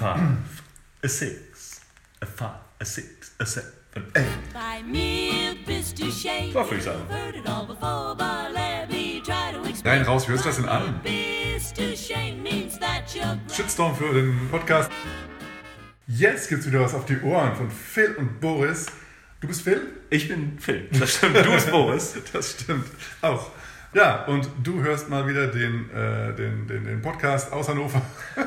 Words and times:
five, 0.00 0.62
a 1.04 1.08
six, 1.08 1.80
a 2.22 2.26
five, 2.26 2.56
a 2.80 2.84
six, 2.86 3.32
a 3.38 3.44
seven, 3.44 3.70
eight. 4.16 4.24
Bei 4.54 4.82
mir 4.82 5.54
bist 5.66 5.98
du 5.98 6.10
Shane. 6.10 6.54
Doch, 6.54 6.64
würde 6.64 6.76
ich 6.78 6.84
sagen. 6.84 7.00
Heard 7.10 7.36
it 7.36 7.46
all 7.46 7.66
before, 7.66 8.14
but 8.16 8.54
let 8.54 8.88
me 8.88 9.20
try 9.22 9.52
to 9.52 9.62
explain. 9.68 9.98
Rein, 9.98 10.06
raus, 10.06 10.26
wie 10.26 10.32
hört 10.32 10.38
sich 10.42 10.46
das 10.46 10.56
denn 10.56 10.70
an? 10.70 11.00
Bist 11.02 11.76
du 11.76 11.94
Shane 11.94 12.42
means 12.42 12.78
that 12.78 13.14
you're 13.14 13.36
Shitstorm 13.54 13.94
für 13.94 14.14
den 14.14 14.48
Podcast. 14.50 14.90
Jetzt 16.06 16.48
gibt's 16.48 16.66
wieder 16.66 16.80
was 16.80 16.94
auf 16.94 17.04
die 17.04 17.20
Ohren 17.20 17.54
von 17.54 17.70
Phil 17.70 18.14
und 18.16 18.40
Boris. 18.40 18.86
Du 19.42 19.48
bist 19.48 19.60
Phil? 19.60 19.86
Ich 20.08 20.28
bin 20.28 20.58
Phil. 20.58 20.88
Das 20.98 21.16
stimmt. 21.16 21.36
Du 21.36 21.50
bist 21.50 21.70
Boris. 21.70 22.14
Das 22.32 22.52
stimmt. 22.52 22.86
Auch. 23.20 23.50
Ja, 23.92 24.24
und 24.24 24.48
du 24.62 24.82
hörst 24.82 25.10
mal 25.10 25.26
wieder 25.26 25.48
den, 25.48 25.90
äh, 25.90 26.34
den, 26.34 26.66
den, 26.66 26.84
den 26.84 27.02
Podcast 27.02 27.52
aus 27.52 27.68
Hannover. 27.68 28.00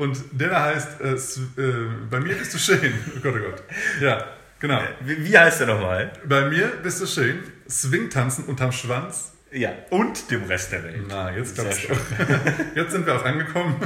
und 0.00 0.18
der 0.32 0.62
heißt, 0.62 1.00
äh, 1.02 1.12
äh, 1.12 1.88
bei 2.10 2.20
mir 2.20 2.34
bist 2.34 2.54
du 2.54 2.58
schön. 2.58 2.94
Oh 3.16 3.20
Gott, 3.22 3.34
oh 3.36 3.50
Gott. 3.50 3.62
Ja, 4.00 4.24
genau. 4.58 4.80
Wie, 5.02 5.26
wie 5.26 5.36
heißt 5.36 5.60
der 5.60 5.66
nochmal? 5.66 6.10
Bei 6.26 6.48
mir 6.48 6.68
bist 6.82 7.02
du 7.02 7.06
schön. 7.06 7.40
Swingtanzen 7.68 8.46
unterm 8.46 8.72
Schwanz. 8.72 9.32
Ja. 9.52 9.72
Und 9.90 10.30
dem 10.30 10.44
Rest 10.44 10.72
der 10.72 10.84
Welt. 10.84 11.04
Na, 11.06 11.36
jetzt 11.36 11.58
doch. 11.58 11.64
Jetzt 12.74 12.92
sind 12.92 13.04
wir 13.04 13.14
auch 13.14 13.24
angekommen. 13.26 13.76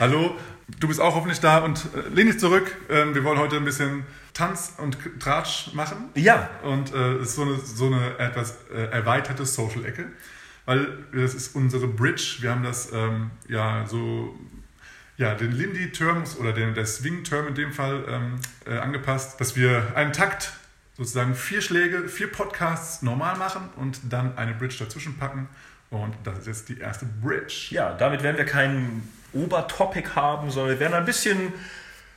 Hallo, 0.00 0.36
du 0.80 0.88
bist 0.88 1.00
auch 1.00 1.14
hoffentlich 1.14 1.38
da 1.38 1.58
und 1.58 1.78
äh, 1.94 2.08
lehn 2.12 2.26
dich 2.26 2.40
zurück. 2.40 2.76
Ähm, 2.88 3.14
wir 3.14 3.22
wollen 3.22 3.38
heute 3.38 3.54
ein 3.54 3.64
bisschen 3.64 4.02
Tanz 4.34 4.74
und 4.78 4.98
Tratsch 5.20 5.74
machen. 5.74 6.08
Ja. 6.16 6.50
Und 6.64 6.92
äh, 6.92 7.18
es 7.18 7.28
ist 7.28 7.34
so 7.36 7.42
eine, 7.42 7.56
so 7.56 7.86
eine 7.86 8.18
etwas 8.18 8.56
äh, 8.74 8.90
erweiterte 8.90 9.46
Social-Ecke, 9.46 10.06
weil 10.64 10.88
das 11.12 11.34
ist 11.34 11.54
unsere 11.54 11.86
Bridge. 11.86 12.38
Wir 12.40 12.50
haben 12.50 12.64
das 12.64 12.90
ähm, 12.92 13.30
ja 13.48 13.86
so, 13.86 14.34
ja, 15.20 15.34
den 15.34 15.52
Lindy-Terms 15.52 16.38
oder 16.38 16.54
den, 16.54 16.72
der 16.72 16.86
Swing-Term 16.86 17.48
in 17.48 17.54
dem 17.54 17.72
Fall 17.74 18.04
ähm, 18.08 18.40
äh, 18.66 18.78
angepasst, 18.78 19.38
dass 19.38 19.54
wir 19.54 19.92
einen 19.94 20.14
Takt, 20.14 20.54
sozusagen 20.96 21.34
vier 21.34 21.60
Schläge, 21.60 22.08
vier 22.08 22.32
Podcasts 22.32 23.02
normal 23.02 23.36
machen 23.36 23.68
und 23.76 24.00
dann 24.08 24.38
eine 24.38 24.54
Bridge 24.54 24.76
dazwischen 24.78 25.18
packen. 25.18 25.46
Und 25.90 26.14
das 26.24 26.38
ist 26.38 26.46
jetzt 26.46 26.68
die 26.70 26.78
erste 26.78 27.04
Bridge. 27.04 27.66
Ja, 27.68 27.92
damit 27.92 28.22
werden 28.22 28.38
wir 28.38 28.46
kein 28.46 29.06
Obertopic 29.34 30.16
haben, 30.16 30.50
sondern 30.50 30.72
wir 30.72 30.80
werden 30.80 30.94
ein 30.94 31.04
bisschen 31.04 31.52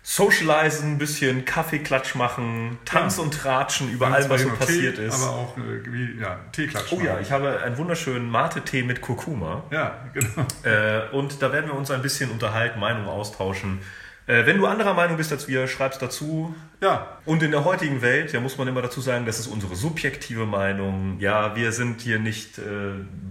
socialisen, 0.05 0.91
ein 0.91 0.97
bisschen 0.97 1.45
Kaffeeklatsch 1.45 2.15
machen, 2.15 2.77
Tanz 2.83 3.17
Ja. 3.17 3.23
und 3.23 3.33
Tratschen 3.33 3.89
über 3.89 4.07
allem, 4.07 4.29
was 4.29 4.41
so 4.41 4.49
passiert 4.49 4.97
Tee, 4.97 5.05
ist. 5.05 5.15
Aber 5.23 5.31
auch 5.31 5.57
äh, 5.57 5.91
wie, 5.91 6.19
ja, 6.19 6.39
Teeklatsch. 6.51 6.91
Oh 6.91 6.99
ja, 6.99 7.13
machen. 7.13 7.21
ich 7.23 7.31
habe 7.31 7.61
einen 7.63 7.77
wunderschönen 7.77 8.29
Mate-Tee 8.29 8.83
mit 8.83 8.99
Kurkuma. 8.99 9.63
Ja, 9.71 10.03
genau. 10.13 10.45
Äh, 10.63 11.09
und 11.13 11.41
da 11.41 11.53
werden 11.53 11.67
wir 11.67 11.75
uns 11.75 11.89
ein 11.89 12.01
bisschen 12.01 12.29
unterhalten, 12.31 12.79
Meinungen 12.81 13.07
austauschen. 13.07 13.79
Äh, 14.25 14.45
wenn 14.45 14.57
du 14.57 14.65
anderer 14.67 14.93
Meinung 14.93 15.17
bist 15.17 15.31
als 15.33 15.47
wir, 15.49 15.67
schreib's 15.67 15.97
dazu. 15.97 16.55
Ja, 16.81 17.17
Und 17.25 17.43
in 17.43 17.51
der 17.51 17.65
heutigen 17.65 18.01
Welt, 18.01 18.31
ja, 18.31 18.39
muss 18.39 18.57
man 18.57 18.67
immer 18.69 18.81
dazu 18.81 19.01
sagen, 19.01 19.25
das 19.25 19.39
ist 19.39 19.47
unsere 19.47 19.75
subjektive 19.75 20.45
Meinung. 20.45 21.17
Ja, 21.19 21.55
wir 21.55 21.71
sind 21.73 22.01
hier 22.01 22.19
nicht 22.19 22.57
äh, 22.57 22.61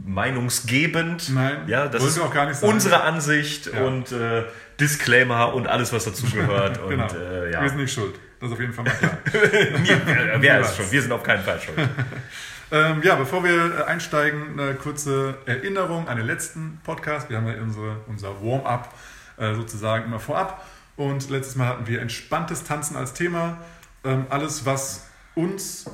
meinungsgebend. 0.04 1.30
Nein, 1.34 1.62
ja, 1.66 1.88
das 1.88 2.04
ist 2.04 2.18
auch 2.18 2.32
gar 2.32 2.46
nicht 2.46 2.56
sagen. 2.56 2.72
unsere 2.72 3.02
Ansicht 3.02 3.70
Ja. 3.72 3.84
und 3.84 4.12
äh, 4.12 4.44
Disclaimer 4.80 5.54
und 5.54 5.66
alles, 5.66 5.92
was 5.92 6.04
dazugehört. 6.04 6.78
und 6.82 6.90
genau. 6.90 7.06
äh, 7.14 7.52
ja. 7.52 7.62
Wir 7.62 7.68
sind 7.68 7.78
nicht 7.78 7.92
schuld. 7.92 8.14
Das 8.40 8.48
ist 8.48 8.54
auf 8.54 8.60
jeden 8.60 8.72
Fall 8.72 8.84
mal 8.84 8.90
klar. 8.94 9.18
Äh, 9.32 10.36
wer 10.40 10.60
ist 10.60 10.76
schon? 10.76 10.90
Wir 10.90 11.00
sind 11.02 11.12
auf 11.12 11.22
keinen 11.22 11.42
Fall 11.42 11.60
schuld. 11.60 11.78
ähm, 12.72 13.00
ja, 13.02 13.14
bevor 13.14 13.44
wir 13.44 13.80
äh, 13.80 13.84
einsteigen, 13.84 14.58
eine 14.58 14.74
kurze 14.74 15.36
Erinnerung 15.46 16.08
an 16.08 16.16
den 16.16 16.26
letzten 16.26 16.80
Podcast. 16.84 17.30
Wir 17.30 17.36
haben 17.36 17.46
ja 17.46 17.54
unsere, 17.62 17.96
unser 18.08 18.42
Warm-up 18.42 18.92
äh, 19.36 19.54
sozusagen 19.54 20.06
immer 20.06 20.18
vorab. 20.20 20.66
Und 20.96 21.30
letztes 21.30 21.56
Mal 21.56 21.68
hatten 21.68 21.86
wir 21.86 22.00
entspanntes 22.00 22.64
Tanzen 22.64 22.96
als 22.96 23.14
Thema. 23.14 23.58
Ähm, 24.04 24.26
alles, 24.30 24.66
was 24.66 25.08
uns 25.34 25.86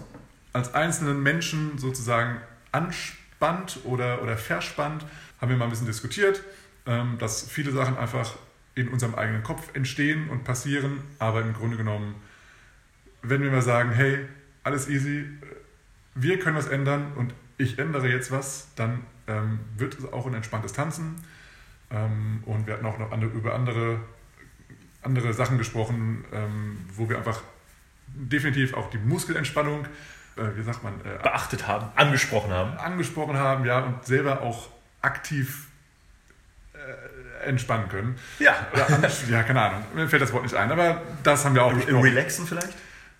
als 0.52 0.74
einzelnen 0.74 1.22
Menschen 1.22 1.78
sozusagen 1.78 2.40
anspannt 2.72 3.80
oder, 3.84 4.22
oder 4.22 4.36
verspannt, 4.36 5.04
haben 5.40 5.50
wir 5.50 5.56
mal 5.56 5.64
ein 5.64 5.70
bisschen 5.70 5.86
diskutiert, 5.86 6.42
ähm, 6.86 7.16
dass 7.18 7.48
viele 7.48 7.70
Sachen 7.70 7.96
einfach 7.96 8.34
in 8.74 8.88
unserem 8.88 9.14
eigenen 9.14 9.42
Kopf 9.42 9.74
entstehen 9.74 10.30
und 10.30 10.44
passieren, 10.44 11.02
aber 11.18 11.42
im 11.42 11.52
Grunde 11.52 11.76
genommen, 11.76 12.14
wenn 13.22 13.42
wir 13.42 13.50
mal 13.50 13.62
sagen, 13.62 13.90
hey, 13.90 14.26
alles 14.62 14.88
easy, 14.88 15.26
wir 16.14 16.38
können 16.38 16.56
was 16.56 16.66
ändern 16.66 17.12
und 17.16 17.34
ich 17.56 17.78
ändere 17.78 18.08
jetzt 18.08 18.30
was, 18.30 18.68
dann 18.76 19.00
ähm, 19.26 19.60
wird 19.76 19.98
es 19.98 20.12
auch 20.12 20.26
ein 20.26 20.34
entspanntes 20.34 20.72
Tanzen. 20.72 21.16
Ähm, 21.90 22.42
und 22.46 22.66
wir 22.66 22.74
hatten 22.74 22.86
auch 22.86 22.98
noch 22.98 23.10
andere, 23.10 23.30
über 23.30 23.54
andere, 23.54 24.00
andere 25.02 25.32
Sachen 25.32 25.58
gesprochen, 25.58 26.24
ähm, 26.32 26.78
wo 26.94 27.08
wir 27.08 27.16
einfach 27.18 27.42
definitiv 28.06 28.74
auch 28.74 28.90
die 28.90 28.98
Muskelentspannung, 28.98 29.84
äh, 30.36 30.42
wie 30.56 30.62
sagt 30.62 30.82
man, 30.82 30.94
äh, 31.00 31.22
Beachtet 31.22 31.66
haben, 31.66 31.88
angesprochen 31.94 32.50
haben. 32.50 32.76
angesprochen 32.78 33.36
haben, 33.36 33.64
ja, 33.64 33.80
und 33.80 34.04
selber 34.04 34.42
auch 34.42 34.68
aktiv 35.02 35.66
äh, 36.74 37.46
entspannen 37.48 37.88
können. 37.88 38.16
Ja. 38.38 38.54
Ja, 39.28 39.42
keine 39.42 39.62
Ahnung, 39.62 39.84
mir 39.94 40.08
fällt 40.08 40.22
das 40.22 40.32
Wort 40.32 40.42
nicht 40.42 40.54
ein, 40.54 40.70
aber 40.72 41.02
das 41.22 41.44
haben 41.44 41.54
wir 41.54 41.62
auch 41.64 41.72
besprochen. 41.72 42.02
Relaxen 42.02 42.46
vielleicht? 42.46 42.72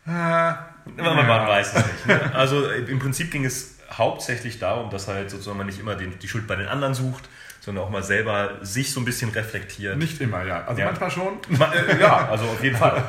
Äh, 0.06 0.10
Man, 0.10 0.56
man 0.96 1.46
weiß 1.46 1.74
es 1.76 1.84
nicht. 1.86 2.06
Ne? 2.06 2.20
Also 2.34 2.68
im 2.70 2.98
Prinzip 2.98 3.30
ging 3.30 3.44
es 3.44 3.78
hauptsächlich 3.90 4.58
darum, 4.58 4.90
dass 4.90 5.06
halt 5.08 5.30
sozusagen 5.30 5.58
man 5.58 5.66
nicht 5.66 5.78
immer 5.80 5.94
den, 5.94 6.18
die 6.18 6.28
Schuld 6.28 6.46
bei 6.46 6.56
den 6.56 6.66
anderen 6.68 6.94
sucht, 6.94 7.28
sondern 7.68 7.84
auch 7.84 7.90
mal 7.90 8.02
selber 8.02 8.52
sich 8.62 8.92
so 8.94 8.98
ein 9.00 9.04
bisschen 9.04 9.28
reflektiert. 9.28 9.98
Nicht 9.98 10.18
immer, 10.22 10.42
ja. 10.42 10.64
Also 10.64 10.80
Ja. 10.80 10.86
manchmal 10.86 11.10
schon. 11.10 11.34
Äh, 11.50 12.00
ja, 12.00 12.26
also 12.30 12.44
auf 12.46 12.62
jeden 12.64 12.76
Fall. 12.84 13.02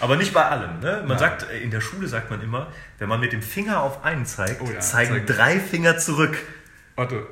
Aber 0.00 0.16
nicht 0.16 0.32
bei 0.32 0.42
allen. 0.42 0.80
Ne? 0.80 0.96
Man 1.00 1.08
Nein. 1.08 1.18
sagt, 1.18 1.50
äh, 1.52 1.58
in 1.58 1.70
der 1.70 1.82
Schule 1.82 2.08
sagt 2.08 2.30
man 2.30 2.40
immer, 2.40 2.68
wenn 2.98 3.10
man 3.10 3.20
mit 3.20 3.32
dem 3.34 3.42
Finger 3.42 3.82
auf 3.82 4.04
einen 4.06 4.24
zeigt, 4.24 4.62
Oh 4.62 4.70
ja, 4.72 4.80
zeigen 4.80 5.10
zeigen. 5.12 5.26
drei 5.26 5.60
Finger 5.60 5.98
zurück. 5.98 6.34
Warte, 6.94 7.26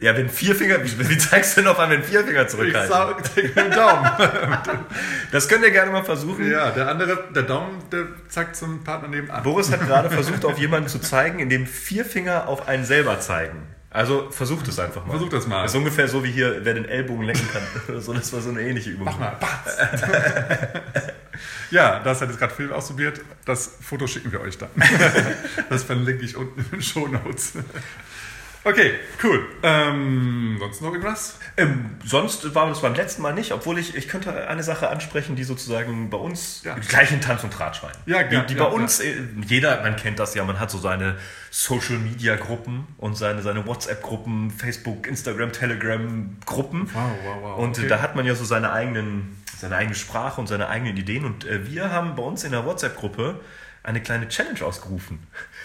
Ja, 0.00 0.16
wenn 0.16 0.28
vier 0.28 0.56
Finger, 0.56 0.82
wie, 0.82 1.08
wie 1.08 1.18
zeigst 1.18 1.56
du 1.56 1.60
denn 1.60 1.70
auf 1.70 1.78
einen, 1.78 1.92
wenn 1.92 2.02
vier 2.02 2.24
Finger 2.24 2.42
ich 2.42 2.48
zurückhalten? 2.48 2.90
sag 2.90 3.24
zeig 3.32 3.44
mit 3.44 3.56
dem 3.56 3.70
Daumen. 3.70 4.10
Das 5.30 5.48
könnt 5.48 5.64
ihr 5.64 5.70
gerne 5.70 5.92
mal 5.92 6.02
versuchen. 6.04 6.50
ja, 6.50 6.70
der 6.72 6.88
andere, 6.88 7.16
der 7.32 7.44
Daumen, 7.44 7.78
der 7.92 8.06
zeigt 8.28 8.56
zum 8.56 8.82
Partner 8.82 9.06
nebenan. 9.08 9.42
Boris 9.44 9.70
hat 9.70 9.86
gerade 9.86 10.10
versucht, 10.10 10.44
auf 10.44 10.58
jemanden 10.58 10.88
zu 10.88 10.98
zeigen, 11.00 11.38
indem 11.38 11.66
vier 11.66 12.04
Finger 12.04 12.48
auf 12.48 12.66
einen 12.66 12.84
selber 12.84 13.20
zeigen. 13.20 13.62
Also 13.94 14.28
versucht 14.32 14.66
es 14.66 14.80
einfach 14.80 15.06
mal. 15.06 15.12
Versucht 15.12 15.34
das 15.34 15.46
mal. 15.46 15.62
Das 15.62 15.70
ist 15.70 15.78
ungefähr 15.78 16.08
so 16.08 16.24
wie 16.24 16.32
hier, 16.32 16.64
wer 16.64 16.74
den 16.74 16.84
Ellbogen 16.84 17.26
lecken 17.26 17.48
kann. 17.52 18.00
so, 18.00 18.12
das 18.12 18.32
war 18.32 18.40
so 18.40 18.50
eine 18.50 18.60
ähnliche 18.60 18.90
Übung. 18.90 19.04
Mach 19.04 19.16
mal, 19.20 19.36
ja, 21.70 22.00
das 22.00 22.20
hat 22.20 22.28
jetzt 22.28 22.40
gerade 22.40 22.52
Phil 22.52 22.72
ausprobiert. 22.72 23.20
Das 23.44 23.76
Foto 23.80 24.08
schicken 24.08 24.32
wir 24.32 24.40
euch 24.40 24.58
dann. 24.58 24.70
das 25.70 25.84
verlinke 25.84 26.24
ich 26.24 26.36
unten 26.36 26.58
in 26.58 26.70
den 26.72 26.82
Show 26.82 27.06
Notes. 27.06 27.52
Okay, 28.66 28.94
cool. 29.22 29.46
Ähm, 29.62 30.56
sonst 30.58 30.80
noch 30.80 30.92
irgendwas? 30.92 31.38
Ähm, 31.58 31.96
sonst 32.02 32.54
war 32.54 32.66
das 32.66 32.80
beim 32.80 32.94
letzten 32.94 33.20
Mal 33.20 33.34
nicht, 33.34 33.52
obwohl 33.52 33.78
ich, 33.78 33.94
ich 33.94 34.08
könnte 34.08 34.48
eine 34.48 34.62
Sache 34.62 34.88
ansprechen, 34.88 35.36
die 35.36 35.44
sozusagen 35.44 36.08
bei 36.08 36.16
uns 36.16 36.62
Ja. 36.64 36.74
gleich 36.88 37.12
in 37.12 37.20
Tanz 37.20 37.44
und 37.44 37.52
Tratschwein. 37.52 37.92
Ja, 38.06 38.22
die, 38.22 38.34
ja, 38.34 38.42
die 38.42 38.54
ja, 38.54 38.64
bei 38.64 38.70
uns, 38.70 39.00
äh, 39.00 39.14
jeder, 39.46 39.82
man 39.82 39.96
kennt 39.96 40.18
das 40.18 40.34
ja, 40.34 40.44
man 40.44 40.58
hat 40.58 40.70
so 40.70 40.78
seine 40.78 41.16
Social 41.50 41.98
Media 41.98 42.36
Gruppen 42.36 42.86
und 42.96 43.16
seine, 43.18 43.42
seine 43.42 43.66
WhatsApp-Gruppen, 43.66 44.50
Facebook, 44.50 45.06
Instagram, 45.06 45.52
Telegram-Gruppen. 45.52 46.88
Wow, 46.92 47.02
wow, 47.24 47.36
wow, 47.42 47.58
Und 47.58 47.78
okay. 47.78 47.88
da 47.88 48.00
hat 48.00 48.16
man 48.16 48.24
ja 48.24 48.34
so 48.34 48.44
seine 48.44 48.72
eigenen, 48.72 49.42
seine 49.58 49.76
eigene 49.76 49.94
Sprache 49.94 50.40
und 50.40 50.46
seine 50.46 50.68
eigenen 50.68 50.96
Ideen. 50.96 51.26
Und 51.26 51.44
äh, 51.44 51.70
wir 51.70 51.90
haben 51.90 52.14
bei 52.16 52.22
uns 52.22 52.44
in 52.44 52.52
der 52.52 52.64
WhatsApp-Gruppe 52.64 53.40
eine 53.84 54.00
kleine 54.00 54.28
Challenge 54.28 54.62
ausgerufen. 54.64 55.18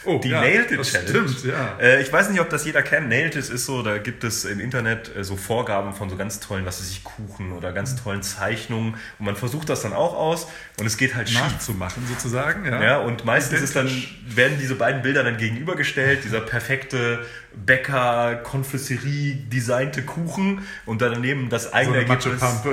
Oh, 0.06 0.20
die 0.20 0.30
ja, 0.30 0.42
Nailed 0.42 0.72
It 0.72 0.82
Challenge. 0.84 1.30
stimmt, 1.30 1.46
ja. 1.46 1.78
Äh, 1.80 2.02
ich 2.02 2.12
weiß 2.12 2.30
nicht, 2.30 2.40
ob 2.40 2.50
das 2.50 2.66
jeder 2.66 2.82
kennt. 2.82 3.08
Nailed 3.10 3.36
It 3.36 3.50
ist 3.50 3.66
so, 3.66 3.82
da 3.82 3.98
gibt 3.98 4.24
es 4.26 4.46
im 4.46 4.60
Internet 4.60 5.16
äh, 5.16 5.24
so 5.24 5.38
Vorgaben 5.38 5.94
von 5.94 6.10
so 6.10 6.18
ganz 6.18 6.40
tollen, 6.42 6.66
was 6.66 6.82
weiß 6.82 6.90
ich, 6.90 7.04
Kuchen 7.04 7.54
oder 7.54 7.72
ganz 7.72 7.96
tollen 7.96 8.22
Zeichnungen. 8.22 8.96
Und 9.20 9.26
man 9.26 9.36
versucht 9.38 9.70
das 9.70 9.82
dann 9.82 9.94
auch 9.94 10.14
aus 10.16 10.48
und 10.80 10.86
es 10.86 10.98
geht 10.98 11.16
halt 11.16 11.30
schief. 11.30 11.40
Nachzumachen 11.40 12.06
sozusagen. 12.08 12.66
Ja, 12.66 12.82
Ja, 12.82 12.98
und 13.00 13.24
meistens 13.24 13.62
ist 13.62 13.76
dann, 13.76 13.90
werden 14.28 14.58
diese 14.60 14.76
beiden 14.76 15.02
Bilder 15.02 15.24
dann 15.24 15.38
gegenübergestellt, 15.38 16.24
dieser 16.26 16.42
perfekte 16.42 17.26
Bäcker, 17.56 18.36
Konfesserie, 18.44 19.36
designte 19.36 20.04
Kuchen 20.04 20.68
und 20.86 21.02
dann 21.02 21.14
daneben 21.14 21.50
das 21.50 21.72
eigene 21.72 22.00
eine 22.00 22.08
Ergebnis. 22.08 22.64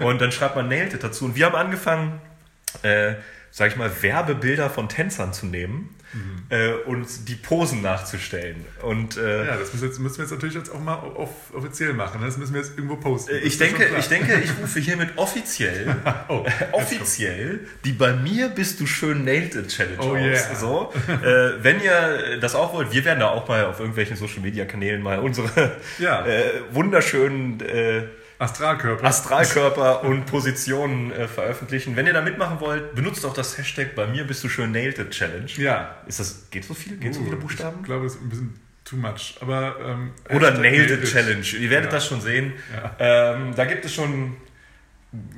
Ja, 0.00 0.06
und 0.06 0.20
dann 0.20 0.32
schreibt 0.32 0.56
man 0.56 0.68
Nailed 0.68 0.94
It 0.94 1.04
dazu. 1.04 1.26
Und 1.26 1.36
wir 1.36 1.46
haben 1.46 1.54
angefangen, 1.54 2.20
äh, 2.82 3.14
sag 3.50 3.68
ich 3.70 3.76
mal, 3.76 3.90
Werbebilder 4.02 4.70
von 4.70 4.88
Tänzern 4.88 5.32
zu 5.32 5.46
nehmen 5.46 5.94
äh, 6.48 6.72
und 6.86 7.06
die 7.28 7.36
Posen 7.36 7.82
nachzustellen. 7.82 8.64
Und 8.82 9.16
äh, 9.16 9.20
Mhm. 9.20 9.46
Ja, 9.46 9.56
das 9.56 9.72
müssen 9.72 9.80
wir, 9.82 9.88
jetzt, 9.88 9.98
müssen 10.00 10.16
wir 10.18 10.24
jetzt 10.24 10.32
natürlich 10.32 10.54
jetzt 10.56 10.70
auch 10.74 10.80
mal 10.80 10.94
off 11.14 11.30
offiziell 11.54 11.92
machen. 11.92 12.20
ne? 12.20 12.26
Das 12.26 12.36
müssen 12.36 12.52
wir 12.54 12.60
jetzt 12.60 12.72
irgendwo 12.76 12.96
posten. 12.96 13.32
Das 13.34 13.42
Ich 13.44 13.58
denke, 13.58 13.86
ich 13.96 14.08
denke, 14.08 14.40
ich 14.42 14.50
rufe 14.60 14.80
hiermit 14.88 15.10
offiziell, 15.16 15.94
Oh, 16.28 16.44
offiziell 16.72 17.60
die 17.84 17.92
bei 17.92 18.12
mir 18.12 18.48
bist 18.48 18.80
du 18.80 18.86
schön 18.86 19.24
nailed 19.24 19.54
it 19.54 19.68
Challenge 19.68 19.98
Oh 20.00 20.10
aus. 20.16 20.20
yeah. 20.20 20.54
So, 20.56 20.92
äh, 21.08 21.62
wenn 21.62 21.80
ihr 21.80 22.38
das 22.40 22.54
auch 22.56 22.72
wollt, 22.72 22.92
wir 22.92 23.04
werden 23.04 23.20
da 23.20 23.28
auch 23.28 23.46
mal 23.46 23.64
auf 23.66 23.78
irgendwelchen 23.78 24.16
Social 24.16 24.40
Media 24.40 24.64
Kanälen 24.64 25.02
mal 25.02 25.20
unsere 25.20 25.76
Ja. 26.00 26.26
äh, 26.26 26.42
wunderschönen 26.72 27.60
äh, 27.60 28.02
Astralkörper. 28.40 29.04
Astralkörper 29.06 30.02
und 30.04 30.24
Positionen 30.26 31.12
äh, 31.12 31.28
veröffentlichen. 31.28 31.94
Wenn 31.94 32.06
ihr 32.06 32.12
da 32.14 32.22
mitmachen 32.22 32.58
wollt, 32.60 32.94
benutzt 32.94 33.24
auch 33.26 33.34
das 33.34 33.56
Hashtag 33.58 33.94
bei 33.94 34.06
mir 34.06 34.24
bist 34.26 34.42
du 34.42 34.48
schon 34.48 34.72
nailed 34.72 35.10
Challenge. 35.10 35.46
ja. 35.58 35.94
Ist 36.06 36.20
das, 36.20 36.48
geht 36.50 36.64
so 36.64 36.74
viel? 36.74 36.96
Geht 36.96 37.14
so 37.14 37.22
viele 37.22 37.36
Uh, 37.36 37.40
Buchstaben? 37.40 37.78
Ich 37.80 37.86
glaube, 37.86 38.06
es 38.06 38.14
ist 38.14 38.22
ein 38.22 38.28
bisschen 38.30 38.60
too 38.84 38.96
much. 38.96 39.36
Aber, 39.40 39.76
ähm, 39.84 40.12
Oder 40.30 40.52
Nailed 40.52 40.90
It. 40.90 41.04
Challenge. 41.12 41.44
Ihr 41.58 41.70
werdet 41.70 41.90
Ja. 41.92 41.96
das 41.98 42.06
schon 42.06 42.20
sehen. 42.20 42.54
Ja. 42.74 43.34
Ähm, 43.34 43.54
da 43.54 43.64
gibt 43.66 43.84
es 43.84 43.94
schon 43.94 44.36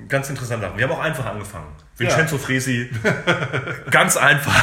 ganz 0.09 0.31
interessante 0.31 0.67
Sachen. 0.67 0.79
Wir 0.79 0.85
haben 0.89 0.93
auch 0.95 1.01
einfach 1.03 1.27
angefangen. 1.27 1.67
Vincenzo 1.97 2.39
Fresi, 2.39 2.89
ganz 3.91 4.17
einfach. 4.17 4.63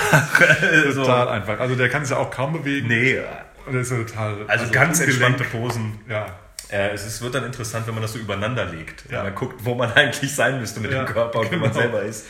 so. 0.91 1.01
Total 1.03 1.27
einfach. 1.29 1.59
Also 1.59 1.75
der 1.75 1.89
kann 1.89 2.03
sich 2.05 2.11
ja 2.15 2.17
auch 2.21 2.31
kaum 2.31 2.53
bewegen. 2.53 2.87
Nee, 2.87 3.19
Und 3.65 3.73
der 3.73 3.81
ist 3.81 3.91
ja 3.91 3.97
total. 3.97 4.45
also, 4.47 4.71
ganz 4.71 4.99
ungelenk. 4.99 5.21
entspannte 5.21 5.43
Posen. 5.45 5.99
Ja. 6.09 6.25
Äh, 6.71 6.89
es 6.91 7.05
ist, 7.05 7.21
wird 7.21 7.33
dann 7.35 7.45
interessant, 7.45 7.87
wenn 7.87 7.93
man 7.95 8.03
das 8.03 8.13
so 8.13 8.19
übereinander 8.19 8.65
legt. 8.65 9.03
Ja. 9.09 9.17
Wenn 9.17 9.23
man 9.25 9.35
guckt, 9.35 9.55
wo 9.65 9.75
man 9.75 9.91
eigentlich 9.95 10.33
sein 10.35 10.59
müsste 10.59 10.79
mit 10.79 10.91
Ja, 10.91 11.03
dem 11.03 11.13
Körper 11.13 11.39
und 11.39 11.47
wo 11.51 11.55
man 11.57 11.69
genau. 11.69 11.73
selber 11.81 12.01
ist. 12.03 12.25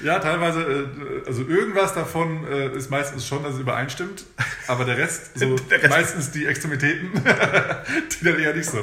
Ja, 0.00 0.18
teilweise, 0.18 0.62
äh, 0.62 1.26
also 1.28 1.42
irgendwas 1.46 1.94
davon 1.94 2.44
äh, 2.50 2.68
ist 2.76 2.90
meistens 2.90 3.24
schon, 3.24 3.44
dass 3.44 3.54
es 3.54 3.60
übereinstimmt, 3.60 4.24
aber 4.66 4.84
der 4.84 4.96
Rest, 4.98 5.38
so 5.38 5.54
Der 5.70 5.78
Rest- 5.80 5.90
meistens 5.90 6.30
die 6.32 6.44
Extremitäten, 6.46 7.12
die 8.20 8.24
dann 8.24 8.38
eher 8.40 8.52
nicht 8.54 8.68
so. 8.68 8.82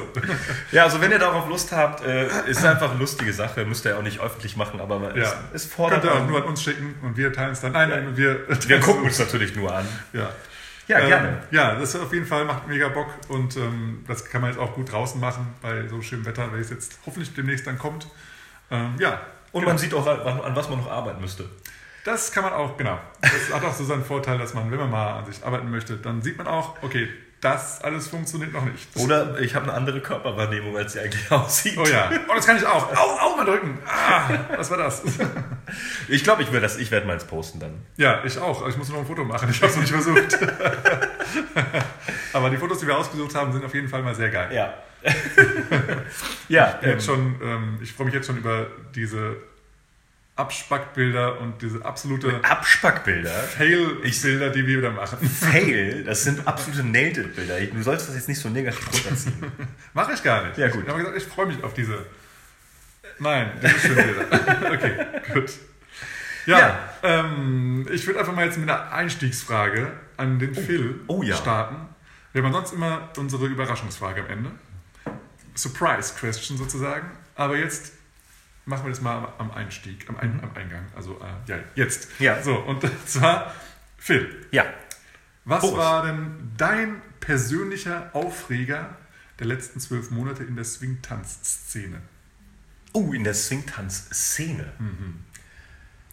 Ja, 0.72 0.84
also 0.84 0.98
wenn 1.02 1.10
ihr 1.10 1.18
darauf 1.18 1.46
Lust 1.48 1.72
habt, 1.72 2.06
äh, 2.06 2.26
ist 2.46 2.64
einfach 2.64 2.90
eine 2.90 2.98
lustige 3.00 3.34
Sache. 3.34 3.66
Müsst 3.66 3.84
ihr 3.84 3.98
auch 3.98 4.02
nicht 4.02 4.18
öffentlich 4.20 4.56
machen, 4.56 4.80
aber 4.80 4.98
man, 4.98 5.14
Ja. 5.14 5.24
es, 5.52 5.64
es 5.64 5.66
fordert. 5.70 6.02
Könnt 6.02 6.14
ihr 6.14 6.18
auch 6.22 6.26
nur 6.26 6.38
an 6.42 6.44
uns 6.44 6.62
schicken 6.62 6.94
und 7.02 7.16
wir 7.18 7.30
teilen 7.34 7.52
es 7.52 7.60
dann. 7.60 7.72
Nein, 7.72 7.90
nein, 7.90 8.16
wir, 8.16 8.40
wir 8.66 8.80
gucken 8.80 9.02
uns 9.04 9.18
natürlich 9.18 9.54
nur 9.54 9.74
an. 9.74 9.86
Ja. 10.14 10.30
Ja, 10.90 10.98
Ähm, 10.98 11.08
gerne. 11.08 11.42
ja, 11.52 11.74
das 11.76 11.94
auf 11.94 12.12
jeden 12.12 12.26
Fall 12.26 12.44
macht 12.44 12.66
mega 12.66 12.88
Bock 12.88 13.06
und 13.28 13.56
ähm, 13.56 14.04
das 14.08 14.24
kann 14.24 14.40
man 14.40 14.50
jetzt 14.50 14.58
auch 14.58 14.74
gut 14.74 14.90
draußen 14.90 15.20
machen 15.20 15.46
bei 15.62 15.86
so 15.86 16.02
schönem 16.02 16.26
Wetter, 16.26 16.50
weil 16.50 16.58
es 16.58 16.70
jetzt 16.70 16.98
hoffentlich 17.06 17.32
demnächst 17.32 17.64
dann 17.66 17.78
kommt. 17.78 18.08
Ähm, 18.72 18.96
ja. 18.98 19.20
Und 19.52 19.60
genau. 19.60 19.70
man 19.70 19.78
sieht 19.78 19.94
auch, 19.94 20.04
an 20.04 20.56
was 20.56 20.68
man 20.68 20.78
noch 20.78 20.90
arbeiten 20.90 21.20
müsste. 21.20 21.48
Das 22.04 22.32
kann 22.32 22.42
man 22.42 22.52
auch, 22.54 22.76
genau. 22.76 22.98
Das 23.20 23.54
hat 23.54 23.62
auch 23.62 23.72
so 23.72 23.84
seinen 23.84 24.04
Vorteil, 24.04 24.38
dass 24.38 24.52
man, 24.52 24.70
wenn 24.70 24.78
man 24.78 24.90
mal 24.90 25.18
an 25.18 25.26
sich 25.26 25.44
arbeiten 25.44 25.70
möchte, 25.70 25.96
dann 25.96 26.22
sieht 26.22 26.36
man 26.36 26.48
auch, 26.48 26.82
okay, 26.82 27.08
das 27.40 27.82
alles 27.82 28.08
funktioniert 28.08 28.52
noch 28.52 28.64
nicht. 28.64 28.88
Oder 28.96 29.38
ich 29.40 29.54
habe 29.54 29.64
eine 29.64 29.74
andere 29.74 30.00
Körperwahrnehmung, 30.00 30.76
als 30.76 30.92
sie 30.92 31.00
eigentlich 31.00 31.30
aussieht. 31.32 31.78
Oh 31.78 31.86
ja, 31.86 32.10
oh, 32.28 32.34
das 32.34 32.46
kann 32.46 32.56
ich 32.56 32.66
auch. 32.66 32.94
Au, 32.94 33.18
au, 33.18 33.36
mal 33.36 33.44
drücken. 33.46 33.78
Ah, 33.86 34.28
was 34.56 34.70
war 34.70 34.78
das? 34.78 35.02
Ich 36.08 36.24
glaube, 36.24 36.42
ich 36.42 36.48
werde 36.50 36.62
das, 36.62 36.78
ich 36.78 36.90
werde 36.90 37.06
meins 37.06 37.24
posten 37.24 37.60
dann. 37.60 37.74
Ja, 37.96 38.24
ich 38.24 38.36
auch. 38.36 38.66
Ich 38.66 38.76
muss 38.76 38.88
nur 38.88 38.96
noch 38.98 39.04
ein 39.04 39.06
Foto 39.06 39.24
machen. 39.24 39.48
Ich 39.48 39.62
habe 39.62 39.68
es 39.68 39.76
noch 39.76 39.82
nicht 39.82 39.92
versucht. 39.92 40.36
Aber 42.32 42.50
die 42.50 42.56
Fotos, 42.56 42.80
die 42.80 42.88
wir 42.88 42.98
ausgesucht 42.98 43.36
haben, 43.36 43.52
sind 43.52 43.64
auf 43.64 43.72
jeden 43.72 43.86
Fall 43.88 44.02
mal 44.02 44.14
sehr 44.16 44.30
geil. 44.30 44.48
Ja. 44.52 44.74
ja, 46.48 46.78
Ich, 46.80 46.88
ähm, 46.88 47.00
schon, 47.00 47.36
ähm, 47.40 47.78
ich 47.80 47.92
freue 47.92 48.06
mich 48.06 48.14
jetzt 48.14 48.26
schon 48.26 48.38
über 48.38 48.66
diese 48.92 49.36
Abspackbilder 50.40 51.38
und 51.40 51.60
diese 51.60 51.84
absolute 51.84 52.40
Abspackbilder. 52.42 53.30
Fail-Bilder, 53.30 54.50
die 54.50 54.66
wir 54.66 54.78
wieder 54.78 54.90
machen. 54.90 55.18
Fail, 55.28 56.02
das 56.04 56.24
sind 56.24 56.46
absolute 56.46 56.82
Nailed-It-Bilder. 56.82 57.60
Du 57.60 57.82
sollst 57.82 58.08
das 58.08 58.14
jetzt 58.14 58.28
nicht 58.28 58.40
so 58.40 58.48
negativ 58.48 58.86
runterziehen. 58.92 59.34
Mache 59.92 60.14
ich 60.14 60.22
gar 60.22 60.46
nicht. 60.46 60.56
Ja, 60.56 60.68
gut. 60.68 60.84
Ich 60.84 60.88
habe 60.88 60.98
gesagt, 61.00 61.16
ich 61.18 61.24
freue 61.24 61.46
mich 61.46 61.62
auf 61.62 61.74
diese. 61.74 62.06
Nein, 63.18 63.50
diese 63.62 63.78
schönen 63.78 63.96
Bilder. 63.96 64.72
okay, 64.72 64.94
gut. 65.34 65.52
Ja, 66.46 66.58
Ja. 66.58 66.78
Ähm, 67.02 67.86
ich 67.92 68.06
würde 68.06 68.18
einfach 68.20 68.34
mal 68.34 68.46
jetzt 68.46 68.56
mit 68.56 68.68
einer 68.70 68.90
Einstiegsfrage 68.92 69.92
an 70.16 70.38
den 70.38 70.54
Phil 70.54 71.00
Oh 71.06 71.22
ja. 71.22 71.36
starten. 71.36 71.76
Wir 72.32 72.42
haben 72.42 72.52
sonst 72.52 72.72
immer 72.72 73.10
unsere 73.18 73.46
Überraschungsfrage 73.46 74.22
am 74.22 74.30
Ende. 74.30 74.50
Surprise 75.54 76.14
Question 76.18 76.56
sozusagen. 76.56 77.10
Aber 77.34 77.56
jetzt 77.58 77.92
machen 78.66 78.84
wir 78.84 78.90
das 78.90 79.00
mal 79.00 79.32
am- 79.38 79.50
Einstieg, 79.50 80.08
am, 80.08 80.16
Ein 80.16 80.40
am 80.42 80.54
Eingang. 80.54 80.84
Also 80.94 81.20
äh, 81.20 81.50
ja, 81.50 81.58
jetzt. 81.74 82.08
Mhm. 82.20 82.24
Ja. 82.24 82.42
So, 82.42 82.54
und 82.56 82.82
zwar, 83.06 83.54
Phil, 83.98 84.46
Ja. 84.50 84.64
was 85.44 85.60
Boris. 85.62 85.76
war 85.78 86.06
denn 86.06 86.52
dein 86.56 87.00
persönlicher 87.20 88.10
Aufreger 88.14 88.96
der 89.38 89.46
letzten 89.46 89.80
zwölf 89.80 90.10
Monate 90.10 90.44
in 90.44 90.54
der 90.56 90.64
Swing-Tanz-Szene 90.64 92.00
Oh, 92.92 93.12
in 93.12 93.22
der 93.24 93.34
Swingtanz-Szene. 93.34 94.72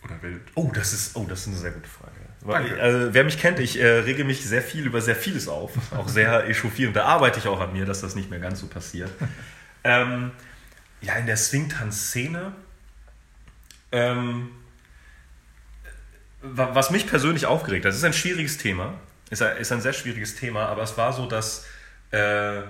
oder 0.04 0.22
Welt? 0.22 0.42
Oh, 0.56 0.72
das 0.74 0.94
ist, 0.94 1.16
oh, 1.16 1.26
das 1.28 1.42
ist 1.42 1.48
eine 1.48 1.56
sehr 1.58 1.72
gute 1.72 1.90
Frage. 1.90 2.12
Weil, 2.42 2.80
äh, 2.80 3.14
wer 3.14 3.24
mich 3.24 3.40
kennt, 3.40 3.60
ich 3.60 3.80
äh, 3.80 3.86
rege 3.88 4.24
mich 4.24 4.46
sehr 4.46 4.62
viel 4.62 4.86
über 4.86 5.02
sehr 5.02 5.16
vieles 5.16 5.48
auf. 5.48 5.72
Auch 5.92 6.08
sehr 6.08 6.46
echauffierend. 6.48 6.96
Da 6.96 7.06
arbeite 7.06 7.40
ich 7.40 7.48
auch 7.48 7.60
an 7.60 7.74
mir, 7.74 7.86
dass 7.86 8.02
das 8.02 8.16
nicht 8.16 8.30
mehr 8.30 8.40
ganz 8.40 8.60
so 8.60 8.68
passiert. 8.68 9.10
ähm, 9.84 10.32
ja, 11.02 11.14
in 11.16 11.26
der 11.26 11.38
Swingtanz-Szene. 11.38 12.54
Ähm, 13.92 14.50
wa- 16.42 16.70
was 16.74 16.92
mich 16.92 17.08
persönlich 17.08 17.46
aufgeregt 17.46 17.86
hat, 17.86 17.90
das 17.92 17.98
ist 17.98 18.04
ein 18.04 18.14
schwieriges 18.14 18.58
Thema. 18.58 18.94
Ist 19.30 19.42
ein, 19.42 19.58
ist 19.58 19.72
ein 19.72 19.82
sehr 19.82 19.94
schwieriges 19.94 20.36
Thema, 20.36 20.68
aber 20.68 20.84
es 20.84 20.98
war 20.98 21.14
so, 21.14 21.26
dass. 21.26 21.66
Äh, 22.12 22.62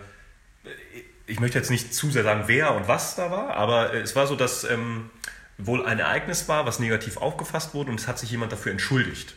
ich 1.29 1.39
möchte 1.41 1.57
jetzt 1.57 1.69
nicht 1.69 1.93
zu 1.93 2.09
sehr 2.09 2.23
sagen, 2.23 2.43
wer 2.47 2.73
und 2.73 2.87
was 2.87 3.15
da 3.15 3.29
war, 3.29 3.55
aber 3.55 3.93
es 3.93 4.15
war 4.15 4.27
so, 4.27 4.35
dass 4.37 4.63
ähm, 4.63 5.09
wohl 5.57 5.85
ein 5.85 5.99
Ereignis 5.99 6.47
war, 6.47 6.65
was 6.65 6.79
negativ 6.79 7.17
aufgefasst 7.17 7.73
wurde 7.73 7.91
und 7.91 7.99
es 7.99 8.07
hat 8.07 8.17
sich 8.17 8.31
jemand 8.31 8.53
dafür 8.53 8.71
entschuldigt, 8.71 9.35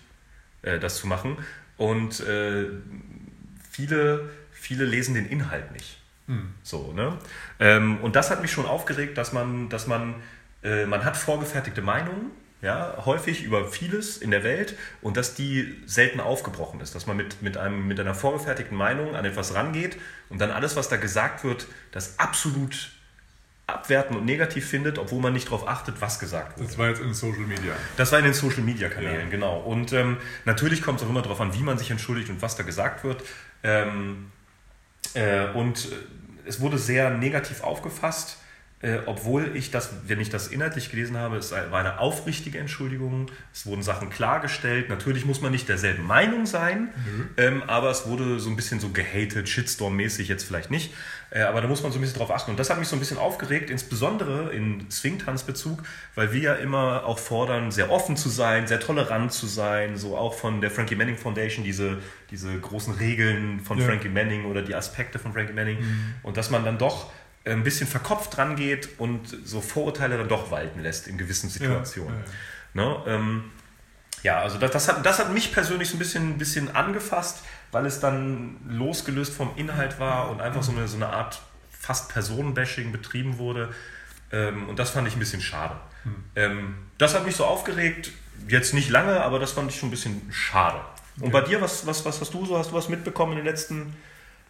äh, 0.63 0.79
das 0.79 0.97
zu 0.99 1.09
machen. 1.09 1.37
Und 1.77 2.21
äh, 2.21 2.67
viele, 3.71 4.31
viele 4.53 4.85
lesen 4.85 5.15
den 5.15 5.27
Inhalt 5.27 5.73
nicht. 5.73 5.99
So, 6.63 6.93
ne? 6.93 7.19
Ähm, 7.59 7.99
und 8.03 8.17
das 8.17 8.31
hat 8.31 8.43
mich 8.43 8.53
schon 8.53 8.67
aufgeregt, 8.67 9.19
dass 9.19 9.33
man, 9.33 9.69
dass 9.69 9.87
man, 9.87 10.15
äh, 10.63 10.87
man 10.87 11.05
hat 11.05 11.17
vorgefertigte 11.17 11.83
Meinungen, 11.83 12.31
ja, 12.63 12.95
häufig 13.07 13.43
über 13.43 13.67
vieles 13.67 14.19
in 14.19 14.31
der 14.31 14.45
Welt 14.45 14.77
und 15.01 15.17
dass 15.17 15.35
die 15.35 15.81
selten 15.87 16.21
aufgebrochen 16.21 16.81
ist, 16.81 16.95
dass 16.95 17.07
man 17.07 17.17
mit, 17.17 17.41
mit, 17.41 17.57
einem, 17.57 17.89
mit 17.89 17.99
einer 17.99 18.15
vorgefertigten 18.15 18.77
Meinung 18.77 19.17
an 19.17 19.25
etwas 19.25 19.55
rangeht 19.55 19.97
und 20.29 20.41
dann 20.41 20.51
alles, 20.51 20.77
was 20.77 20.89
da 20.91 20.97
gesagt 20.97 21.43
wird, 21.43 21.67
das 21.91 22.19
absolut 22.19 22.91
abwerten 23.67 24.17
und 24.17 24.25
negativ 24.27 24.69
findet, 24.69 24.99
obwohl 24.99 25.23
man 25.23 25.33
nicht 25.33 25.47
darauf 25.47 25.67
achtet, 25.67 26.01
was 26.01 26.19
gesagt 26.19 26.59
wurde. 26.59 26.69
Das 26.69 26.77
war 26.77 26.89
jetzt 26.89 27.01
in 27.01 27.15
Social 27.15 27.41
Media. 27.47 27.73
Das 27.97 28.13
war 28.13 28.19
in 28.19 28.27
den 28.27 28.35
Social 28.35 28.63
Media 28.63 28.89
Kanälen, 28.89 29.21
Ja. 29.23 29.29
genau. 29.31 29.61
Und 29.61 29.93
ähm, 29.93 30.19
natürlich 30.45 30.83
kommt 30.83 31.01
es 31.01 31.07
auch 31.07 31.11
immer 31.11 31.23
darauf 31.23 31.41
an, 31.41 31.55
wie 31.55 31.63
man 31.63 31.79
sich 31.79 31.91
entschuldigt 31.91 32.29
und 32.31 32.43
was 32.43 32.57
da 32.57 32.63
gesagt 32.63 33.05
wird. 33.05 33.23
Ähm, 33.63 34.33
äh, 35.15 35.47
und 35.55 35.89
es 36.51 36.61
wurde 36.61 36.79
sehr 36.79 37.11
negativ 37.11 37.63
aufgefasst, 37.63 38.37
äh, 38.83 38.99
obwohl 39.05 39.55
ich 39.57 39.71
das, 39.71 39.91
wenn 40.07 40.21
ich 40.21 40.31
das 40.31 40.49
inhaltlich 40.49 40.91
gelesen 40.91 41.19
habe, 41.19 41.37
es 41.37 41.53
war 41.53 41.75
eine 41.81 41.99
aufrichtige 41.99 42.59
Entschuldigung. 42.59 43.27
Es 43.53 43.67
wurden 43.67 43.83
Sachen 43.83 44.09
klargestellt. 44.09 44.89
Natürlich 44.89 45.27
muss 45.27 45.43
man 45.43 45.53
nicht 45.53 45.69
derselben 45.69 46.07
Meinung 46.07 46.47
sein, 46.47 46.89
ähm, 47.37 47.63
aber 47.67 47.91
es 47.91 48.07
wurde 48.07 48.41
so 48.41 48.49
ein 48.49 48.57
bisschen 48.57 48.81
so 48.81 48.89
gehatet, 48.89 49.49
Shitstorm-mäßig 49.49 50.29
jetzt 50.29 50.45
vielleicht 50.45 50.71
nicht. 50.71 50.95
Äh, 51.31 51.43
aber 51.43 51.61
da 51.61 51.69
muss 51.69 51.83
man 51.83 51.93
so 51.93 51.99
ein 51.99 52.01
bisschen 52.01 52.17
drauf 52.19 52.31
achten. 52.31 52.51
Und 52.53 52.59
das 52.59 52.71
hat 52.71 52.79
mich 52.79 52.89
so 52.89 52.97
ein 52.97 53.01
bisschen 53.01 53.19
aufgeregt, 53.19 53.69
insbesondere 53.69 54.51
in 54.53 54.91
Swingtanzbezug, 54.91 55.83
weil 56.15 56.33
wir 56.33 56.41
ja 56.41 56.55
immer 56.55 57.05
auch 57.05 57.19
fordern, 57.19 57.71
sehr 57.71 57.91
offen 57.91 58.17
zu 58.17 58.31
sein, 58.31 58.67
sehr 58.67 58.81
tolerant 58.81 59.33
zu 59.33 59.47
sein, 59.47 59.97
so 59.99 60.17
auch 60.17 60.33
von 60.35 60.61
der 60.63 60.71
Frankie 60.71 60.97
Manning 60.97 61.19
Foundation, 61.19 61.65
diese, 61.65 61.99
diese 62.31 62.59
großen 62.59 62.95
Regeln 62.95 63.61
von 63.61 63.79
Ja. 63.79 63.85
Frankie 63.85 64.09
Manning 64.09 64.47
oder 64.47 64.63
die 64.63 64.75
Aspekte 64.75 65.19
von 65.19 65.35
Frankie 65.35 65.53
Manning. 65.53 65.79
Und 66.23 66.37
dass 66.39 66.51
man 66.51 66.65
dann 66.65 66.79
doch 66.79 67.13
ein 67.45 67.65
bisschen 67.65 67.87
verkopft 67.87 68.37
dran 68.37 68.57
geht 68.57 68.99
und 68.99 69.37
so 69.45 69.61
Vorurteile 69.61 70.19
dann 70.19 70.29
doch 70.29 70.51
walten 70.51 70.81
lässt 70.81 71.09
in 71.09 71.19
gewissen 71.19 71.49
Situationen. 71.49 72.15
ja, 72.19 72.25
Ne? 72.73 73.03
Ähm, 73.07 73.45
ja, 74.23 74.41
also 74.41 74.59
das, 74.59 74.71
das, 74.71 74.89
hat, 74.89 75.05
das 75.07 75.19
hat 75.19 75.33
mich 75.33 75.53
persönlich 75.53 75.89
so 75.89 75.97
ein 75.97 75.99
bisschen, 75.99 76.31
ein 76.31 76.39
bisschen 76.39 76.75
angefasst, 76.75 77.43
weil 77.73 77.87
es 77.87 78.01
dann 78.01 78.59
losgelöst 78.69 79.33
vom 79.33 79.51
Inhalt 79.57 79.99
war 79.99 80.31
und 80.31 80.41
einfach 80.41 80.63
so 80.63 80.73
eine, 80.73 80.87
so 80.87 80.97
eine 80.97 81.09
Art 81.09 81.41
fast 81.71 82.11
Personenbashing 82.11 82.93
betrieben 82.93 83.39
wurde. 83.39 83.73
Ähm, 84.31 84.69
und 84.69 84.79
das 84.79 84.91
fand 84.91 85.09
ich 85.09 85.17
ein 85.17 85.19
bisschen 85.19 85.41
schade. 85.41 85.75
Ähm, 86.37 86.75
das 86.99 87.15
hat 87.15 87.25
mich 87.25 87.37
so 87.37 87.45
aufgeregt, 87.45 88.13
jetzt 88.49 88.75
nicht 88.75 88.91
lange, 88.91 89.21
aber 89.23 89.39
das 89.39 89.53
fand 89.53 89.71
ich 89.71 89.79
schon 89.79 89.89
ein 89.89 89.93
bisschen 89.93 90.29
schade. 90.31 90.81
Und 91.21 91.33
bei 91.33 91.41
dir, 91.41 91.61
was, 91.61 91.87
was, 91.87 92.05
was 92.05 92.21
hast 92.21 92.33
du 92.33 92.47
so? 92.47 92.59
Hast 92.59 92.71
du 92.71 92.75
was 92.75 92.89
mitbekommen 92.89 93.33
in 93.33 93.39
den 93.39 93.47
letzten 93.47 93.95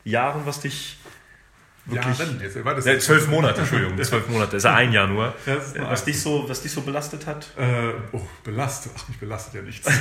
Jahren, 0.05 0.47
was 0.47 0.61
dich 0.61 0.99
wirklich. 1.87 2.19
Jahren, 2.19 2.41
jetzt 2.41 2.65
war 2.65 2.75
das 2.75 2.85
Ja, 2.85 2.99
zwölf 2.99 3.29
Monate, 3.29 3.61
Entschuldigung, 3.61 4.03
zwölf 4.03 4.29
Monate, 4.29 4.57
ist 4.57 4.65
ja 4.65 4.75
ein 4.75 4.93
Jahr 4.93 5.07
nur. 5.07 5.35
Was, 5.79 6.05
dich 6.05 6.21
so, 6.21 6.49
was 6.49 6.63
dich 6.63 6.71
so 6.73 6.83
belastet 6.83 7.27
hat? 7.27 7.49
Äh, 7.57 7.93
oh, 8.13 8.21
belastet. 8.45 8.93
Ach, 8.97 9.09
mich 9.09 9.19
belastet 9.19 9.55
ja 9.55 9.63
nichts. 9.63 9.89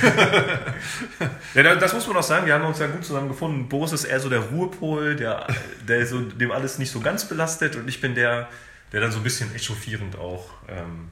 Ja, 1.54 1.62
da- 1.62 1.74
das 1.76 1.92
muss 1.92 2.06
man 2.06 2.16
auch 2.16 2.22
sagen, 2.22 2.46
wir 2.46 2.54
haben 2.54 2.64
uns 2.64 2.78
ja 2.78 2.86
gut 2.86 3.04
zusammen 3.04 3.28
gefunden. 3.28 3.68
Boris 3.68 3.92
ist 3.92 4.04
eher 4.04 4.20
so 4.20 4.28
der 4.28 4.40
Ruhepol, 4.40 5.16
der, 5.16 5.46
der 5.86 6.06
so, 6.06 6.20
dem 6.20 6.50
alles 6.52 6.78
nicht 6.78 6.90
so 6.92 7.00
ganz 7.00 7.28
belastet 7.28 7.76
und 7.76 7.88
ich 7.88 8.00
bin 8.00 8.14
der, 8.14 8.48
der 8.92 9.00
dann 9.00 9.10
so 9.12 9.18
ein 9.18 9.22
bisschen 9.24 9.54
echauffierend 9.54 10.16
auch 10.16 10.50
ähm, 10.68 11.08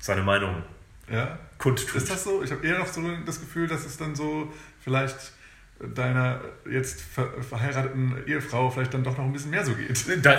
seine 0.00 0.22
Meinung 0.22 0.62
ja? 1.10 1.38
kundtut. 1.58 1.94
Ist 1.94 2.10
das 2.10 2.24
so? 2.24 2.42
Ich 2.42 2.50
habe 2.50 2.66
eher 2.66 2.78
noch 2.78 2.86
so 2.88 3.00
das 3.24 3.40
Gefühl, 3.40 3.68
dass 3.68 3.84
es 3.86 3.96
dann 3.96 4.14
so 4.16 4.52
vielleicht 4.82 5.16
deiner 5.94 6.40
jetzt 6.70 7.00
ver 7.02 7.28
verheirateten 7.42 8.14
Ehefrau 8.26 8.70
vielleicht 8.70 8.94
dann 8.94 9.04
doch 9.04 9.16
noch 9.18 9.24
ein 9.24 9.32
bisschen 9.32 9.50
mehr 9.50 9.64
so 9.64 9.74
geht. 9.74 10.04
Da, 10.22 10.38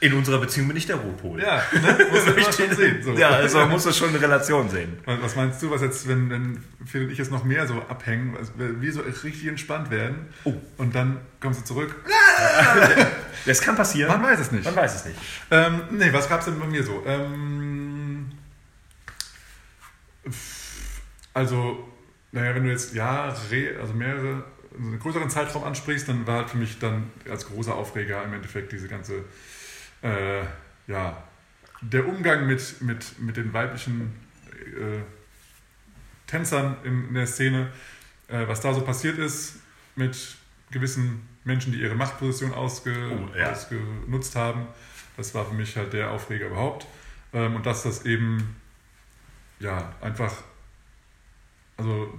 In 0.00 0.12
unserer 0.12 0.38
Beziehung 0.38 0.68
bin 0.68 0.76
ich 0.76 0.84
der 0.86 0.96
Ruhepol. 0.96 1.40
Ja, 1.40 1.62
ne? 1.72 1.98
muss 2.10 2.26
man 2.26 2.52
schon 2.52 2.76
sehen. 2.76 3.02
So. 3.02 3.12
Ja, 3.14 3.30
also 3.30 3.58
man 3.58 3.70
muss 3.70 3.84
das 3.84 3.96
schon 3.96 4.10
in 4.10 4.16
Relation 4.16 4.68
sehen. 4.68 4.98
Was 5.06 5.36
meinst 5.36 5.62
du, 5.62 5.70
was 5.70 5.80
jetzt, 5.80 6.06
wenn, 6.06 6.28
wenn 6.28 6.62
Phil 6.84 7.04
und 7.04 7.10
ich 7.10 7.16
jetzt 7.18 7.30
noch 7.30 7.44
mehr 7.44 7.66
so 7.66 7.74
abhängen, 7.88 8.36
wir 8.56 8.92
so 8.92 9.00
richtig 9.00 9.46
entspannt 9.46 9.90
werden 9.90 10.26
Oh. 10.44 10.52
und 10.76 10.94
dann 10.94 11.18
kommst 11.40 11.60
du 11.60 11.64
zurück? 11.64 11.94
Das 13.46 13.60
kann 13.60 13.76
passieren. 13.76 14.10
Man 14.10 14.24
weiß 14.24 14.40
es 14.40 14.50
nicht. 14.50 14.64
Man 14.64 14.74
weiß 14.74 14.96
es 14.96 15.04
nicht. 15.04 15.16
Ähm, 15.52 15.82
nee, 15.92 16.12
was 16.12 16.28
gab's 16.28 16.46
denn 16.46 16.58
bei 16.58 16.66
mir 16.66 16.82
so? 16.82 17.00
Ähm, 17.06 18.32
also, 21.32 21.86
naja, 22.36 22.54
wenn 22.54 22.64
du 22.64 22.70
jetzt 22.70 22.94
Jahre, 22.94 23.28
also 23.80 23.94
mehrere, 23.94 24.28
also 24.28 24.44
einen 24.78 24.98
größeren 24.98 25.30
Zeitraum 25.30 25.64
ansprichst, 25.64 26.06
dann 26.06 26.26
war 26.26 26.36
halt 26.40 26.50
für 26.50 26.58
mich 26.58 26.78
dann 26.78 27.10
als 27.30 27.46
großer 27.46 27.74
Aufreger 27.74 28.22
im 28.24 28.34
Endeffekt 28.34 28.72
diese 28.72 28.88
ganze, 28.88 29.24
äh, 30.02 30.42
ja, 30.86 31.22
der 31.80 32.06
Umgang 32.06 32.46
mit, 32.46 32.82
mit, 32.82 33.18
mit 33.18 33.38
den 33.38 33.54
weiblichen 33.54 34.14
äh, 34.52 35.00
Tänzern 36.26 36.76
in, 36.84 37.08
in 37.08 37.14
der 37.14 37.26
Szene, 37.26 37.72
äh, 38.28 38.46
was 38.46 38.60
da 38.60 38.74
so 38.74 38.82
passiert 38.82 39.16
ist 39.16 39.56
mit 39.94 40.36
gewissen 40.70 41.26
Menschen, 41.44 41.72
die 41.72 41.80
ihre 41.80 41.94
Machtposition 41.94 42.52
ausge, 42.52 42.92
Oh, 43.12 43.34
ja. 43.38 43.52
ausgenutzt 43.52 44.36
haben. 44.36 44.66
Das 45.16 45.34
war 45.34 45.46
für 45.46 45.54
mich 45.54 45.74
halt 45.76 45.94
der 45.94 46.10
Aufreger 46.10 46.48
überhaupt. 46.48 46.86
Ähm, 47.32 47.56
und 47.56 47.64
dass 47.64 47.84
das 47.84 48.04
eben, 48.04 48.56
ja, 49.58 49.94
einfach, 50.02 50.34
also, 51.76 52.18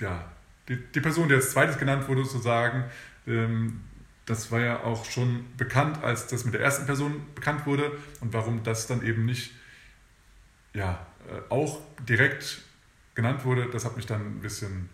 ja, 0.00 0.30
die, 0.68 0.76
die 0.76 1.00
Person, 1.00 1.28
die 1.28 1.34
als 1.34 1.50
zweites 1.50 1.78
genannt 1.78 2.08
wurde, 2.08 2.24
sozusagen, 2.24 2.84
ähm, 3.26 3.80
das 4.26 4.50
war 4.50 4.60
ja 4.60 4.82
auch 4.82 5.04
schon 5.04 5.44
bekannt, 5.56 6.02
als 6.02 6.26
das 6.26 6.44
mit 6.44 6.54
der 6.54 6.60
ersten 6.60 6.86
Person 6.86 7.24
bekannt 7.34 7.64
wurde. 7.64 7.92
Und 8.20 8.32
warum 8.32 8.62
das 8.64 8.86
dann 8.88 9.04
eben 9.04 9.24
nicht, 9.24 9.52
ja, 10.74 11.06
äh, 11.28 11.52
auch 11.52 11.80
direkt 12.08 12.62
genannt 13.14 13.44
wurde, 13.44 13.68
das 13.70 13.84
hat 13.84 13.96
mich 13.96 14.06
dann 14.06 14.20
ein 14.20 14.40
bisschen 14.40 14.88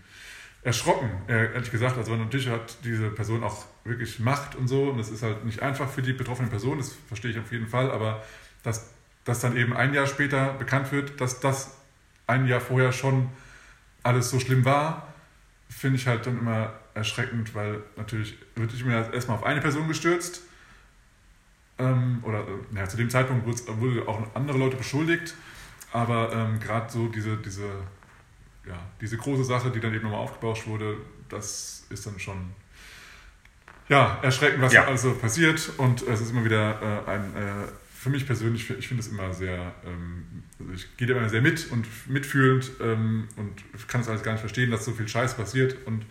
erschrocken, 0.63 1.11
äh, 1.29 1.53
ehrlich 1.55 1.71
gesagt. 1.71 1.99
Also 1.99 2.15
natürlich 2.17 2.49
hat 2.49 2.85
diese 2.85 3.11
Person 3.11 3.43
auch 3.43 3.67
wirklich 3.85 4.21
Macht 4.21 4.55
und 4.55 4.69
so 4.69 4.91
und 4.91 4.99
das 4.99 5.11
ist 5.11 5.23
halt 5.23 5.45
nicht 5.45 5.61
einfach 5.61 5.91
für 5.91 6.03
die 6.03 6.13
betroffene 6.13 6.49
Person, 6.49 6.79
das 6.79 6.95
verstehe 7.09 7.33
ich 7.33 7.39
auf 7.39 7.51
jeden 7.51 7.67
Fall, 7.67 7.91
aber 7.91 8.23
dass 8.63 8.91
das 9.25 9.41
dann 9.41 9.57
eben 9.57 9.77
ein 9.77 9.93
Jahr 9.93 10.07
später 10.07 10.53
bekannt 10.55 10.93
wird, 10.93 11.21
dass 11.21 11.41
das 11.41 11.77
ein 12.27 12.47
Jahr 12.47 12.61
vorher 12.61 12.93
schon 12.93 13.29
alles 14.03 14.31
so 14.31 14.41
schlimm 14.41 14.65
war, 14.65 15.09
finde 15.69 15.97
ich 15.97 16.07
halt 16.07 16.27
dann 16.27 16.39
immer 16.39 16.73
erschreckend, 16.95 17.55
weil 17.55 17.83
natürlich 17.97 18.37
wird 18.55 18.73
ich 18.73 18.85
mir 18.85 19.13
erstmal 19.13 19.39
auf 19.39 19.45
eine 19.45 19.61
Person 19.61 19.89
gestürzt. 19.89 20.43
Ähm, 21.79 22.23
oder 22.23 22.41
äh, 22.41 22.51
naja, 22.71 22.89
zu 22.89 22.97
dem 22.97 23.09
Zeitpunkt 23.11 23.47
wurde, 23.47 24.07
auch 24.07 24.23
andere 24.35 24.59
Leute 24.59 24.77
beschuldigt, 24.77 25.35
aber 25.93 26.31
ähm, 26.33 26.61
gerade 26.61 26.91
so 26.93 27.09
diese, 27.09 27.37
diese, 27.39 27.67
ja, 28.67 28.79
diese 29.01 29.17
große 29.17 29.45
Sache, 29.45 29.71
die 29.71 29.81
dann 29.81 29.95
eben 29.95 30.05
nochmal 30.05 30.21
aufgebauscht 30.21 30.67
wurde, 30.67 30.97
das 31.29 31.87
ist 31.89 32.07
dann 32.07 32.21
schon 32.21 32.53
ja, 33.89 34.19
erschreckend, 34.23 34.63
was 34.63 34.73
Ja. 34.73 34.83
da 34.83 34.89
alles 34.89 35.03
so 35.03 35.15
passiert. 35.15 35.71
Und 35.79 36.03
es 36.03 36.21
ist 36.21 36.31
immer 36.31 36.45
wieder 36.45 36.81
äh, 37.07 37.11
ein, 37.11 37.37
äh, 37.37 37.67
für 38.03 38.11
mich 38.11 38.27
persönlich, 38.27 38.69
ich 38.69 38.89
finde 38.89 39.01
es 39.01 39.09
immer 39.09 39.33
sehr, 39.33 39.77
ähm, 39.87 40.25
also 40.59 40.73
ich 40.73 40.97
gehe 40.97 41.07
da 41.07 41.17
immer 41.17 41.29
sehr 41.29 41.41
mit 41.41 41.71
und 41.71 41.87
mitfühlend 42.09 42.73
ähm, 42.81 43.29
und 43.37 43.63
kann 43.87 44.01
es 44.01 44.09
alles 44.09 44.25
gar 44.25 44.33
nicht 44.33 44.41
verstehen, 44.41 44.73
dass 44.73 44.85
so 44.85 44.91
viel 44.91 45.07
Scheiß 45.07 45.37
passiert 45.37 45.77
und 45.87 46.05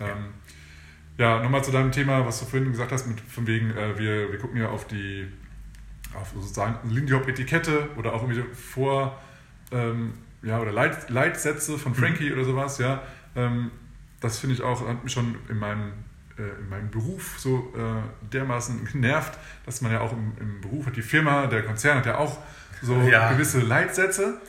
ähm, 0.00 0.34
ja, 1.16 1.42
nochmal 1.42 1.64
zu 1.64 1.70
deinem 1.70 1.92
Thema, 1.92 2.26
was 2.26 2.40
du 2.40 2.44
vorhin 2.44 2.70
gesagt 2.70 2.92
hast, 2.92 3.06
mit, 3.06 3.22
von 3.22 3.46
wegen, 3.46 3.70
äh, 3.70 3.98
wir, 3.98 4.30
wir 4.30 4.38
gucken 4.38 4.60
ja 4.60 4.68
auf 4.68 4.86
die, 4.86 5.28
auf 6.12 6.32
sozusagen 6.34 6.90
Lindy 6.90 7.12
Hop 7.12 7.26
Etikette 7.26 7.88
oder 7.96 8.12
auch 8.12 8.22
irgendwie 8.22 8.42
vor, 8.54 9.18
ähm, 9.72 10.12
ja, 10.42 10.60
oder 10.60 10.72
Leit, 10.72 11.08
Leitsätze 11.08 11.78
von 11.78 11.94
Frankie 11.94 12.34
oder 12.34 12.44
sowas, 12.44 12.76
ja. 12.76 13.02
Ähm, 13.34 13.70
das 14.20 14.38
finde 14.38 14.56
ich 14.56 14.60
auch, 14.60 14.86
hat 14.86 15.04
mich 15.04 15.12
schon 15.14 15.36
in 15.48 15.58
meinem, 15.58 15.92
in 16.38 16.68
meinem 16.68 16.90
Beruf 16.90 17.38
so 17.38 17.72
äh, 17.76 18.32
dermaßen 18.32 18.84
genervt, 18.92 19.38
dass 19.66 19.80
man 19.82 19.92
ja 19.92 20.00
auch 20.00 20.12
im, 20.12 20.32
im 20.40 20.60
Beruf 20.60 20.86
hat, 20.86 20.96
die 20.96 21.02
Firma, 21.02 21.46
der 21.46 21.62
Konzern 21.62 21.98
hat 21.98 22.06
ja 22.06 22.18
auch 22.18 22.38
so 22.82 22.96
Ja. 23.02 23.32
gewisse 23.32 23.60
Leitsätze, 23.60 24.40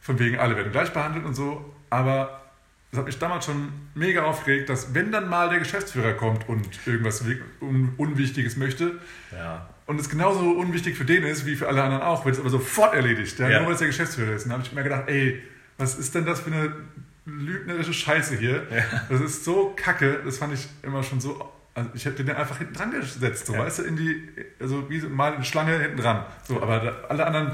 von 0.00 0.18
wegen 0.18 0.38
alle 0.38 0.56
werden 0.56 0.72
gleich 0.72 0.92
behandelt 0.92 1.24
und 1.24 1.34
so, 1.34 1.74
aber 1.90 2.40
das 2.90 2.98
hat 3.00 3.06
mich 3.06 3.18
damals 3.18 3.44
schon 3.46 3.72
mega 3.94 4.22
aufgeregt, 4.22 4.68
dass 4.68 4.94
wenn 4.94 5.10
dann 5.10 5.28
mal 5.28 5.48
der 5.48 5.58
Geschäftsführer 5.58 6.12
kommt 6.12 6.48
und 6.48 6.68
irgendwas 6.86 7.24
un 7.60 7.92
Unwichtiges 7.96 8.56
möchte 8.56 8.92
Ja. 9.32 9.68
und 9.86 10.00
es 10.00 10.08
genauso 10.08 10.50
unwichtig 10.52 10.96
für 10.96 11.04
den 11.04 11.24
ist 11.24 11.44
wie 11.44 11.56
für 11.56 11.68
alle 11.68 11.82
anderen 11.82 12.02
auch, 12.04 12.24
wird 12.24 12.36
es 12.36 12.40
aber 12.40 12.50
sofort 12.50 12.94
erledigt, 12.94 13.38
Ja. 13.38 13.48
nur 13.58 13.66
weil 13.66 13.72
es 13.72 13.78
der 13.80 13.88
Geschäftsführer 13.88 14.32
ist. 14.32 14.44
Und 14.44 14.50
da 14.50 14.54
habe 14.58 14.64
ich 14.66 14.72
mir 14.72 14.82
gedacht, 14.84 15.04
ey, 15.08 15.42
was 15.76 15.98
ist 15.98 16.14
denn 16.14 16.24
das 16.24 16.40
für 16.40 16.52
eine 16.52 16.72
lügnerische 17.26 17.92
Scheiße 17.94 18.36
hier? 18.36 18.66
Ja. 18.70 18.84
Das 19.08 19.20
ist 19.20 19.44
so 19.44 19.72
kacke, 19.76 20.20
das 20.24 20.38
fand 20.38 20.54
ich 20.54 20.66
immer 20.82 21.02
schon 21.02 21.20
so. 21.20 21.50
Also 21.76 21.90
ich 21.94 22.04
hätte 22.04 22.22
den 22.22 22.36
einfach 22.36 22.58
hinten 22.58 22.74
dran 22.74 22.92
gesetzt, 22.92 23.46
so 23.46 23.54
Ja. 23.54 23.60
weißt 23.60 23.80
du, 23.80 23.82
in 23.82 23.96
die, 23.96 24.28
also 24.60 24.88
wie 24.88 25.00
mal 25.00 25.34
eine 25.34 25.44
Schlange 25.44 25.76
hinten 25.76 25.96
dran. 25.96 26.24
So, 26.46 26.62
aber 26.62 26.78
da, 26.78 26.92
alle 27.08 27.26
anderen, 27.26 27.50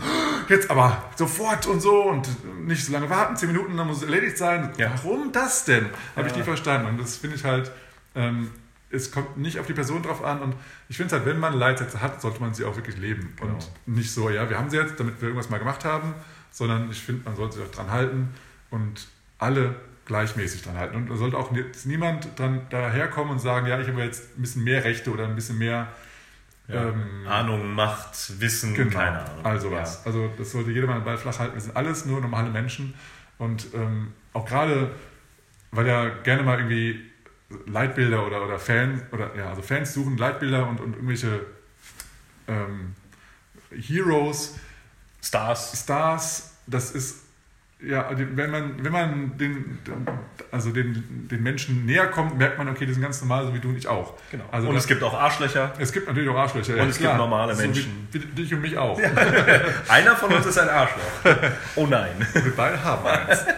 jetzt 0.47 0.71
aber 0.71 1.05
sofort 1.17 1.67
und 1.67 1.81
so 1.81 2.03
und 2.03 2.29
nicht 2.67 2.85
so 2.85 2.93
lange 2.93 3.09
warten, 3.09 3.35
zehn 3.37 3.50
Minuten, 3.50 3.79
dann 3.79 3.87
muss 3.87 3.99
es 3.99 4.03
erledigt 4.03 4.37
sein. 4.37 4.73
Ja. 4.77 4.93
Warum 4.97 5.33
das 5.33 5.65
denn? 5.65 5.87
Habe 6.17 6.29
ich 6.29 6.37
nie 6.37 6.43
verstanden. 6.43 6.89
Und 6.89 7.00
das 7.00 7.17
finde 7.17 7.37
ich 7.37 7.45
halt, 7.45 7.73
ähm, 8.15 8.50
es 8.91 9.11
kommt 9.11 9.39
nicht 9.39 9.59
auf 9.59 9.67
die 9.67 9.73
Person 9.73 10.03
drauf 10.03 10.23
an. 10.23 10.43
Und 10.43 10.55
ich 10.91 10.99
finde 10.99 11.15
es 11.15 11.19
halt, 11.19 11.25
wenn 11.27 11.41
man 11.41 11.55
Leitsätze 11.55 12.03
hat, 12.03 12.21
sollte 12.21 12.41
man 12.41 12.53
sie 12.53 12.65
auch 12.67 12.77
wirklich 12.77 12.99
leben. 12.99 13.33
Genau. 13.41 13.55
Und 13.55 13.71
nicht 13.87 14.12
so, 14.12 14.29
ja, 14.29 14.50
wir 14.50 14.59
haben 14.59 14.69
sie 14.69 14.77
jetzt, 14.77 15.00
damit 15.00 15.19
wir 15.23 15.29
irgendwas 15.29 15.49
mal 15.49 15.59
gemacht 15.59 15.87
haben, 15.87 16.12
sondern 16.50 16.91
ich 16.91 17.00
finde, 17.00 17.25
man 17.25 17.37
sollte 17.37 17.57
sich 17.57 17.65
auch 17.65 17.71
dran 17.71 17.91
halten 17.91 18.35
und 18.71 19.09
alle 19.41 19.75
gleichmäßig 20.07 20.63
dran 20.63 20.77
halten. 20.77 20.97
Und 20.97 21.09
da 21.11 21.17
sollte 21.17 21.37
auch 21.37 21.53
jetzt 21.55 21.87
niemand 21.87 22.29
dann 22.37 22.69
daherkommen 22.71 23.33
und 23.33 23.39
sagen, 23.39 23.67
ja, 23.67 23.81
ich 23.81 23.89
habe 23.89 24.03
jetzt 24.03 24.37
ein 24.37 24.43
bisschen 24.43 24.65
mehr 24.65 24.85
Rechte 24.85 25.11
oder 25.11 25.25
ein 25.27 25.35
bisschen 25.35 25.59
mehr 25.59 25.89
Ja. 26.69 26.89
ähm, 26.89 27.27
Ahnung, 27.29 27.75
Macht, 27.75 28.41
Wissen, 28.41 28.75
Genau, 28.75 28.91
keine 28.99 29.21
Ahnung. 29.21 29.45
also 29.45 29.71
was. 29.73 30.05
Also 30.07 30.31
das 30.37 30.51
sollte 30.53 30.71
jeder 30.71 30.87
mal 30.87 30.95
den 31.01 31.05
Ball 31.05 31.17
flach 31.19 31.39
halten. 31.39 31.55
Wir 31.55 31.61
sind 31.61 31.77
alles 31.77 32.07
nur 32.07 32.21
normale 32.21 32.51
Menschen. 32.51 32.95
Und 33.39 33.69
ähm, 33.75 34.13
auch 34.33 34.45
gerade, 34.47 34.91
weil 35.71 35.87
ja 35.87 36.09
gerne 36.09 36.43
mal 36.43 36.59
irgendwie 36.59 37.11
Leitbilder 37.67 38.27
oder, 38.27 38.45
oder 38.45 38.59
Fans 38.59 39.03
oder 39.13 39.35
ja, 39.37 39.49
also 39.51 39.63
Fans 39.63 39.93
suchen 39.95 40.17
Leitbilder 40.17 40.69
und, 40.69 40.81
und 40.81 40.95
irgendwelche 40.95 41.47
ähm, 42.49 42.95
Heroes, 43.71 44.57
Stars. 45.23 45.81
Stars, 45.83 46.57
das 46.67 46.91
ist 46.93 47.25
ja, 47.83 48.11
wenn 48.15 48.51
man, 48.51 48.85
wenn 48.85 48.93
man 48.93 49.39
den, 49.39 49.79
also 50.51 50.71
den, 50.71 51.29
den 51.31 51.43
Menschen 51.43 51.87
näher 51.87 52.09
kommt, 52.09 52.37
merkt 52.37 52.59
man, 52.59 52.69
okay, 52.69 52.85
die 52.85 52.93
sind 52.93 53.03
ganz 53.03 53.21
normal, 53.21 53.47
so 53.47 53.55
wie 53.55 53.59
du 53.59 53.71
und 53.71 53.77
ich 53.77 53.89
auch. 53.89 54.15
Genau. 54.31 54.45
Also 54.51 54.69
und 54.69 54.75
das- 54.75 54.85
es 54.85 54.89
gibt 54.89 55.03
auch 55.03 55.15
Arschlöcher. 55.15 55.73
es 55.79 55.93
gibt 55.93 56.07
natürlich 56.07 56.29
auch 56.29 56.37
Arschlöcher. 56.37 56.75
Und 56.81 56.89
es 56.91 56.99
gibt 56.99 57.17
normale 57.17 57.55
Menschen. 57.55 58.09
So 58.13 58.19
wie, 58.21 58.23
wie 58.23 58.43
dich 58.43 58.53
und 58.55 58.61
mich 58.61 58.77
auch. 58.77 59.01
Einer 59.89 60.15
von 60.17 60.33
uns 60.33 60.45
ist 60.47 60.59
ein 60.59 60.69
Arschloch. 60.69 61.01
Oh 61.77 61.87
nein. 61.87 62.13
Wir 62.35 62.55
beide 62.57 62.83
haben 62.83 63.07
eins. 63.07 63.45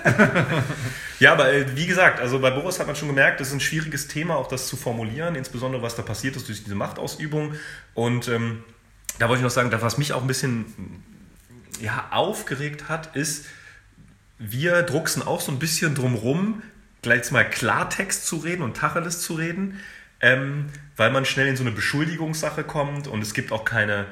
Ja, 1.18 1.34
aber 1.34 1.52
äh, 1.52 1.76
wie 1.76 1.86
gesagt, 1.86 2.18
also 2.18 2.40
bei 2.40 2.50
Boris 2.50 2.80
hat 2.80 2.88
man 2.88 2.96
schon 2.96 3.06
gemerkt, 3.06 3.38
das 3.38 3.48
ist 3.48 3.54
ein 3.54 3.60
schwieriges 3.60 4.08
Thema, 4.08 4.34
auch 4.34 4.48
das 4.48 4.66
zu 4.66 4.76
formulieren, 4.76 5.36
insbesondere 5.36 5.80
was 5.80 5.94
da 5.94 6.02
passiert 6.02 6.34
ist 6.34 6.48
durch 6.48 6.64
diese 6.64 6.74
Machtausübung. 6.74 7.54
Und 7.94 8.26
ähm, 8.26 8.64
da 9.20 9.28
wollte 9.28 9.38
ich 9.38 9.44
noch 9.44 9.50
sagen, 9.52 9.70
was 9.72 9.98
mich 9.98 10.14
auch 10.14 10.22
ein 10.22 10.26
bisschen 10.26 10.64
ja, 11.80 12.08
aufgeregt 12.10 12.88
hat, 12.88 13.14
ist, 13.14 13.46
wir 14.50 14.82
drucksen 14.82 15.22
auch 15.22 15.40
so 15.40 15.52
ein 15.52 15.58
bisschen 15.58 15.94
drumrum, 15.94 16.62
gleich 17.00 17.30
mal 17.30 17.48
Klartext 17.48 18.26
zu 18.26 18.36
reden 18.36 18.62
und 18.62 18.76
Tacheles 18.76 19.20
zu 19.20 19.34
reden, 19.34 19.78
ähm, 20.20 20.66
weil 20.96 21.10
man 21.10 21.24
schnell 21.24 21.46
in 21.48 21.56
so 21.56 21.62
eine 21.62 21.72
Beschuldigungssache 21.72 22.64
kommt 22.64 23.06
und 23.08 23.22
es 23.22 23.34
gibt 23.34 23.52
auch 23.52 23.64
keine, 23.64 24.06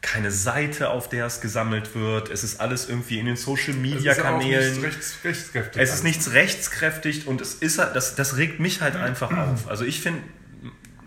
keine 0.00 0.30
Seite, 0.30 0.90
auf 0.90 1.08
der 1.08 1.26
es 1.26 1.40
gesammelt 1.40 1.94
wird. 1.94 2.30
Es 2.30 2.44
ist 2.44 2.60
alles 2.60 2.88
irgendwie 2.88 3.18
in 3.18 3.26
den 3.26 3.36
Social 3.36 3.74
Media 3.74 4.12
Es 4.12 4.18
ist 4.18 4.24
ja 4.24 4.30
auch 4.30 4.38
Kanälen. 4.40 4.74
nicht 4.74 4.84
rechts, 4.84 5.18
rechtskräftig. 5.24 5.82
Es 5.82 5.94
ist 5.94 6.04
nichts 6.04 6.32
rechtskräftig 6.32 7.26
und 7.26 7.40
es 7.40 7.54
ist 7.54 7.78
das, 7.78 8.14
das 8.14 8.36
regt 8.36 8.60
mich 8.60 8.80
halt 8.80 8.96
einfach 8.96 9.36
auf. 9.36 9.68
Also 9.68 9.84
ich 9.84 10.00
finde, 10.00 10.20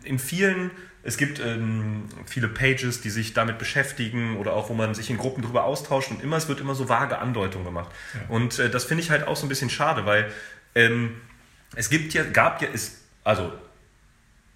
in 0.03 0.19
vielen, 0.19 0.71
es 1.07 1.15
gibt 1.15 1.39
ähm, 1.39 2.03
viele 2.25 2.49
Pages, 2.49 2.99
die 2.99 3.09
sich 3.09 3.33
damit 3.33 3.57
beschäftigen 3.59 4.35
oder 4.35 4.51
auch, 4.51 4.67
wo 4.67 4.73
man 4.73 4.93
sich 4.93 5.09
in 5.09 5.17
Gruppen 5.17 5.41
drüber 5.41 5.63
austauscht 5.63 6.11
und 6.11 6.21
immer, 6.21 6.35
es 6.35 6.49
wird 6.49 6.59
immer 6.59 6.75
so 6.75 6.89
vage 6.89 7.17
Andeutungen 7.17 7.65
gemacht. 7.65 7.89
Und 8.27 8.59
äh, 8.59 8.69
das 8.69 8.83
finde 8.83 9.03
ich 9.03 9.09
halt 9.09 9.25
auch 9.25 9.37
so 9.37 9.45
ein 9.45 9.49
bisschen 9.49 9.69
schade, 9.69 10.05
weil 10.05 10.29
ähm, 10.75 11.15
es 11.77 11.89
gibt 11.89 12.13
ja, 12.13 12.23
gab 12.25 12.61
ja, 12.61 12.67
es, 12.73 13.03
also 13.23 13.53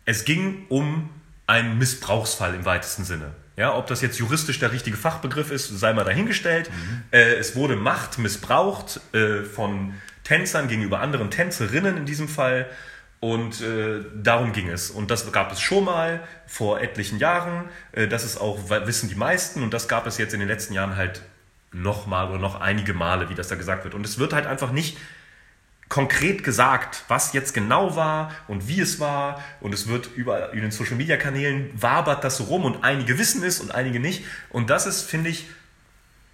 es 0.03 0.25
ging 0.25 0.65
um 0.67 1.09
einen 1.47 1.77
Missbrauchsfall 1.77 2.53
im 2.53 2.65
weitesten 2.65 3.05
Sinne. 3.05 3.31
Ja, 3.55 3.73
ob 3.73 3.87
das 3.87 4.01
jetzt 4.01 4.19
juristisch 4.19 4.59
der 4.59 4.73
richtige 4.73 4.97
Fachbegriff 4.97 5.51
ist, 5.51 5.69
sei 5.69 5.93
mal 5.93 6.03
dahingestellt. 6.03 6.69
Äh, 7.11 7.35
es 7.35 7.55
wurde 7.55 7.77
Macht 7.77 8.17
missbraucht 8.17 8.99
äh, 9.13 9.45
von 9.45 9.93
Tänzern 10.25 10.67
gegenüber 10.67 10.99
anderen 10.99 11.31
Tänzerinnen 11.31 11.95
in 11.95 12.05
diesem 12.05 12.27
Fall. 12.27 12.69
Und 13.21 13.61
äh, 13.61 14.03
darum 14.15 14.51
ging 14.51 14.67
es. 14.67 14.89
Und 14.89 15.11
das 15.11 15.31
gab 15.31 15.51
es 15.51 15.61
schon 15.61 15.85
mal 15.85 16.21
vor 16.47 16.81
etlichen 16.81 17.19
Jahren. 17.19 17.69
Äh, 17.91 18.07
das 18.07 18.25
ist 18.25 18.41
auch, 18.41 18.69
wissen 18.69 19.09
die 19.09 19.15
meisten. 19.15 19.61
Und 19.61 19.73
das 19.75 19.87
gab 19.87 20.07
es 20.07 20.17
jetzt 20.17 20.33
in 20.33 20.39
den 20.39 20.49
letzten 20.49 20.73
Jahren 20.73 20.95
halt 20.95 21.21
nochmal 21.71 22.29
oder 22.29 22.39
noch 22.39 22.59
einige 22.59 22.95
Male, 22.95 23.29
wie 23.29 23.35
das 23.35 23.47
da 23.47 23.55
gesagt 23.55 23.83
wird. 23.83 23.93
Und 23.93 24.05
es 24.07 24.17
wird 24.17 24.33
halt 24.33 24.47
einfach 24.47 24.71
nicht 24.71 24.97
konkret 25.87 26.43
gesagt, 26.43 27.03
was 27.09 27.33
jetzt 27.33 27.53
genau 27.53 27.95
war 27.95 28.33
und 28.47 28.67
wie 28.67 28.79
es 28.79 28.99
war. 28.99 29.43
Und 29.59 29.73
es 29.73 29.87
wird 29.87 30.09
überall 30.15 30.49
in 30.53 30.61
den 30.61 30.71
Social 30.71 30.95
Media 30.95 31.17
Kanälen 31.17 31.69
wabert 31.79 32.23
das 32.23 32.37
so 32.37 32.45
rum 32.45 32.65
und 32.65 32.83
einige 32.83 33.19
wissen 33.19 33.43
es 33.43 33.59
und 33.59 33.69
einige 33.69 33.99
nicht. 33.99 34.25
Und 34.49 34.71
das 34.71 34.87
ist, 34.87 35.03
finde 35.03 35.29
ich, 35.29 35.47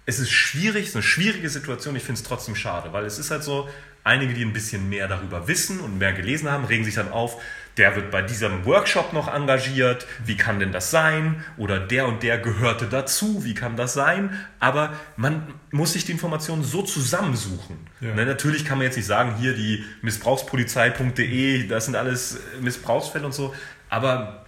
es 0.06 0.20
ist 0.20 0.30
schwierig, 0.30 0.84
es 0.84 0.88
ist 0.90 0.96
eine 0.96 1.02
schwierige 1.02 1.50
Situation. 1.50 1.96
Ich 1.96 2.04
finde 2.04 2.20
es 2.20 2.26
trotzdem 2.26 2.54
schade, 2.54 2.94
weil 2.94 3.04
es 3.04 3.18
ist 3.18 3.30
halt 3.30 3.42
so, 3.42 3.68
einige, 4.04 4.34
die 4.34 4.44
ein 4.44 4.52
bisschen 4.52 4.88
mehr 4.88 5.08
darüber 5.08 5.48
wissen 5.48 5.80
und 5.80 5.98
mehr 5.98 6.12
gelesen 6.12 6.50
haben, 6.50 6.64
regen 6.64 6.84
sich 6.84 6.94
dann 6.94 7.10
auf, 7.12 7.40
der 7.76 7.94
wird 7.94 8.10
bei 8.10 8.22
diesem 8.22 8.64
Workshop 8.64 9.12
noch 9.12 9.32
engagiert, 9.32 10.06
wie 10.24 10.36
kann 10.36 10.58
denn 10.58 10.72
das 10.72 10.90
sein? 10.90 11.44
Oder 11.56 11.78
der 11.78 12.08
und 12.08 12.22
der 12.24 12.38
gehörte 12.38 12.86
dazu, 12.86 13.44
wie 13.44 13.54
kann 13.54 13.76
das 13.76 13.94
sein? 13.94 14.30
Aber 14.58 14.94
man 15.16 15.46
muss 15.70 15.92
sich 15.92 16.04
die 16.04 16.12
Informationen 16.12 16.64
so 16.64 16.82
zusammensuchen. 16.82 17.76
Ja. 18.00 18.14
Ne, 18.14 18.26
natürlich 18.26 18.64
kann 18.64 18.78
man 18.78 18.86
jetzt 18.86 18.96
nicht 18.96 19.06
sagen, 19.06 19.36
hier 19.38 19.54
die 19.54 19.84
missbrauchspolizei.de, 20.02 21.66
das 21.68 21.84
sind 21.86 21.94
alles 21.96 22.38
Missbrauchsfälle 22.60 23.26
und 23.26 23.32
so, 23.34 23.54
aber 23.88 24.44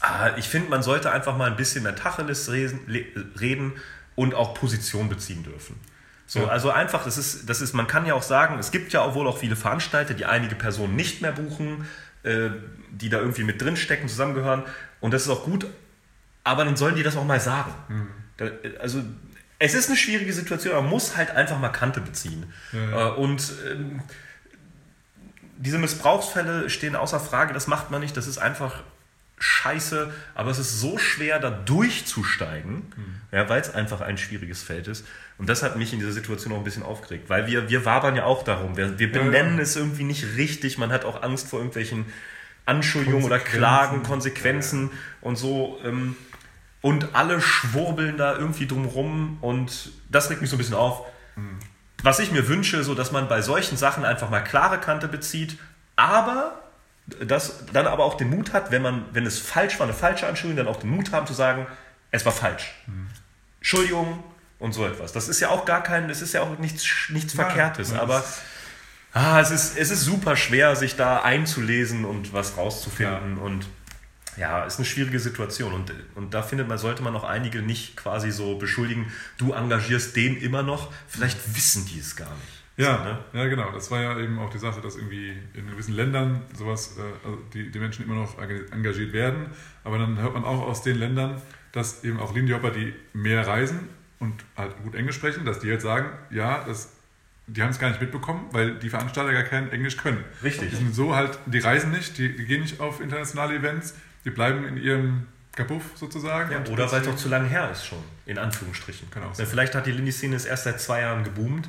Ah, 0.00 0.30
ich 0.36 0.48
finde, 0.48 0.70
man 0.70 0.84
sollte 0.84 1.10
einfach 1.10 1.36
mal 1.36 1.50
ein 1.50 1.56
bisschen 1.56 1.82
mehr 1.82 1.96
Tacheles 1.96 2.52
reden, 2.52 2.78
le- 2.86 3.04
reden 3.40 3.72
und 4.14 4.32
auch 4.32 4.54
Position 4.54 5.08
beziehen 5.08 5.42
dürfen. 5.42 5.74
So, 6.28 6.40
Ja. 6.40 6.48
also 6.48 6.70
einfach, 6.70 7.04
das 7.04 7.18
ist, 7.18 7.48
das 7.48 7.60
ist, 7.60 7.72
man 7.72 7.86
kann 7.86 8.06
ja 8.06 8.14
auch 8.14 8.22
sagen, 8.22 8.58
es 8.58 8.70
gibt 8.70 8.92
ja 8.92 9.00
auch 9.00 9.14
wohl 9.14 9.26
auch 9.26 9.38
viele 9.38 9.56
Veranstalter, 9.56 10.14
die 10.14 10.26
einige 10.26 10.54
Personen 10.54 10.94
nicht 10.94 11.22
mehr 11.22 11.32
buchen, 11.32 11.86
äh, 12.22 12.50
die 12.90 13.08
da 13.08 13.18
irgendwie 13.18 13.44
mit 13.44 13.60
drinstecken, 13.60 14.08
zusammengehören. 14.08 14.62
Und 15.00 15.14
das 15.14 15.22
ist 15.22 15.30
auch 15.30 15.44
gut, 15.44 15.66
aber 16.44 16.64
dann 16.64 16.76
sollen 16.76 16.94
die 16.96 17.02
das 17.02 17.16
auch 17.16 17.24
mal 17.24 17.40
sagen. 17.40 17.72
Da, 18.36 18.46
also, 18.80 19.02
es 19.58 19.74
ist 19.74 19.88
eine 19.88 19.96
schwierige 19.96 20.32
Situation, 20.32 20.74
man 20.74 20.86
muss 20.86 21.16
halt 21.16 21.30
einfach 21.30 21.58
mal 21.58 21.70
Kante 21.70 22.00
beziehen. 22.00 22.52
Ja. 22.72 23.08
Äh, 23.08 23.12
und 23.12 23.50
ähm, 23.66 24.02
diese 25.56 25.78
Missbrauchsfälle 25.78 26.70
stehen 26.70 26.94
außer 26.94 27.18
Frage, 27.20 27.54
das 27.54 27.66
macht 27.66 27.90
man 27.90 28.00
nicht, 28.00 28.16
das 28.16 28.26
ist 28.26 28.38
einfach 28.38 28.82
scheiße, 29.40 30.12
aber 30.34 30.50
es 30.50 30.58
ist 30.58 30.80
so 30.80 30.98
schwer, 30.98 31.38
da 31.38 31.50
durchzusteigen, 31.50 32.92
ja, 33.32 33.48
weil 33.48 33.60
es 33.60 33.72
einfach 33.72 34.00
ein 34.00 34.18
schwieriges 34.18 34.62
Feld 34.62 34.88
ist. 34.88 35.06
Und 35.38 35.48
das 35.48 35.62
hat 35.62 35.76
mich 35.76 35.92
in 35.92 36.00
dieser 36.00 36.12
Situation 36.12 36.52
auch 36.52 36.58
ein 36.58 36.64
bisschen 36.64 36.82
aufgeregt, 36.82 37.28
weil 37.28 37.46
wir, 37.46 37.70
wir 37.70 37.84
wabern 37.84 38.16
ja 38.16 38.24
auch 38.24 38.42
darum, 38.42 38.76
wir, 38.76 38.98
wir 38.98 39.08
Ja, 39.08 39.16
ja. 39.16 39.22
benennen 39.22 39.58
es 39.60 39.76
irgendwie 39.76 40.02
nicht 40.02 40.36
richtig, 40.36 40.78
man 40.78 40.90
hat 40.90 41.04
auch 41.04 41.22
Angst 41.22 41.48
vor 41.48 41.60
irgendwelchen 41.60 42.06
Anschuldigungen 42.66 43.24
oder. 43.24 43.38
Klagen, 43.38 44.02
Konsequenzen 44.02 44.90
und 45.20 45.36
so. 45.36 45.78
Ähm, 45.84 46.16
und 46.80 47.14
alle 47.14 47.40
schwurbeln 47.40 48.16
da 48.18 48.36
irgendwie 48.36 48.66
drumrum 48.66 49.38
und 49.40 49.90
das 50.10 50.30
regt 50.30 50.40
mich 50.40 50.50
so 50.50 50.56
ein 50.56 50.58
bisschen 50.58 50.74
auf. 50.74 51.06
Was 52.02 52.18
ich 52.18 52.30
mir 52.30 52.48
wünsche, 52.48 52.84
so 52.84 52.94
dass 52.94 53.10
man 53.12 53.28
bei 53.28 53.42
solchen 53.42 53.76
Sachen 53.76 54.04
einfach 54.04 54.30
mal 54.30 54.40
klare 54.40 54.78
Kante 54.78 55.08
bezieht, 55.08 55.58
aber 55.96 56.62
das 57.26 57.64
dann 57.72 57.86
aber 57.86 58.04
auch 58.04 58.16
den 58.16 58.30
Mut 58.30 58.52
hat, 58.52 58.70
wenn 58.70 58.82
man, 58.82 59.04
wenn 59.12 59.24
es 59.24 59.38
falsch 59.38 59.78
war, 59.78 59.86
eine 59.86 59.94
falsche 59.94 60.26
Anschuldigung, 60.26 60.64
dann 60.64 60.74
auch 60.74 60.80
den 60.80 60.90
Mut 60.90 61.12
haben 61.12 61.26
zu 61.26 61.32
sagen, 61.32 61.66
es 62.10 62.24
war 62.24 62.32
falsch. 62.32 62.74
Entschuldigung 63.60 64.22
und 64.58 64.72
so 64.72 64.86
etwas. 64.86 65.12
Das 65.12 65.28
ist 65.28 65.40
ja 65.40 65.48
auch 65.50 65.64
gar 65.64 65.82
kein, 65.82 66.08
das 66.08 66.22
ist 66.22 66.32
ja 66.34 66.42
auch 66.42 66.58
nichts, 66.58 66.84
nichts 67.10 67.34
Ja, 67.34 67.44
Verkehrtes, 67.44 67.92
aber 67.92 68.24
ah, 69.12 69.40
es, 69.40 69.50
ist, 69.50 69.76
es 69.76 69.90
ist 69.90 70.02
super 70.04 70.36
schwer, 70.36 70.76
sich 70.76 70.96
da 70.96 71.22
einzulesen 71.22 72.04
und 72.04 72.32
was 72.32 72.56
rauszufinden 72.56 73.38
und 73.38 73.66
ja, 74.36 74.64
ist 74.64 74.78
eine 74.78 74.86
schwierige 74.86 75.18
Situation 75.18 75.72
und, 75.72 75.92
und 76.14 76.32
da 76.32 76.42
findet 76.42 76.68
man, 76.68 76.78
sollte 76.78 77.02
man 77.02 77.14
auch 77.16 77.24
einige 77.24 77.60
nicht 77.60 77.96
quasi 77.96 78.30
so 78.30 78.56
beschuldigen, 78.56 79.10
du 79.36 79.52
engagierst 79.52 80.14
den 80.14 80.36
immer 80.36 80.62
noch, 80.62 80.92
vielleicht 81.08 81.56
wissen 81.56 81.86
die 81.86 81.98
es 81.98 82.14
gar 82.14 82.30
nicht. 82.30 82.58
Ja, 82.76 83.02
ne? 83.02 83.18
ja, 83.32 83.46
genau. 83.48 83.72
Das 83.72 83.90
war 83.90 84.00
ja 84.00 84.16
eben 84.20 84.38
auch 84.38 84.50
die 84.50 84.58
Sache, 84.60 84.80
dass 84.80 84.94
irgendwie 84.94 85.36
in 85.54 85.68
gewissen 85.68 85.94
Ländern 85.94 86.42
sowas, 86.56 86.94
äh, 86.96 87.26
also 87.26 87.38
die, 87.52 87.72
die 87.72 87.78
Menschen 87.80 88.04
immer 88.04 88.14
noch 88.14 88.38
eng- 88.38 88.70
engagiert 88.70 89.12
werden. 89.12 89.46
Aber 89.82 89.98
dann 89.98 90.16
hört 90.20 90.34
man 90.34 90.44
auch 90.44 90.62
aus 90.62 90.82
den 90.82 90.96
Ländern, 90.96 91.42
dass 91.72 92.04
eben 92.04 92.20
auch 92.20 92.32
Lindy 92.32 92.52
Hopper, 92.52 92.70
die 92.70 92.94
mehr 93.12 93.44
reisen 93.44 93.88
und 94.20 94.34
halt 94.56 94.76
gut 94.82 94.94
Englisch 94.94 95.16
sprechen, 95.16 95.44
dass 95.44 95.60
die 95.60 95.68
jetzt 95.68 95.82
sagen, 95.82 96.10
ja, 96.30 96.64
das, 96.64 96.92
die 97.46 97.62
haben 97.62 97.70
es 97.70 97.78
gar 97.78 97.88
nicht 97.88 98.00
mitbekommen, 98.00 98.46
weil 98.52 98.74
die 98.74 98.90
Veranstalter 98.90 99.32
gar 99.32 99.44
kein 99.44 99.70
Englisch 99.70 99.96
können. 99.96 100.24
Richtig. 100.42 100.70
Die 100.70 100.76
sind 100.76 100.94
so 100.94 101.14
halt, 101.14 101.38
die 101.46 101.58
reisen 101.58 101.90
nicht, 101.90 102.18
die, 102.18 102.34
die 102.34 102.44
gehen 102.44 102.62
nicht 102.62 102.80
auf 102.80 103.00
internationale 103.00 103.54
Events, 103.54 103.94
die 104.24 104.30
bleiben 104.30 104.64
in 104.64 104.76
ihrem 104.76 105.26
Kapuff 105.54 105.82
sozusagen. 105.96 106.52
Ja, 106.52 106.64
oder 106.72 106.90
weil 106.90 107.02
es 107.02 107.08
auch 107.08 107.16
zu 107.16 107.28
lange 107.28 107.48
her 107.48 107.70
ist 107.70 107.84
schon, 107.84 108.02
in 108.26 108.38
Anführungsstrichen. 108.38 109.10
Kann 109.10 109.24
auch 109.24 109.34
sein. 109.34 109.46
Vielleicht 109.46 109.74
hat 109.74 109.86
die 109.86 109.92
Lindy-Szene 109.92 110.36
es 110.36 110.44
erst 110.44 110.64
seit 110.64 110.80
zwei 110.80 111.00
Jahren 111.00 111.24
geboomt. 111.24 111.68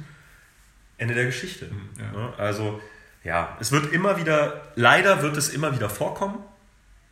Ende 0.97 1.13
der 1.15 1.25
Geschichte. 1.25 1.65
Mhm, 1.65 1.89
ja. 1.99 2.11
Ne? 2.11 2.33
Also, 2.37 2.81
ja, 3.23 3.57
es 3.59 3.71
wird 3.71 3.91
immer 3.93 4.17
wieder, 4.17 4.61
leider 4.75 5.21
wird 5.21 5.37
es 5.37 5.49
immer 5.49 5.73
wieder 5.73 5.89
vorkommen. 5.89 6.39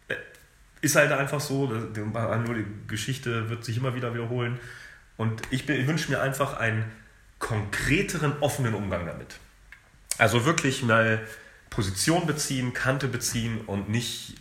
Äh, 0.08 0.15
Ist 0.82 0.95
halt 0.95 1.12
einfach 1.12 1.39
so, 1.39 1.67
nur 1.67 2.56
die 2.56 2.65
Geschichte 2.88 3.50
wird 3.50 3.63
sich 3.65 3.78
immer 3.78 3.95
wieder 3.95 4.13
wiederholen. 4.13 4.60
Und 5.17 5.41
ich, 5.49 5.67
ich 5.67 5.88
wünsche 5.88 6.12
mir 6.12 6.21
einfach 6.21 6.58
einen 6.58 6.86
konkreteren, 7.39 8.34
offenen 8.41 8.73
Umgang 8.73 9.06
damit. 9.06 9.38
Also 10.17 10.45
wirklich 10.45 10.84
mal 10.84 11.25
Position 11.69 12.25
beziehen, 12.25 12.73
Kante 12.73 13.08
beziehen 13.08 13.62
und 13.67 13.89
nicht 13.89 14.36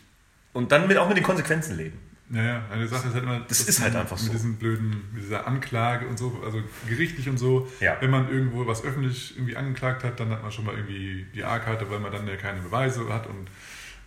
und 0.52 0.72
dann 0.72 0.88
mit, 0.88 0.96
auch 0.96 1.08
mit 1.08 1.16
den 1.18 1.24
Konsequenzen 1.24 1.76
leben. 1.76 1.98
Ja, 2.30 2.42
ja, 2.42 2.62
eine 2.72 2.88
Sache 2.88 3.06
ist 3.08 3.14
halt 3.14 3.22
immer. 3.24 3.40
Das 3.46 3.60
ist 3.60 3.80
halt 3.80 3.92
man 3.92 4.02
einfach 4.02 4.16
mit 4.16 4.26
so. 4.26 4.32
diesen 4.32 4.56
blöden, 4.56 5.04
mit 5.12 5.22
dieser 5.22 5.46
Anklage 5.46 6.06
und 6.08 6.18
so, 6.18 6.40
also 6.44 6.60
gerichtlich 6.88 7.28
und 7.28 7.36
so, 7.38 7.70
Ja. 7.80 7.98
wenn 8.00 8.10
man 8.10 8.28
irgendwo 8.30 8.66
was 8.66 8.82
öffentlich 8.82 9.36
irgendwie 9.36 9.56
angeklagt 9.56 10.02
hat, 10.02 10.18
dann 10.18 10.30
hat 10.30 10.42
man 10.42 10.50
schon 10.50 10.64
mal 10.64 10.74
irgendwie 10.74 11.26
die 11.34 11.44
A-Karte, 11.44 11.88
weil 11.90 12.00
man 12.00 12.10
dann 12.10 12.26
ja 12.26 12.36
keine 12.36 12.60
Beweise 12.62 13.06
hat 13.12 13.26
und 13.28 13.48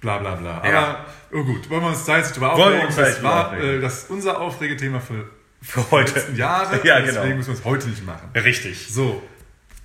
bla 0.01 0.17
bla 0.17 0.35
bla. 0.35 0.67
Ja. 0.67 0.79
Aber, 0.79 1.05
oh 1.31 1.43
gut, 1.45 1.69
wollen 1.69 1.81
wir 1.83 1.89
uns 1.89 2.03
da 2.03 2.17
jetzt 2.17 2.35
drüber 2.35 2.57
Wollen 2.57 2.79
wir 2.79 2.87
aufregen? 2.87 3.05
Das 3.13 3.23
war 3.23 3.47
aufregen? 3.53 3.77
äh, 3.77 3.81
das 3.81 3.97
ist 4.03 4.09
unser 4.09 4.41
Aufregethema 4.41 4.99
für 4.99 5.29
Für 5.61 5.91
heute. 5.91 6.31
Jahre. 6.33 6.85
Ja, 6.85 6.99
deswegen 6.99 7.21
genau. 7.23 7.35
müssen 7.37 7.53
wir 7.53 7.59
es 7.59 7.65
heute 7.65 7.87
nicht 7.89 8.05
machen. 8.05 8.29
Richtig. 8.33 8.87
So, 8.89 9.21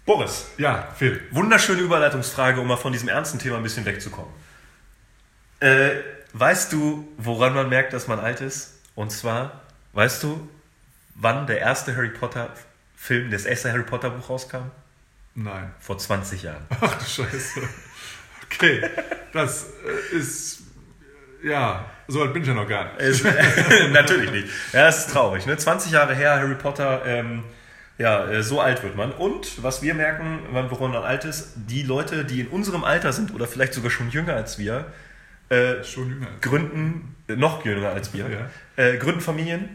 Boris, 0.07 0.47
ja, 0.59 0.89
Phil. 0.97 1.21
wunderschöne 1.31 1.81
Überleitungsfrage, 1.81 2.61
um 2.61 2.67
mal 2.67 2.77
von 2.77 2.93
diesem 2.93 3.09
ernsten 3.09 3.39
Thema 3.39 3.57
ein 3.57 3.63
bisschen 3.63 3.85
wegzukommen. 3.87 4.31
Äh, 5.61 5.93
weißt 6.35 6.73
du, 6.73 7.09
woran 7.17 7.55
man 7.55 7.69
merkt, 7.69 7.93
dass 7.93 8.07
man 8.07 8.21
alt 8.21 8.41
ist? 8.41 8.81
Und 8.95 9.11
zwar, 9.11 9.63
weißt 9.95 10.23
du, 10.23 10.49
wann 11.15 11.47
der 11.47 11.61
erste 11.61 11.97
Harry 11.97 12.11
Potter 12.11 12.53
Film, 12.97 13.31
das 13.31 13.45
erste 13.45 13.73
Harry 13.73 13.83
Potter 13.83 14.11
Buch 14.11 14.29
rauskam? 14.29 14.71
Nein. 15.35 15.73
Vor 15.81 15.99
20 15.99 16.43
Jahren. 16.43 16.65
Ach 16.81 16.95
du 16.95 17.05
Scheiße. 17.05 17.61
Okay, 18.45 18.89
das 19.33 19.67
äh, 20.13 20.17
ist, 20.17 20.64
ja, 21.45 21.85
so 22.09 22.23
alt 22.23 22.33
bin 22.33 22.43
ich 22.43 22.49
ja 22.49 22.55
noch 22.55 22.69
gar 22.69 22.93
nicht. 23.01 23.25
Natürlich 23.93 24.31
nicht. 24.31 24.49
Ja, 24.73 24.89
es 24.89 24.99
ist 25.07 25.11
traurig. 25.13 25.47
Ne? 25.47 25.57
20 25.57 25.93
Jahre 25.93 26.15
her, 26.15 26.33
Harry 26.41 26.55
Potter, 26.55 27.03
ähm, 27.07 27.45
ja, 27.99 28.27
äh, 28.29 28.43
so 28.43 28.61
alt 28.61 28.83
wird 28.83 28.97
man. 28.97 29.13
Und 29.13 29.63
was 29.63 29.83
wir 29.83 29.95
merken, 29.95 30.41
woran 30.71 30.91
man 30.93 31.05
alt 31.05 31.25
ist, 31.25 31.53
die 31.57 31.83
Leute, 31.83 32.25
die 32.25 32.41
in 32.41 32.49
unserem 32.49 32.83
Alter 32.85 33.13
sind 33.13 33.33
oder 33.35 33.47
vielleicht 33.47 33.75
sogar 33.75 33.91
schon 33.91 34.11
jünger 34.11 34.35
als 34.35 34.59
wir, 34.59 34.87
äh, 35.51 35.81
jünger. 35.83 36.27
gründen, 36.41 37.15
äh, 37.29 37.37
noch 37.37 37.65
jünger 37.65 37.91
als 37.91 38.13
wir, 38.13 38.27
Ja. 38.29 38.83
äh, 38.85 38.97
gründen 38.97 39.21
Familien, 39.21 39.69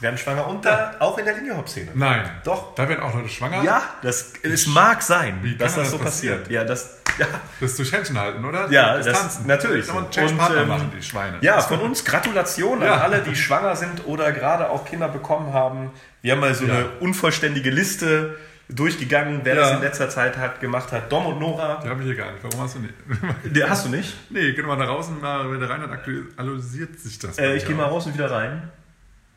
werden 0.00 0.16
schwanger 0.16 0.46
und 0.46 0.64
da 0.64 0.94
auch 1.00 1.18
in 1.18 1.24
der 1.24 1.34
Linke-Hop-Szene. 1.34 1.90
Nein. 1.94 2.22
Doch. 2.44 2.74
Da 2.76 2.88
werden 2.88 3.00
auch 3.02 3.12
Leute 3.14 3.28
schwanger? 3.28 3.64
Ja, 3.64 3.82
das, 4.02 4.32
es 4.44 4.68
mag 4.68 5.02
sein, 5.02 5.56
dass 5.58 5.74
das 5.74 5.82
das 5.84 5.90
so 5.90 5.98
passiert. 5.98 6.44
passieren? 6.44 6.52
Ja, 6.52 6.64
das, 6.64 6.97
ja, 7.18 7.26
Das 7.60 7.76
durch 7.76 7.92
Händchen 7.92 8.18
halten, 8.18 8.44
oder? 8.44 8.70
Ja, 8.70 8.96
das- 8.98 9.06
Tanzen. 9.18 9.46
natürlich 9.46 9.86
Das 9.86 9.94
Und, 9.96 10.10
Partner 10.38 10.62
ähm, 10.62 10.68
machen, 10.68 10.92
die 10.96 11.02
Schweine. 11.02 11.38
Ja, 11.40 11.60
von 11.60 11.80
uns 11.80 12.04
Gratulation 12.04 12.80
Ja. 12.82 12.94
an 12.94 13.00
alle, 13.00 13.20
die 13.22 13.34
schwanger 13.36 13.76
sind 13.76 14.06
oder 14.06 14.32
gerade 14.32 14.70
auch 14.70 14.84
Kinder 14.84 15.08
bekommen 15.08 15.52
haben. 15.52 15.90
Wir 16.22 16.32
haben 16.32 16.40
mal 16.40 16.54
so 16.54 16.64
Ja. 16.66 16.74
eine 16.74 16.86
unvollständige 17.00 17.70
Liste 17.70 18.36
durchgegangen, 18.68 19.40
wer 19.44 19.54
Ja. 19.54 19.60
das 19.62 19.72
in 19.72 19.80
letzter 19.80 20.08
Zeit 20.10 20.36
hat, 20.36 20.60
gemacht 20.60 20.92
hat. 20.92 21.10
Dom 21.10 21.24
und 21.26 21.38
Nora. 21.38 21.80
Die 21.82 21.88
habe 21.88 22.00
ich 22.00 22.06
hier 22.06 22.16
gar 22.16 22.32
nicht. 22.32 22.44
Warum 22.44 22.60
hast 22.60 22.74
du 22.76 22.80
nicht? 22.80 22.94
Die 23.56 23.64
hast 23.64 23.86
du 23.86 23.88
nicht? 23.90 24.14
nee, 24.30 24.52
geh 24.52 24.62
mal 24.62 24.76
nach 24.76 24.86
draußen, 24.86 25.18
mal 25.20 25.50
wieder 25.54 25.70
rein, 25.70 25.80
dann 25.80 25.90
aktualisiert 25.92 26.98
sich 27.00 27.18
das. 27.18 27.38
Äh, 27.38 27.54
ich 27.56 27.64
gehe 27.66 27.74
mal 27.74 27.84
raus. 27.84 27.92
raus 27.92 28.06
und 28.06 28.14
wieder 28.14 28.30
rein. 28.30 28.70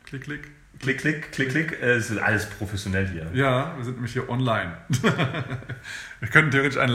Klick, 0.04 0.24
klick. 0.24 0.50
Klick, 0.80 0.98
klick, 0.98 1.30
klick, 1.32 1.48
klick. 1.50 1.72
Äh, 1.80 1.92
Es 1.94 2.10
ist 2.10 2.18
alles 2.20 2.44
professionell 2.46 3.06
hier. 3.08 3.26
Ja, 3.32 3.72
wir 3.76 3.84
sind 3.84 3.94
nämlich 3.94 4.12
hier 4.12 4.28
online. 4.28 4.72
wir 6.20 6.28
können 6.28 6.50
theoretisch 6.50 6.78
einen 6.78 6.92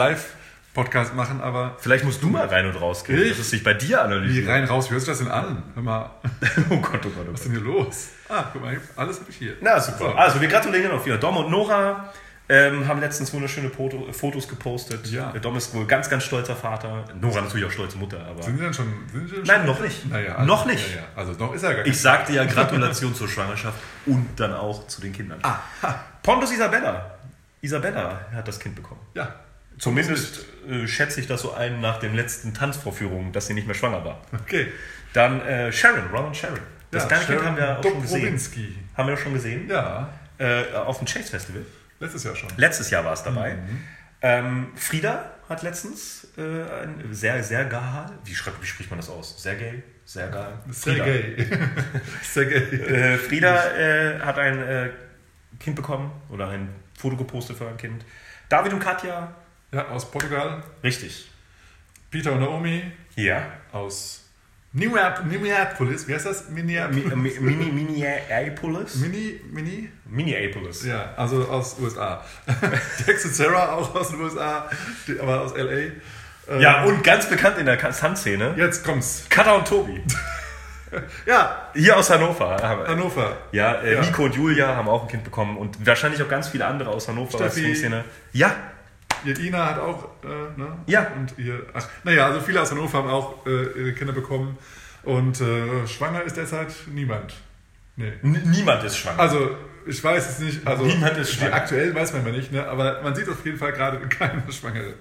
Live-Podcast 0.78 1.16
machen, 1.16 1.42
aber 1.42 1.76
Vielleicht 1.80 2.04
musst 2.06 2.22
du 2.22 2.28
mal 2.30 2.46
rein 2.48 2.66
und 2.68 2.76
raus 2.80 3.04
gehen, 3.04 3.22
Ich? 3.22 3.30
dass 3.30 3.40
es 3.40 3.50
sich 3.50 3.64
bei 3.64 3.74
dir 3.74 3.88
wie 3.88 3.96
analysiert. 3.96 4.48
rein, 4.48 4.64
raus, 4.66 4.88
wie 4.90 4.92
hört 4.94 5.02
sich 5.02 5.10
das 5.10 5.20
denn 5.20 5.28
an? 5.30 5.64
Hör 5.74 5.84
mal, 5.84 6.12
Oh 6.70 6.78
Gott, 6.78 7.02
oh 7.06 7.10
Gott, 7.10 7.26
oh 7.28 7.34
was 7.34 7.42
ist 7.42 7.46
Gott. 7.48 7.56
denn 7.56 7.64
hier 7.64 7.74
los? 7.74 8.08
Ah, 8.30 8.46
guck 8.54 8.62
mal, 8.62 8.80
alles 8.96 9.20
habe 9.20 9.30
ich 9.30 9.38
hier. 9.38 9.54
Na 9.62 9.80
super. 9.80 9.98
So. 10.00 10.08
Also 10.14 10.42
wir 10.42 10.48
gratulieren 10.48 10.92
auch 10.92 11.06
wieder 11.06 11.18
Dom 11.18 11.38
und 11.38 11.50
Nora. 11.50 12.14
Ähm, 12.50 12.88
haben 12.88 13.02
letztens 13.02 13.34
wunderschöne 13.34 13.70
Foto, 13.70 14.08
Fotos 14.14 14.48
gepostet. 14.48 15.06
Ja. 15.08 15.32
Der 15.34 15.42
Dom 15.42 15.58
ist 15.58 15.74
wohl 15.74 15.86
ganz, 15.86 16.10
ganz 16.10 16.24
stolzer 16.24 16.56
Vater. 16.56 17.04
Nora 17.20 17.42
natürlich 17.42 17.66
auch 17.68 17.72
stolze 17.72 17.98
Mutter, 17.98 18.26
aber. 18.26 18.42
Sind 18.42 18.56
Sie 18.58 18.64
denn 18.64 18.74
schon? 18.74 18.86
Sind 19.12 19.28
Sie 19.28 19.36
denn 19.36 19.44
Nein, 19.44 19.58
schon 19.58 19.66
noch 19.66 19.80
nicht. 19.82 20.10
Naja, 20.10 20.36
also, 20.36 20.46
Noch 20.48 20.66
nicht. 20.66 20.90
Ja, 20.96 21.02
ja. 21.02 21.08
Also 21.14 21.34
noch 21.34 21.54
ist 21.54 21.64
er 21.64 21.74
gar 21.76 21.86
Ich 21.86 22.00
sagte 22.00 22.32
ja 22.32 22.46
Gratulation 22.46 23.14
zur 23.14 23.28
Schwangerschaft 23.28 23.78
und 24.06 24.30
dann 24.38 24.54
auch 24.54 24.88
zu 24.88 25.02
den 25.02 25.12
Kindern. 25.12 25.40
Ah, 25.42 25.60
Pontus 26.24 26.54
Isabella. 26.54 27.18
Isabella 27.60 28.22
hat 28.34 28.48
das 28.48 28.60
Kind 28.60 28.76
bekommen. 28.76 29.02
Ja. 29.14 29.28
Zumindest 29.80 30.46
äh, 30.70 30.88
schätze 30.88 31.20
ich 31.20 31.28
das 31.28 31.42
so 31.42 31.54
ein 31.54 31.82
nach 31.82 32.00
den 32.00 32.16
letzten 32.16 32.54
Tanzvorführungen, 32.54 33.32
dass 33.32 33.48
sie 33.48 33.54
nicht 33.54 33.68
mehr 33.68 33.76
schwanger 33.76 34.04
war. 34.04 34.22
Okay. 34.34 34.68
Dann 35.14 35.42
äh, 35.42 35.72
Sharon, 35.72 36.08
Ronald 36.12 36.36
Sharon. 36.36 36.60
Das 36.92 37.04
ja, 37.04 37.08
kleine 37.10 37.26
Kind 37.26 37.40
Sharon 37.40 37.46
haben 37.48 37.58
wir 37.58 37.80
auch 37.80 37.84
schon 37.84 38.02
gesehen. 38.02 38.76
Haben 38.96 39.08
wir 39.08 39.14
auch 39.14 39.20
schon 39.20 39.34
gesehen. 39.34 39.70
Ja, 39.70 40.10
Äh, 40.40 40.72
auf 40.76 41.00
dem 41.00 41.08
Chase 41.08 41.30
Festival. 41.32 41.66
letztes 42.00 42.24
Jahr 42.24 42.36
schon. 42.36 42.50
Letztes 42.58 42.90
Jahr 42.92 43.04
war 43.04 43.14
es 43.14 43.24
dabei. 43.24 43.56
Mhm. 43.56 43.84
Ähm, 44.22 44.68
Frieda 44.76 45.32
hat 45.50 45.64
letztens 45.64 46.28
äh, 46.38 46.42
ein 46.42 47.08
sehr, 47.12 47.44
sehr 47.44 47.66
geil. 47.66 48.06
Wie, 48.24 48.34
schreibt, 48.36 48.62
wie 48.62 48.66
spricht 48.68 48.90
man 48.92 49.00
das 49.00 49.10
aus? 49.10 49.42
Sehr 49.42 49.56
gay? 49.56 49.82
Sehr 50.06 50.28
geil. 50.30 50.54
Sehr 50.70 50.94
Frieda. 50.94 51.06
gay. 51.06 51.48
Sehr 52.24 52.46
gay. 52.46 52.58
Äh, 52.80 53.18
Frieda 53.18 53.76
äh, 53.78 54.20
hat 54.22 54.38
ein 54.40 54.60
äh, 54.62 54.90
Kind 55.60 55.76
bekommen 55.76 56.12
oder 56.30 56.50
ein 56.50 56.70
Foto 56.98 57.18
gepostet 57.18 57.58
für 57.58 57.68
ein 57.68 57.78
Kind. 57.78 58.06
David 58.50 58.74
und 58.74 58.80
Katja, 58.80 59.34
Ja, 59.72 59.88
aus 59.90 60.10
Portugal. 60.10 60.64
richtig. 60.84 61.30
Peter 62.10 62.32
und 62.34 62.40
Naomi 62.40 62.84
Ja. 63.16 63.44
aus 63.72 64.24
Minneap- 64.74 65.24
Minneapolis. 65.26 66.08
Wie 66.08 66.14
heißt 66.14 66.26
das? 66.26 66.50
Minneapolis. 66.50 67.04
Mi- 67.14 67.16
mi- 67.16 67.40
Mini, 67.40 67.72
Minneapolis? 67.72 68.96
Mini, 68.96 69.42
Mini? 69.52 69.90
Minneapolis. 70.06 70.86
Ja, 70.86 71.14
also 71.18 71.48
aus 71.48 71.78
USA. 71.80 72.24
Dex 73.08 73.26
und 73.26 73.36
Sarah 73.36 73.74
auch 73.74 73.94
aus 73.96 74.10
den 74.10 74.22
USA, 74.22 74.70
aber 75.20 75.42
aus 75.42 75.54
LA. 75.56 75.72
Ähm, 76.50 76.60
Ja, 76.60 76.84
und 76.84 77.04
ganz 77.04 77.28
bekannt 77.30 77.58
in 77.58 77.66
der 77.66 77.78
Tanzszene, 77.78 78.54
Jetzt 78.58 78.86
kommt's. 78.86 79.26
Katha 79.30 79.54
und 79.54 79.68
Tobi. 79.68 80.02
Ja, 81.26 81.70
Hier 81.74 81.98
aus 81.98 82.10
Hannover. 82.10 82.58
Hannover. 82.88 83.36
Ja, 83.52 83.82
äh, 83.82 83.96
Ja. 83.96 84.02
Nico 84.02 84.24
und 84.24 84.36
Julia 84.36 84.74
haben 84.74 84.88
auch 84.88 85.02
ein 85.04 85.10
Kind 85.10 85.26
bekommen 85.26 85.58
und 85.58 85.86
wahrscheinlich 85.86 86.22
auch 86.24 86.30
ganz 86.30 86.48
viele 86.48 86.66
andere 86.66 86.92
aus 86.92 87.10
Hannover 87.10 87.42
als 87.42 87.52
Steffi. 87.54 87.66
Swing-Szene. 87.76 88.06
Ja, 88.32 88.56
Ihr 89.26 89.38
Ina 89.40 89.66
hat 89.66 89.80
auch, 89.80 90.10
äh, 90.24 90.60
ne? 90.60 90.78
Ja. 90.88 91.08
Und 91.18 91.34
ihr, 91.38 91.66
ach, 91.74 91.88
naja, 92.04 92.28
also 92.28 92.40
viele 92.42 92.62
aus 92.62 92.72
Hannover 92.72 92.98
haben 93.00 93.10
auch 93.10 93.46
äh, 93.46 93.50
ihre 93.80 93.94
Kinder 93.94 94.14
bekommen. 94.14 94.58
Und 95.04 95.40
äh, 95.42 95.88
schwanger 95.88 96.24
ist 96.24 96.38
derzeit 96.38 96.74
niemand. 96.94 97.34
Nee. 97.96 98.14
N 98.24 98.42
niemand 98.52 98.84
ist 98.84 98.98
schwanger. 98.98 99.20
Also, 99.20 99.56
ich 99.86 100.04
weiß 100.04 100.30
es 100.30 100.40
nicht. 100.40 100.68
Also, 100.68 100.84
Niemand 100.84 101.18
ist 101.18 101.34
schwanger. 101.34 101.54
Aktuell 101.56 101.96
weiß 101.96 102.12
man 102.14 102.24
mal 102.26 102.32
nicht, 102.34 102.52
ne? 102.52 102.68
aber 102.68 103.02
man 103.02 103.16
sieht 103.16 103.28
auf 103.30 103.44
jeden 103.46 103.58
Fall 103.58 103.72
gerade 103.72 104.00
keine 104.10 104.44
Schwangere. 104.52 104.94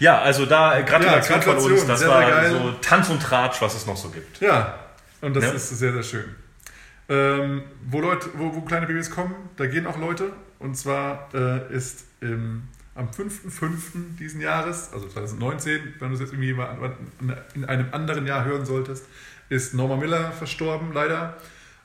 ja, 0.00 0.20
also 0.20 0.46
da 0.46 0.78
äh, 0.78 0.82
Gratulation, 0.82 1.36
Ja, 1.36 1.42
von 1.42 1.54
uns. 1.54 1.62
Gratulation, 1.64 1.88
Das 1.88 2.00
sehr, 2.00 2.08
war 2.08 2.22
sehr 2.24 2.30
geil. 2.30 2.50
so 2.50 2.72
Tanz 2.82 3.08
und 3.08 3.22
Tratsch, 3.22 3.62
was 3.62 3.74
es 3.76 3.86
noch 3.86 3.96
so 3.96 4.08
gibt. 4.10 4.40
Ja, 4.40 4.78
und 5.20 5.34
das 5.36 5.44
Ja. 5.44 5.50
ist 5.52 5.68
sehr, 5.78 5.92
sehr 5.92 6.02
schön. 6.02 6.34
Ähm, 7.08 7.62
wo, 7.88 8.00
Leute, 8.00 8.28
wo, 8.34 8.52
wo 8.54 8.60
kleine 8.62 8.86
Babys 8.86 9.10
kommen, 9.10 9.34
da 9.56 9.66
gehen 9.66 9.86
auch 9.86 9.98
Leute. 9.98 10.32
Und 10.58 10.76
zwar 10.76 11.28
äh, 11.34 11.72
ist 11.74 12.04
im, 12.20 12.64
am 12.94 13.08
5.5. 13.08 14.16
diesen 14.18 14.40
Jahres, 14.40 14.90
also 14.92 15.08
2019, 15.08 15.94
wenn 15.98 16.08
du 16.08 16.14
es 16.14 16.20
jetzt 16.20 16.32
irgendwie 16.32 16.52
mal 16.52 16.96
in 17.54 17.64
einem 17.64 17.88
anderen 17.92 18.26
Jahr 18.26 18.44
hören 18.44 18.66
solltest, 18.66 19.06
ist 19.48 19.74
Norma 19.74 19.96
Miller 19.96 20.32
verstorben, 20.32 20.92
leider. 20.92 21.36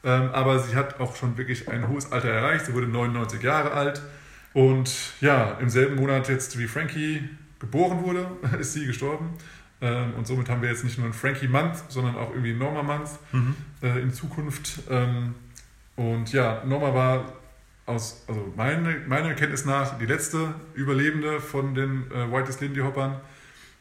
Ähm, 0.04 0.30
aber 0.32 0.60
sie 0.60 0.76
hat 0.76 1.00
auch 1.00 1.16
schon 1.16 1.38
wirklich 1.38 1.70
ein 1.70 1.88
hohes 1.88 2.12
Alter 2.12 2.30
erreicht. 2.30 2.66
Sie 2.66 2.74
wurde 2.74 2.88
99 2.88 3.42
Jahre 3.42 3.72
alt. 3.72 4.02
Und 4.54 4.92
ja, 5.22 5.58
im 5.60 5.70
selben 5.70 5.96
Monat 5.96 6.30
jetzt 6.30 6.58
wie 6.58 6.68
Frankie 6.68 7.30
geboren 7.60 8.04
wurde, 8.04 8.28
ist 8.60 8.74
sie 8.74 8.86
gestorben. 8.86 9.34
Ähm, 9.82 10.14
und 10.16 10.28
somit 10.28 10.50
haben 10.50 10.62
wir 10.62 10.70
jetzt 10.70 10.84
nicht 10.84 10.98
nur 10.98 11.06
einen 11.06 11.14
Frankie 11.14 11.48
Month, 11.48 11.84
sondern 11.90 12.16
auch 12.16 12.30
irgendwie 12.32 12.52
einen 12.52 12.60
Norma 12.60 12.84
Month 12.84 13.10
äh, 13.82 14.02
in 14.02 14.12
Zukunft. 14.14 14.80
Ähm, 14.90 15.36
und 15.96 16.32
ja, 16.32 16.64
Norma 16.66 16.94
war 16.94 17.34
aus, 17.88 18.24
also 18.28 18.54
meine, 18.56 19.00
meiner 19.08 19.34
Kenntnis 19.34 19.66
nach 19.66 19.98
die 19.98 20.06
letzte 20.06 20.54
Überlebende 20.76 21.40
von 21.40 21.74
den 21.74 22.12
äh, 22.12 22.32
Whitest 22.32 22.62
Lindy 22.62 22.82
Hoppern. 22.82 23.20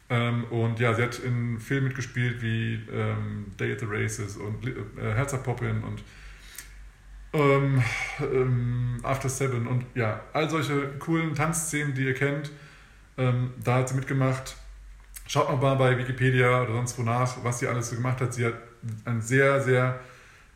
Ähm, 0.09 0.45
und 0.45 0.79
ja, 0.79 0.93
sie 0.93 1.03
hat 1.03 1.19
in 1.19 1.59
Filmen 1.59 1.89
mitgespielt 1.89 2.41
wie 2.41 2.81
ähm, 2.91 3.51
Day 3.59 3.73
at 3.73 3.81
the 3.81 3.85
Races 3.87 4.37
und 4.37 4.65
äh, 4.65 4.73
Herzer 5.13 5.39
Poppin 5.39 5.83
und 5.83 6.01
ähm, 7.33 7.83
ähm, 8.21 8.99
After 9.03 9.27
Seven 9.27 9.67
und 9.67 9.85
ja, 9.93 10.21
all 10.31 10.49
solche 10.49 10.87
coolen 10.99 11.35
Tanzszenen, 11.35 11.93
die 11.93 12.05
ihr 12.05 12.13
kennt. 12.13 12.51
Ähm, 13.17 13.51
da 13.61 13.79
hat 13.79 13.89
sie 13.89 13.95
mitgemacht. 13.95 14.55
Schaut 15.27 15.49
noch 15.51 15.61
mal 15.61 15.75
bei 15.75 15.97
Wikipedia 15.97 16.61
oder 16.61 16.71
sonst 16.71 16.97
wo 16.97 17.03
nach, 17.03 17.43
was 17.43 17.59
sie 17.59 17.67
alles 17.67 17.89
so 17.89 17.97
gemacht 17.97 18.21
hat. 18.21 18.33
Sie 18.33 18.45
hat 18.45 18.53
ein 19.03 19.21
sehr, 19.21 19.59
sehr 19.59 19.99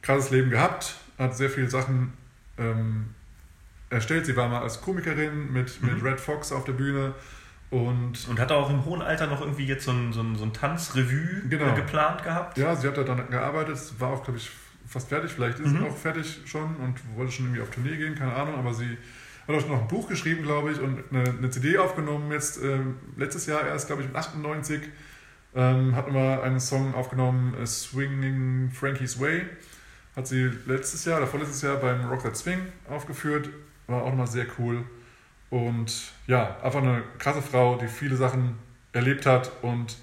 krasses 0.01 0.31
Leben 0.31 0.49
gehabt, 0.49 0.95
hat 1.17 1.35
sehr 1.35 1.49
viele 1.49 1.69
Sachen 1.69 2.13
ähm, 2.57 3.09
erstellt. 3.91 4.25
Sie 4.25 4.35
war 4.35 4.47
mal 4.49 4.61
als 4.61 4.81
Komikerin 4.81 5.51
mit, 5.53 5.81
mit 5.83 6.03
Red 6.03 6.19
Fox 6.19 6.51
auf 6.51 6.63
der 6.65 6.73
Bühne 6.73 7.13
und 7.69 8.27
Und 8.29 8.39
hat 8.39 8.51
auch 8.51 8.69
im 8.69 8.83
hohen 8.85 9.01
Alter 9.01 9.27
noch 9.27 9.41
irgendwie 9.41 9.65
jetzt 9.65 9.85
so 9.85 9.91
ein, 9.91 10.11
so 10.11 10.21
ein, 10.21 10.35
so 10.35 10.43
ein 10.43 10.53
Tanzrevue 10.53 11.47
Genau. 11.49 11.71
äh, 11.71 11.75
geplant 11.75 12.23
gehabt. 12.23 12.57
ja, 12.57 12.75
sie 12.75 12.87
hat 12.87 12.97
da 12.97 13.03
dann 13.03 13.29
gearbeitet, 13.29 13.79
war 13.99 14.09
auch, 14.09 14.23
glaube 14.23 14.39
ich, 14.39 14.49
fast 14.87 15.09
fertig. 15.09 15.31
Vielleicht 15.31 15.59
ist 15.59 15.67
Mhm. 15.71 15.79
sie 15.79 15.85
auch 15.87 15.95
fertig 15.97 16.41
schon 16.45 16.75
und 16.77 16.95
wollte 17.15 17.31
schon 17.31 17.45
irgendwie 17.45 17.61
auf 17.61 17.69
Tournee 17.69 17.95
gehen, 17.95 18.15
keine 18.15 18.33
Ahnung, 18.33 18.55
aber 18.55 18.73
sie 18.73 18.97
hat 19.47 19.55
auch 19.55 19.67
noch 19.69 19.81
ein 19.81 19.87
Buch 19.87 20.07
geschrieben, 20.09 20.43
glaube 20.43 20.71
ich, 20.71 20.79
und 20.79 21.01
eine, 21.11 21.23
eine 21.29 21.49
CD 21.49 21.77
aufgenommen, 21.77 22.31
jetzt 22.31 22.61
ähm, 22.61 22.95
letztes 23.17 23.45
Jahr 23.45 23.65
erst, 23.65 23.87
glaube 23.87 24.01
ich, 24.01 24.07
mit 24.09 24.17
98. 24.17 24.81
Ähm, 25.53 25.95
hat 25.95 26.07
nochmal 26.07 26.41
einen 26.43 26.59
Song 26.59 26.93
aufgenommen, 26.93 27.53
äh, 27.61 27.65
Swinging 27.65 28.69
Frankie's 28.71 29.19
Way. 29.19 29.45
Hat 30.15 30.27
sie 30.27 30.49
letztes 30.65 31.05
Jahr 31.05 31.17
oder 31.17 31.27
vorletztes 31.27 31.61
Jahr 31.61 31.77
beim 31.77 32.05
Rock 32.09 32.23
That 32.23 32.35
Swing 32.37 32.59
aufgeführt. 32.89 33.49
War 33.91 34.03
auch 34.03 34.09
nochmal 34.09 34.27
sehr 34.27 34.45
cool. 34.57 34.83
Und 35.49 36.13
ja, 36.27 36.57
einfach 36.63 36.81
eine 36.81 37.03
krasse 37.19 37.41
Frau, 37.41 37.75
die 37.75 37.87
viele 37.87 38.15
Sachen 38.15 38.57
erlebt 38.93 39.25
hat 39.25 39.51
und 39.61 39.97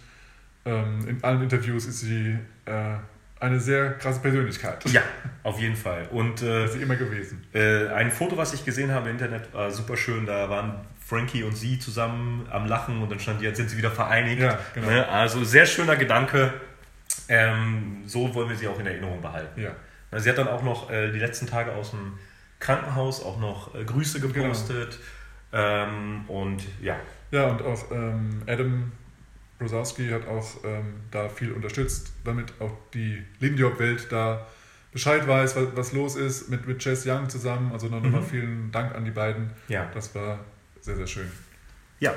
ähm, 0.65 1.07
in 1.09 1.25
allen 1.25 1.43
Interviews 1.43 1.87
ist 1.87 2.01
sie 2.01 2.39
äh, 2.67 2.97
eine 3.41 3.61
sehr 3.61 3.95
krasse 3.95 4.21
Persönlichkeit. 4.21 4.85
Ja, 4.91 5.03
auf 5.43 5.59
jeden 5.61 5.77
Fall. 5.77 6.07
Und 6.11 6.43
äh, 6.43 6.65
Ist 6.65 6.75
sie 6.75 6.83
immer 6.83 6.97
gewesen. 6.97 7.45
Äh, 7.55 7.89
ein 7.89 8.11
Foto, 8.11 8.37
was 8.37 8.53
ich 8.53 8.65
gesehen 8.65 8.91
habe 8.93 9.09
im 9.09 9.15
Internet, 9.15 9.53
war 9.55 9.71
super 9.71 9.97
schön. 9.97 10.27
Da 10.27 10.51
waren 10.51 10.75
Frankie 11.05 11.45
und 11.45 11.57
sie 11.57 11.79
zusammen 11.79 12.47
am 12.51 12.67
Lachen 12.67 13.01
und 13.01 13.11
dann 13.11 13.21
stand 13.21 13.41
jetzt 13.41 13.57
sind 13.57 13.71
sie 13.71 13.79
wieder 13.79 13.91
vereinigt. 13.91 14.43
Ja, 14.43 14.59
genau. 14.75 14.89
Ne? 14.89 15.09
Also 15.09 15.45
sehr 15.45 15.65
schöner 15.65 15.97
Gedanke. 15.97 16.53
Ähm, 17.29 18.03
so 18.05 18.35
wollen 18.35 18.49
wir 18.49 18.57
sie 18.57 18.69
auch 18.69 18.79
in 18.79 18.87
Erinnerung 18.87 19.21
behalten. 19.23 19.61
Ja. 19.61 19.71
Sie 20.19 20.29
hat 20.29 20.39
dann 20.39 20.49
auch 20.49 20.63
noch 20.63 20.91
äh, 20.91 21.11
die 21.13 21.19
letzten 21.19 21.47
Tage 21.47 21.73
aus 21.73 21.91
dem 21.93 22.19
Krankenhaus 22.61 23.23
auch 23.23 23.39
noch 23.39 23.75
äh, 23.75 23.85
Grüße 23.85 24.21
Genau. 24.21 24.33
gepostet. 24.35 24.99
Ähm, 25.53 26.25
und 26.29 26.63
ja, 26.83 26.97
Ja, 27.31 27.47
und 27.49 27.63
auch 27.63 27.91
ähm, 27.91 28.43
Adam 28.47 28.93
Rosowski 29.61 30.09
hat 30.11 30.27
auch 30.29 30.63
ähm, 30.65 30.95
da 31.11 31.29
viel 31.29 31.53
unterstützt, 31.53 32.13
damit 32.25 32.53
auch 32.61 32.73
die 32.95 33.23
Lindy-Hop-Welt 33.41 34.07
da 34.11 34.47
Bescheid 34.93 35.27
weiß, 35.27 35.57
was, 35.57 35.67
was 35.77 35.93
los 35.93 36.17
ist, 36.17 36.49
mit, 36.49 36.67
mit 36.67 36.85
Jess 36.85 37.07
Young 37.07 37.29
zusammen. 37.29 37.73
Also 37.73 37.89
noch 37.89 38.03
nochmal 38.03 38.23
vielen 38.23 38.71
Dank 38.73 38.95
an 38.95 39.05
die 39.05 39.11
beiden. 39.11 39.51
Ja. 39.69 39.91
Das 39.95 40.15
war 40.15 40.39
sehr, 40.81 40.97
sehr 40.97 41.07
schön. 41.07 41.31
ja, 42.01 42.15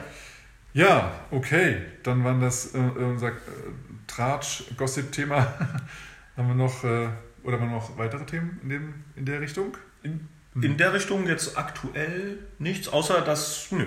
Ja, 0.73 1.12
okay. 1.32 1.77
Dann 2.04 2.23
waren 2.23 2.39
das 2.41 2.73
äh, 2.75 2.77
unser 2.77 3.30
äh, 3.30 3.32
Tratsch-Gossip-Thema. 4.08 5.38
haben 6.38 6.47
wir 6.47 6.56
noch, 6.56 6.84
äh, 6.84 7.08
oder 7.43 7.60
haben 7.60 7.69
wir 7.69 7.75
noch 7.77 7.97
weitere 7.97 8.25
Themen 8.25 8.60
in, 8.63 8.69
dem, 8.69 8.93
in 9.15 9.25
der 9.25 9.41
Richtung? 9.41 9.75
In, 10.04 10.28
Mhm. 10.54 10.64
in 10.64 10.78
der 10.78 10.94
Richtung 10.94 11.28
jetzt 11.28 11.58
aktuell 11.58 12.38
nichts, 12.60 12.88
außer 12.90 13.22
das, 13.22 13.68
nö, 13.72 13.86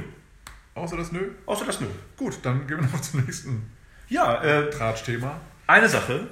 Außer 0.75 0.97
das 0.97 1.13
Nö? 1.13 1.31
außer 1.47 1.65
das 1.67 1.81
nö. 1.81 1.87
Gut, 2.17 2.39
dann 2.43 2.67
gehen 2.67 2.81
wir 2.81 2.87
noch 2.89 3.01
zum 3.01 3.21
nächsten 3.25 3.71
Ja, 4.09 4.43
äh, 4.43 4.71
Tratsch-Thema. 4.71 5.41
Eine 5.69 5.89
Sache, 5.89 6.27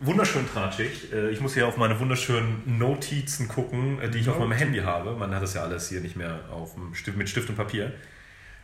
wunderschön 0.00 0.44
tratschig. 0.52 1.12
Äh, 1.12 1.30
Ich 1.30 1.40
muss 1.40 1.54
hier 1.54 1.68
auf 1.68 1.76
meine 1.76 2.00
wunderschönen 2.00 2.78
Notizen 2.78 3.46
gucken, 3.48 4.00
äh, 4.00 4.08
die 4.10 4.18
ich 4.18 4.28
auf 4.28 4.38
meinem 4.38 4.52
Handy 4.52 4.78
habe. 4.80 5.14
Man 5.14 5.32
hat 5.34 5.42
das 5.42 5.54
ja 5.54 5.62
alles 5.62 5.88
hier 5.88 6.00
nicht 6.00 6.16
mehr 6.16 6.40
auf 6.50 6.74
Stift, 6.94 7.16
mit 7.16 7.28
Stift 7.28 7.48
und 7.48 7.54
Papier. 7.56 7.92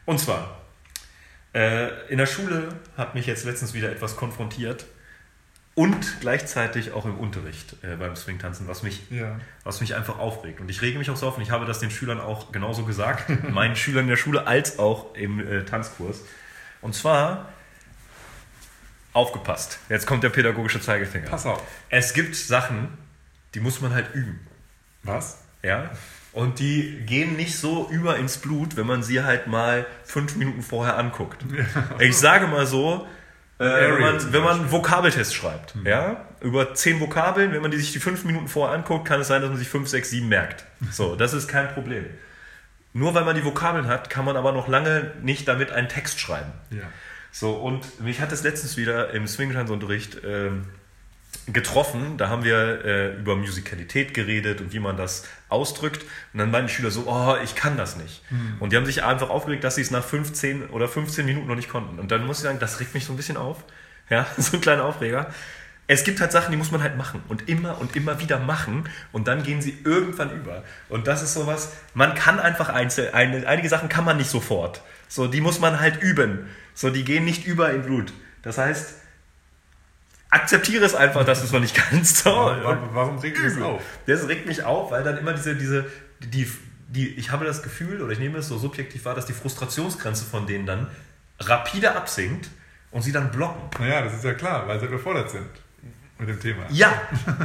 Und 0.07 0.18
zwar, 0.18 0.61
äh, 1.55 2.07
in 2.09 2.18
der 2.18 2.27
Schule 2.27 2.68
hat 2.96 3.14
mich 3.14 3.27
jetzt 3.27 3.44
letztens 3.44 3.75
wieder 3.75 3.92
etwas 3.92 4.16
konfrontiert 4.16 4.87
und 5.74 6.20
gleichzeitig 6.20 6.92
auch 6.92 7.06
im 7.06 7.16
Unterricht 7.18 7.76
äh, 7.82 7.96
beim 7.96 8.14
Swingtanzen, 8.14 8.68
was 8.68 8.82
mich, 8.82 9.11
Ja. 9.11 9.40
was 9.64 9.80
mich 9.80 9.94
einfach 9.94 10.18
aufregt. 10.18 10.61
Und 10.61 10.70
ich 10.70 10.82
rege 10.82 10.98
mich 10.98 11.08
auch 11.11 11.16
so 11.16 11.26
auf 11.28 11.37
und 11.37 11.42
ich 11.42 11.50
habe 11.50 11.64
das 11.64 11.78
den 11.78 11.90
Schülern 11.90 12.20
auch 12.20 12.52
genauso 12.52 12.85
gesagt, 12.85 13.30
meinen 13.50 13.74
Schülern 13.76 14.04
in 14.04 14.08
der 14.11 14.16
Schule 14.16 14.46
als 14.46 14.78
auch 14.78 15.14
im 15.14 15.40
äh, 15.40 15.64
Tanzkurs. 15.64 16.22
Und 16.82 16.94
zwar, 16.94 17.48
aufgepasst, 19.12 19.78
jetzt 19.88 20.06
kommt 20.06 20.24
der 20.24 20.30
pädagogische 20.30 20.80
Zeigefinger. 20.80 21.28
Pass 21.28 21.46
auf. 21.46 21.62
Es 21.90 22.14
gibt 22.14 22.35
Sachen, 22.37 22.88
die 23.54 23.61
muss 23.61 23.80
man 23.80 23.94
halt 23.94 24.14
üben. 24.14 24.40
Was? 25.02 25.38
Ja? 25.62 25.90
Und 26.32 26.58
die 26.61 27.00
gehen 27.06 27.37
nicht 27.37 27.58
so 27.58 27.88
über 27.90 28.16
ins 28.16 28.38
Blut, 28.38 28.76
wenn 28.76 28.87
man 28.87 29.02
sie 29.02 29.22
halt 29.22 29.46
mal 29.48 29.87
fünf 30.04 30.37
Minuten 30.37 30.62
vorher 30.62 30.96
anguckt. 30.96 31.44
Ich 31.98 32.16
sage 32.16 32.46
mal 32.46 32.66
so, 32.66 33.06
äh, 33.62 33.92
wenn, 33.92 34.01
man, 34.01 34.33
wenn 34.33 34.42
man 34.42 34.61
einen 34.61 34.72
Vokabeltest 34.72 35.35
schreibt, 35.35 35.75
ja, 35.85 36.27
über 36.40 36.75
zehn 36.75 37.01
Vokabeln, 37.01 37.53
wenn 37.53 37.62
man 37.62 37.70
die 37.70 37.79
sich 37.79 37.92
die 37.92 37.98
fünf 37.98 38.25
Minuten 38.25 38.48
vorher 38.48 38.77
anguckt, 38.77 39.07
kann 39.07 39.20
es 39.20 39.29
sein, 39.29 39.40
dass 39.40 39.51
man 39.51 39.59
sich 39.59 39.68
fünf, 39.68 39.88
sechs, 39.88 40.11
sieben 40.11 40.29
merkt. 40.29 40.64
So, 40.90 41.16
das 41.16 41.33
ist 41.33 41.48
kein 41.48 41.68
Problem. 41.68 42.07
Nur 42.92 43.14
weil 43.14 43.25
man 43.25 43.37
die 43.37 43.44
Vokabeln 43.44 43.87
hat, 43.87 44.11
kann 44.11 44.25
man 44.25 44.37
aber 44.37 44.53
noch 44.53 44.68
lange 44.68 45.12
nicht 45.22 45.48
damit 45.48 45.70
einen 45.70 45.88
Text 45.88 46.20
schreiben. 46.20 46.53
Ja. 46.70 46.83
So, 47.31 47.55
und 47.55 48.01
mich 48.01 48.20
hat 48.20 48.31
es 48.33 48.42
letztens 48.42 48.77
wieder 48.77 49.11
im 49.11 49.27
Swingtanzunterricht 49.27 50.18
ähm, 50.25 50.66
getroffen. 51.47 52.16
Da 52.18 52.29
haben 52.29 52.45
wir 52.45 52.85
äh, 52.85 53.16
über 53.16 53.37
Musikalität 53.37 54.14
geredet 54.14 54.61
und 54.61 54.73
wie 54.73 54.79
man 54.79 54.97
das 54.97 55.25
ausdrückt. 55.49 56.03
Und 56.33 56.38
dann 56.38 56.51
meinten 56.51 56.68
die 56.68 56.75
Schüler 56.75 56.90
so, 56.90 57.05
oh, 57.07 57.37
ich 57.42 57.55
kann 57.55 57.77
das 57.77 57.97
nicht. 57.97 58.23
Und 58.61 58.73
die 58.73 58.77
haben 58.77 58.87
sich 58.87 59.03
einfach 59.03 59.31
aufgeregt, 59.31 59.64
dass 59.64 59.75
sie 59.75 59.83
es 59.83 59.90
nach 59.90 60.05
15 60.05 60.71
oder 60.71 60.88
15 60.88 61.27
Minuten 61.27 61.49
noch 61.49 61.57
nicht 61.57 61.68
konnten. 61.68 61.99
Und 61.99 62.11
dann 62.11 62.27
muss 62.27 62.38
ich 62.38 62.45
sagen, 62.45 62.59
das 62.59 62.81
regt 62.81 62.95
mich 62.95 63.05
so 63.05 63.12
ein 63.12 63.16
bisschen 63.16 63.37
auf. 63.37 63.64
Ja, 64.09 64.27
so 64.37 64.57
ein 64.57 64.61
kleiner 64.61 64.85
Aufreger. 64.85 65.33
Es 65.88 66.05
gibt 66.05 66.21
halt 66.21 66.33
Sachen, 66.33 66.53
die 66.53 66.57
muss 66.57 66.71
man 66.71 66.81
halt 66.81 66.97
machen 66.97 67.23
und 67.29 67.49
immer 67.49 67.81
und 67.81 67.97
immer 67.97 68.21
wieder 68.21 68.38
machen 68.38 68.88
und 69.11 69.27
dann 69.27 69.42
gehen 69.42 69.61
sie 69.61 69.77
irgendwann 69.85 70.31
über. 70.31 70.62
Und 70.88 71.09
das 71.09 71.23
ist 71.23 71.35
sowas, 71.35 71.73
man 71.92 72.14
kann 72.14 72.38
einfach 72.38 72.68
einzel, 72.68 73.11
eine, 73.12 73.47
einige 73.49 73.68
Sachen 73.68 73.88
kann 73.88 74.05
man 74.05 74.16
nicht 74.16 74.31
sofort. 74.31 74.81
So, 75.09 75.27
die 75.27 75.40
muss 75.40 75.59
man 75.59 75.81
halt 75.81 76.01
üben. 76.01 76.47
So, 76.73 76.88
die 76.88 77.05
gehen 77.05 77.25
nicht 77.25 77.47
über 77.47 77.73
in 77.73 77.83
Blut. 77.83 78.12
Das 78.42 78.59
heißt, 78.59 79.01
akzeptiere 80.33 80.85
es 80.85 80.95
einfach, 80.95 81.25
dass 81.25 81.40
du 81.40 81.45
es 81.47 81.53
noch 81.53 81.61
nicht 81.61 81.75
kannst. 81.90 82.16
So, 82.18 82.31
Warum, 82.31 82.88
warum 82.92 83.18
regt 83.18 83.38
das 83.38 83.53
Übel. 83.53 83.62
auf? 83.64 83.83
Das 84.07 84.27
regt 84.27 84.47
mich 84.47 84.64
auf, 84.64 84.90
weil 84.90 85.05
dann 85.05 85.18
immer 85.18 85.33
diese, 85.35 85.55
diese, 85.55 85.85
die, 86.21 86.51
die, 86.88 87.09
ich 87.14 87.31
habe 87.31 87.45
das 87.45 87.62
Gefühl, 87.62 88.03
oder 88.03 88.12
ich 88.12 88.18
nehme 88.18 88.38
es 88.38 88.49
so 88.49 88.59
subjektiv 88.59 89.05
wahr, 89.05 89.14
dass 89.14 89.27
die 89.27 89.33
Frustrationsgrenze 89.35 90.25
von 90.25 90.47
denen 90.47 90.66
dann 90.66 90.88
rapide 91.38 91.95
absinkt 91.95 92.49
und 92.90 93.03
sie 93.03 93.12
dann 93.12 93.31
blocken. 93.31 93.62
Naja, 93.79 94.03
das 94.03 94.14
ist 94.14 94.25
ja 94.25 94.35
klar, 94.35 94.66
weil 94.66 94.81
sie 94.81 94.87
überfordert 94.87 95.31
sind 95.31 95.47
mit 96.18 96.29
dem 96.29 96.40
Thema. 96.40 96.62
Ja, 96.71 96.92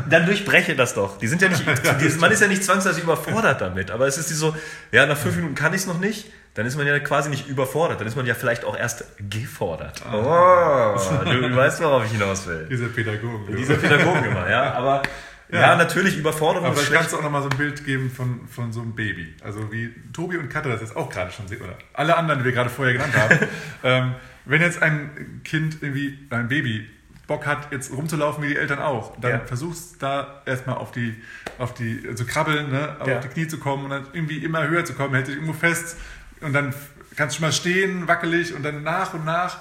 dann 0.10 0.26
durchbreche 0.26 0.76
das 0.76 0.93
doch. 0.93 1.17
Die 1.17 1.28
sind 1.28 1.41
ja 1.41 1.50
nicht, 1.50 1.63
die, 2.02 2.10
man 2.19 2.32
ist 2.32 2.41
ja 2.41 2.47
nicht 2.47 2.63
zwangsläufig 2.63 3.04
überfordert 3.04 3.60
damit, 3.60 3.91
aber 3.91 4.08
es 4.08 4.17
ist 4.17 4.30
die 4.30 4.34
so, 4.36 4.56
ja, 4.91 5.06
nach 5.06 5.17
fünf 5.17 5.36
Minuten 5.36 5.56
kann 5.56 5.73
ich 5.73 5.82
es 5.82 5.88
noch 5.88 6.00
nicht, 6.00 6.32
dann 6.57 6.65
ist 6.65 6.75
man 6.75 6.87
ja 6.87 6.97
quasi 6.99 7.29
nicht 7.29 7.47
überfordert, 7.47 7.99
dann 7.99 8.07
ist 8.07 8.15
man 8.15 8.25
ja 8.25 8.33
vielleicht 8.33 8.65
auch 8.65 8.75
erst 8.75 9.05
gefordert. 9.29 10.01
Ah. 10.09 10.95
Oh, 10.95 11.23
du 11.23 11.55
weißt, 11.55 11.81
worauf 11.83 12.03
ich 12.05 12.11
hinaus 12.11 12.47
will. 12.47 12.67
Diese 12.69 12.87
Pädagogen. 12.87 13.55
Diese 13.55 13.75
Pädagogen 13.75 14.23
immer, 14.25 14.49
ja, 14.49 14.73
aber 14.73 15.03
ja, 15.51 15.61
Ja. 15.61 15.75
natürlich 15.75 16.17
Überforderung 16.17 16.67
Aber 16.69 16.75
schlecht. 16.77 16.93
kannst 16.93 17.13
du 17.13 17.17
auch 17.17 17.21
nochmal 17.21 17.43
so 17.43 17.49
ein 17.49 17.57
Bild 17.57 17.85
geben 17.85 18.09
von, 18.09 18.47
von 18.47 18.73
so 18.73 18.81
einem 18.81 18.95
Baby. 18.95 19.35
Also 19.43 19.71
wie 19.71 19.93
Tobi 20.13 20.37
und 20.37 20.49
Katja 20.49 20.71
das 20.71 20.81
jetzt 20.81 20.95
auch 20.95 21.09
gerade 21.11 21.31
schon 21.31 21.47
sehen, 21.47 21.61
oder 21.61 21.77
alle 21.93 22.17
anderen, 22.17 22.39
die 22.39 22.45
wir 22.45 22.51
gerade 22.53 22.69
vorher 22.71 22.93
genannt 22.93 23.15
haben. 23.15 23.39
ähm, 23.83 24.15
wenn 24.45 24.61
jetzt 24.61 24.81
ein 24.81 25.41
Kind 25.43 25.77
irgendwie, 25.81 26.17
ein 26.31 26.47
Baby, 26.47 26.89
Bock 27.27 27.45
hat, 27.45 27.71
jetzt 27.71 27.91
rumzulaufen 27.91 28.41
wie 28.43 28.47
die 28.47 28.55
Eltern 28.57 28.79
auch, 28.79 29.15
dann 29.19 29.31
Ja. 29.31 29.39
versuchst 29.39 30.01
da 30.01 30.41
erstmal 30.45 30.77
auf 30.77 30.91
die, 30.91 31.13
auf 31.59 31.73
die, 31.73 32.15
zu 32.15 32.25
krabbeln, 32.25 32.71
ne, 32.71 32.95
auf 32.99 33.07
Ja. 33.07 33.19
die 33.19 33.27
Knie 33.27 33.47
zu 33.47 33.59
kommen 33.59 33.83
und 33.83 33.89
dann 33.89 34.07
irgendwie 34.13 34.37
immer 34.37 34.65
höher 34.67 34.85
zu 34.85 34.93
kommen, 34.93 35.13
hält 35.13 35.27
dich 35.27 35.35
irgendwo 35.35 35.53
fest 35.53 35.97
und 36.41 36.54
dann 36.54 36.73
kannst 37.15 37.38
du 37.38 37.41
mal 37.41 37.52
stehen, 37.52 38.08
wackelig 38.08 38.54
und 38.54 38.63
dann 38.63 38.84
nach 38.84 39.13
und 39.13 39.26
nach, 39.26 39.58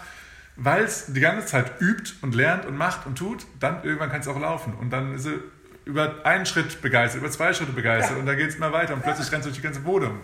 weil 0.57 0.85
es 0.85 1.07
die 1.13 1.21
ganze 1.21 1.47
Zeit 1.47 1.73
übt 1.81 2.13
und 2.23 2.35
lernt 2.35 2.65
und 2.67 2.77
macht 2.77 3.07
und 3.07 3.17
tut, 3.19 3.47
dann 3.61 3.83
irgendwann 3.85 4.11
kann 4.11 4.21
es 4.21 4.29
auch 4.29 4.39
laufen 4.41 4.75
und 4.75 4.91
dann 4.91 5.15
ist 5.15 5.25
sie 5.25 5.35
über 5.85 6.15
einen 6.25 6.47
Schritt 6.47 6.83
begeistert, 6.83 7.21
über 7.23 7.31
zwei 7.31 7.53
Schritte 7.53 7.73
begeistert 7.73 8.13
Ja. 8.17 8.21
und 8.21 8.27
dann 8.27 8.37
geht 8.37 8.49
es 8.49 8.57
immer 8.57 8.73
weiter 8.73 8.95
und 8.95 9.03
plötzlich 9.03 9.31
rennst 9.31 9.47
du 9.47 9.51
durch 9.51 9.59
die 9.59 9.63
ganze 9.63 9.85
Wohnung. 9.85 10.19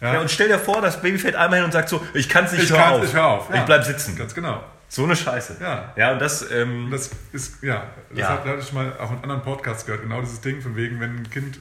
Ja, 0.00 0.14
Ja, 0.14 0.20
und 0.20 0.30
stell 0.30 0.46
dir 0.48 0.58
vor, 0.58 0.80
das 0.80 1.00
Baby 1.02 1.18
fällt 1.18 1.34
einmal 1.34 1.58
hin 1.58 1.64
und 1.64 1.72
sagt 1.72 1.88
so, 1.88 2.06
ich 2.14 2.28
kann 2.28 2.44
es 2.44 2.52
nicht, 2.52 2.64
ich 2.64 2.70
hör 2.72 2.92
auf. 2.92 3.04
ich 3.04 3.12
hör 3.14 3.26
auf. 3.26 3.50
Ich 3.50 3.56
Ja, 3.56 3.64
bleib 3.64 3.82
sitzen. 3.84 4.14
Ganz 4.16 4.32
genau. 4.34 4.62
So 4.90 5.04
eine 5.04 5.16
Scheiße. 5.16 5.56
Ja. 5.60 5.92
Ja, 5.96 6.12
und 6.12 6.20
das, 6.20 6.48
ähm, 6.50 6.88
das 6.90 7.10
ist, 7.32 7.62
ja, 7.62 7.82
das 8.10 8.18
Ja. 8.20 8.28
hatte 8.28 8.56
ich 8.60 8.72
mal 8.72 8.92
auch 9.00 9.10
in 9.10 9.18
anderen 9.22 9.42
Podcasts 9.42 9.84
gehört, 9.84 10.02
genau 10.02 10.20
dieses 10.20 10.40
Ding, 10.40 10.62
von 10.62 10.76
wegen, 10.76 11.00
wenn 11.00 11.16
ein 11.16 11.30
Kind, 11.30 11.58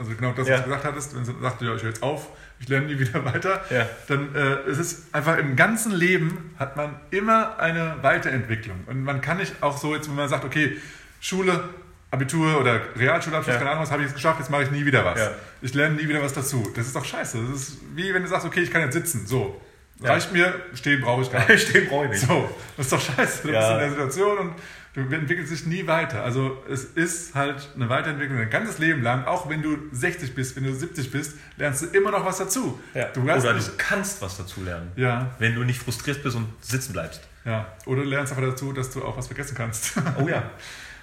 also 0.00 0.12
genau 0.16 0.32
das, 0.32 0.48
Ja. 0.48 0.54
was 0.54 0.60
du 0.62 0.70
gesagt 0.70 0.84
hattest, 0.84 1.14
wenn 1.16 1.24
sie 1.24 1.34
sagt, 1.40 1.62
ja, 1.62 1.74
ich 1.76 1.82
höre 1.82 1.90
jetzt 1.90 2.02
auf, 2.02 2.28
ich 2.58 2.68
lerne 2.68 2.86
nie 2.86 2.98
wieder 2.98 3.24
weiter, 3.32 3.62
Ja. 3.70 3.86
dann 4.08 4.34
äh, 4.34 4.68
es 4.68 4.78
ist 4.78 5.14
einfach 5.14 5.36
im 5.38 5.54
ganzen 5.54 5.92
Leben 5.92 6.52
hat 6.58 6.76
man 6.76 6.96
immer 7.10 7.58
eine 7.60 7.96
Weiterentwicklung. 8.02 8.80
Und 8.86 9.04
man 9.04 9.20
kann 9.20 9.36
nicht 9.36 9.62
auch 9.62 9.76
so 9.78 9.94
jetzt, 9.94 10.08
wenn 10.08 10.16
man 10.16 10.28
sagt, 10.28 10.44
okay, 10.44 10.76
Schule, 11.20 11.62
Abitur 12.10 12.58
oder 12.60 12.80
Realschulabschluss, 12.96 13.54
Ja. 13.54 13.58
keine 13.58 13.70
Ahnung 13.70 13.82
was, 13.84 13.90
habe 13.92 14.02
ich 14.02 14.08
jetzt 14.08 14.16
geschafft, 14.16 14.40
jetzt 14.40 14.50
mache 14.50 14.64
ich 14.64 14.70
nie 14.72 14.84
wieder 14.84 15.04
was. 15.04 15.20
Ich 15.62 15.74
lerne 15.74 15.94
nie 15.94 16.08
wieder 16.08 16.20
was 16.22 16.32
dazu. 16.32 16.68
Das 16.74 16.86
ist 16.86 16.96
doch 16.96 17.04
scheiße. 17.04 17.38
Das 17.52 17.60
ist 17.60 17.78
wie 17.94 18.12
wenn 18.12 18.22
du 18.22 18.28
sagst, 18.28 18.44
okay, 18.46 18.60
ich 18.62 18.70
kann 18.72 18.82
jetzt 18.82 18.94
sitzen, 18.94 19.26
so. 19.26 19.60
Ja. 20.02 20.10
Reicht 20.12 20.32
mir, 20.32 20.54
stehen 20.74 21.00
brauche 21.02 21.22
ich 21.22 21.30
gar 21.30 21.46
nicht. 21.48 21.60
stehen 21.68 21.88
brauche 21.88 22.06
ich 22.06 22.10
nicht. 22.12 22.26
So, 22.26 22.48
das 22.76 22.86
ist 22.86 22.92
doch 22.92 23.00
scheiße. 23.00 23.42
Du 23.48 23.52
Ja. 23.52 23.60
bist 23.60 23.72
in 23.72 23.78
der 23.78 23.90
Situation 23.90 24.38
und 24.38 24.54
du 24.94 25.00
entwickelst 25.14 25.52
dich 25.52 25.66
nie 25.66 25.86
weiter. 25.86 26.22
Also 26.24 26.62
es 26.70 26.84
ist 26.84 27.34
halt 27.34 27.68
eine 27.76 27.88
Weiterentwicklung 27.90 28.38
dein 28.38 28.48
ganzes 28.50 28.78
Leben 28.78 29.02
lang. 29.02 29.24
Auch 29.26 29.48
wenn 29.50 29.60
du 29.62 29.76
60 29.92 30.34
bist, 30.34 30.56
wenn 30.56 30.64
du 30.64 30.72
70 30.74 31.10
bist, 31.10 31.34
lernst 31.58 31.82
du 31.82 31.86
immer 31.86 32.10
noch 32.10 32.24
was 32.24 32.38
dazu. 32.38 32.80
Ja. 32.94 33.08
Du 33.08 33.22
Oder 33.22 33.36
du 33.54 33.60
kannst 33.76 34.22
was 34.22 34.38
dazu 34.38 34.62
lernen. 34.64 34.90
ja, 34.96 35.30
Wenn 35.38 35.54
du 35.54 35.64
nicht 35.64 35.82
frustriert 35.82 36.22
bist 36.22 36.34
und 36.36 36.48
sitzen 36.62 36.92
bleibst. 36.94 37.20
ja. 37.44 37.70
Oder 37.86 38.02
du 38.02 38.08
lernst 38.08 38.32
einfach 38.32 38.48
dazu, 38.48 38.72
dass 38.72 38.90
du 38.90 39.04
auch 39.04 39.16
was 39.18 39.26
vergessen 39.26 39.54
kannst. 39.54 39.92
Oh 40.18 40.26
ja. 40.28 40.42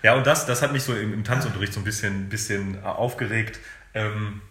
Ja, 0.04 0.16
und 0.16 0.26
das, 0.28 0.46
das 0.46 0.62
hat 0.62 0.74
mich 0.74 0.84
so 0.84 0.94
im, 0.96 1.12
im 1.14 1.24
Tanzunterricht 1.24 1.74
so 1.74 1.80
ein 1.80 1.84
bisschen, 1.84 2.30
bisschen 2.30 2.76
äh, 2.76 2.80
aufgeregt, 2.86 3.60
ähm, 3.94 4.42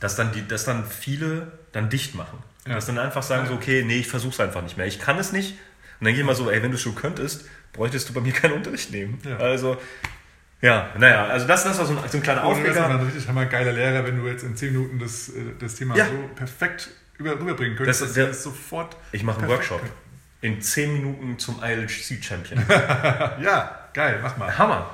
dass, 0.00 0.14
dann 0.16 0.32
die, 0.32 0.46
dass 0.46 0.64
dann 0.64 0.84
viele 0.84 1.52
dann 1.72 1.88
dicht 1.88 2.14
machen. 2.14 2.38
Ja. 2.66 2.74
Dass 2.74 2.86
dann 2.86 2.98
einfach 2.98 3.22
sagen 3.22 3.46
so, 3.46 3.54
okay, 3.54 3.82
nee, 3.86 3.98
ich 4.00 4.08
versuch's 4.08 4.38
einfach 4.40 4.62
nicht 4.62 4.76
mehr. 4.76 4.86
Ich 4.86 4.98
kann 4.98 5.18
es 5.18 5.32
nicht. 5.32 5.52
Und 5.98 6.06
dann 6.06 6.14
gehen 6.14 6.26
wir 6.26 6.34
so, 6.34 6.50
ey, 6.50 6.62
wenn 6.62 6.70
du 6.72 6.78
schon 6.78 6.94
könntest, 6.94 7.44
bräuchtest 7.72 8.08
du 8.08 8.12
bei 8.12 8.20
mir 8.20 8.32
keinen 8.32 8.52
Unterricht 8.52 8.90
nehmen. 8.90 9.18
Ja. 9.26 9.36
Also, 9.38 9.76
ja, 10.60 10.90
naja, 10.98 11.26
also 11.26 11.46
das, 11.46 11.64
das 11.64 11.78
war 11.78 11.86
so 11.86 11.92
ein, 11.96 12.08
so 12.08 12.18
ein 12.18 12.22
kleiner 12.22 12.44
Und 12.44 12.56
du 12.56 12.60
Aufreger. 12.68 12.86
ein 12.86 13.00
richtig 13.00 13.26
hammergeiler 13.28 13.72
Lehrer, 13.72 14.04
wenn 14.04 14.18
du 14.20 14.26
jetzt 14.28 14.42
in 14.42 14.56
10 14.56 14.72
Minuten 14.72 14.98
das, 14.98 15.30
äh, 15.30 15.32
das 15.58 15.74
Thema 15.76 15.96
Ja. 15.96 16.06
so 16.06 16.12
perfekt 16.34 16.90
über, 17.18 17.32
rüberbringen 17.38 17.76
könntest, 17.76 18.00
Das- 18.02 18.08
dass 18.08 18.14
der- 18.14 18.26
wir 18.26 18.30
es 18.32 18.42
sofort 18.42 18.96
Ich 19.12 19.22
mache 19.22 19.38
einen 19.40 19.48
Workshop. 19.48 19.80
In 20.42 20.60
10 20.60 20.92
Minuten 20.92 21.38
zum 21.38 21.62
ILC-Champion. 21.62 22.66
können. 22.66 22.80
Ja, 23.42 23.88
geil, 23.94 24.20
mach 24.22 24.36
mal. 24.36 24.56
Hammer. 24.58 24.90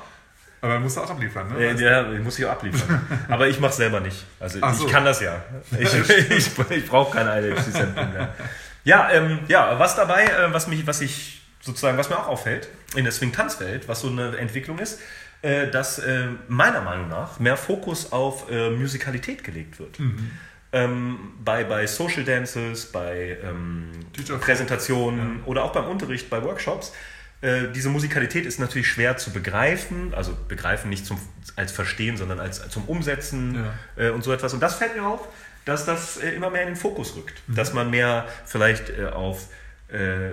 Aber 0.66 0.74
dann 0.74 0.83
musst 0.83 0.96
du 0.96 1.00
auch 1.00 1.11
abliefern, 1.11 1.46
ne? 1.52 1.64
Ja, 1.64 2.02
ja, 2.02 2.12
ich 2.12 2.20
muss 2.20 2.44
auch 2.44 2.50
abliefern. 2.50 3.07
Aber 3.29 3.46
ich 3.46 3.61
mache 3.61 3.70
es 3.70 3.76
selber 3.76 4.00
nicht. 4.00 4.24
Also 4.40 4.59
Ach 4.61 4.72
ich 4.72 4.79
so. 4.79 4.87
kann 4.88 5.05
das 5.05 5.20
ja. 5.20 5.44
Ich, 5.79 5.94
ich, 5.94 6.59
ich 6.70 6.87
brauche 6.88 7.16
keine 7.16 7.38
ILC-Zentren 7.40 8.12
mehr. 8.12 8.35
Ja, 8.83 9.09
ähm, 9.12 9.38
ja, 9.46 9.79
was 9.79 9.94
dabei, 9.94 10.24
äh, 10.24 10.52
was 10.52 10.66
mich, 10.66 10.85
was 10.85 11.02
ich 11.02 11.40
sozusagen, 11.61 11.96
was 11.98 12.11
mir 12.11 12.18
auch 12.18 12.26
auffällt 12.26 12.68
in 12.96 13.05
der 13.05 13.12
Swing-Tanzwelt, 13.12 13.87
was 13.87 14.00
so 14.00 14.09
eine 14.09 14.37
Entwicklung 14.38 14.81
ist, 14.81 14.98
äh, 15.42 15.68
dass 15.68 16.00
äh, 16.00 16.31
meiner 16.48 16.81
Meinung 16.81 17.09
nach 17.09 17.38
mehr 17.38 17.57
Fokus 17.57 18.11
auf 18.11 18.50
äh, 18.50 18.70
Musikalität 18.70 19.44
gelegt 19.44 19.79
wird. 19.79 20.00
Ähm, 20.72 21.35
bei, 21.44 21.62
bei 21.62 21.87
Social 21.87 22.24
Dances, 22.24 22.87
bei 22.87 23.38
ähm, 23.44 23.92
Präsentationen 24.40 25.44
oder 25.44 25.62
auch 25.62 25.70
beim 25.70 25.87
Unterricht, 25.87 26.29
bei 26.29 26.42
Workshops. 26.42 26.92
Äh, 27.40 27.68
diese 27.75 27.90
Musikalität 27.90 28.46
ist 28.46 28.59
natürlich 28.59 28.88
schwer 28.88 29.16
zu 29.16 29.31
begreifen, 29.31 30.14
also 30.14 30.37
begreifen 30.49 30.88
nicht 30.88 31.05
zum, 31.05 31.18
als 31.55 31.72
Verstehen, 31.72 32.16
sondern 32.16 32.40
als, 32.40 32.68
zum 32.70 32.85
Umsetzen 32.85 33.66
äh, 33.96 34.11
und 34.11 34.25
so 34.25 34.33
etwas. 34.33 34.55
Und 34.55 34.61
das 34.61 34.77
fällt 34.77 34.96
mir 34.96 35.07
auf, 35.07 35.29
dass 35.66 35.85
das 35.85 36.16
äh, 36.16 36.31
immer 36.31 36.51
mehr 36.51 36.62
in 36.62 36.68
den 36.68 36.77
Fokus 36.77 37.14
rückt. 37.16 37.42
Dass 37.46 37.75
man 37.75 37.90
mehr 37.90 38.27
vielleicht 38.46 38.90
äh, 38.90 39.07
auf 39.07 39.49
äh, 39.88 40.31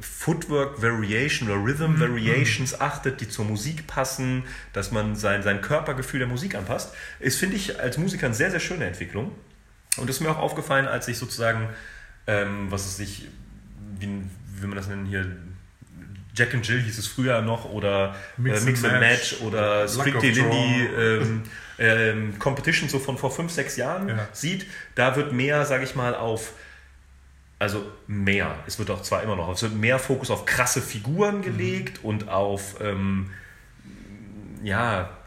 Footwork 0.00 0.80
Variation 0.80 1.50
oder 1.50 1.60
Rhythm 1.60 1.98
Variations 1.98 2.80
achtet, 2.80 3.20
die 3.20 3.28
zur 3.28 3.44
Musik 3.44 3.86
passen, 3.86 4.44
dass 4.72 4.92
man 4.92 5.16
sein, 5.16 5.42
sein 5.42 5.60
Körpergefühl 5.60 6.20
der 6.20 6.28
Musik 6.28 6.54
anpasst, 6.54 6.94
ist, 7.18 7.38
finde 7.38 7.56
ich, 7.56 7.80
als 7.80 7.98
Musiker 7.98 8.26
eine 8.26 8.34
sehr, 8.34 8.50
sehr 8.50 8.60
schöne 8.60 8.84
Entwicklung. 8.84 9.32
Und 9.96 10.08
ist 10.08 10.20
mir 10.20 10.30
auch 10.30 10.38
aufgefallen, 10.38 10.86
als 10.86 11.08
ich 11.08 11.18
sozusagen, 11.18 11.68
ähm, 12.28 12.70
was 12.70 12.86
es 12.86 12.96
sich, 12.96 13.26
wie, 13.98 14.06
wie 14.06 14.62
will 14.62 14.68
man 14.68 14.76
das 14.76 14.86
nennen 14.86 15.06
hier, 15.06 15.36
Jack 16.38 16.54
and 16.54 16.66
Jill 16.66 16.80
hieß 16.80 16.98
es 16.98 17.06
früher 17.06 17.42
noch 17.42 17.64
oder 17.64 18.14
Mix 18.36 18.62
äh, 18.62 18.64
Mix 18.64 18.84
and 18.84 19.00
Match, 19.00 19.32
Match 19.32 19.42
oder 19.42 19.88
Strictly 19.88 20.30
Lindy 20.30 20.86
ähm, 20.96 21.42
ähm, 21.78 22.38
Competition 22.38 22.88
so 22.88 22.98
von 22.98 23.18
vor 23.18 23.30
fünf, 23.30 23.52
sechs 23.52 23.76
Jahren 23.76 24.08
Ja. 24.08 24.28
sieht, 24.32 24.66
da 24.94 25.16
wird 25.16 25.32
mehr, 25.32 25.64
sage 25.64 25.84
ich 25.84 25.94
mal, 25.94 26.14
auf 26.14 26.52
also 27.60 27.84
mehr, 28.06 28.54
es 28.68 28.78
wird 28.78 28.88
auch 28.90 29.02
zwar 29.02 29.24
immer 29.24 29.34
noch, 29.34 29.52
es 29.52 29.62
wird 29.62 29.74
mehr 29.74 29.98
Fokus 29.98 30.30
auf 30.30 30.44
krasse 30.44 30.80
Figuren 30.80 31.42
gelegt 31.42 32.04
und 32.04 32.28
auf 32.28 32.76
ähm, 32.80 33.30
ja, 34.62 35.17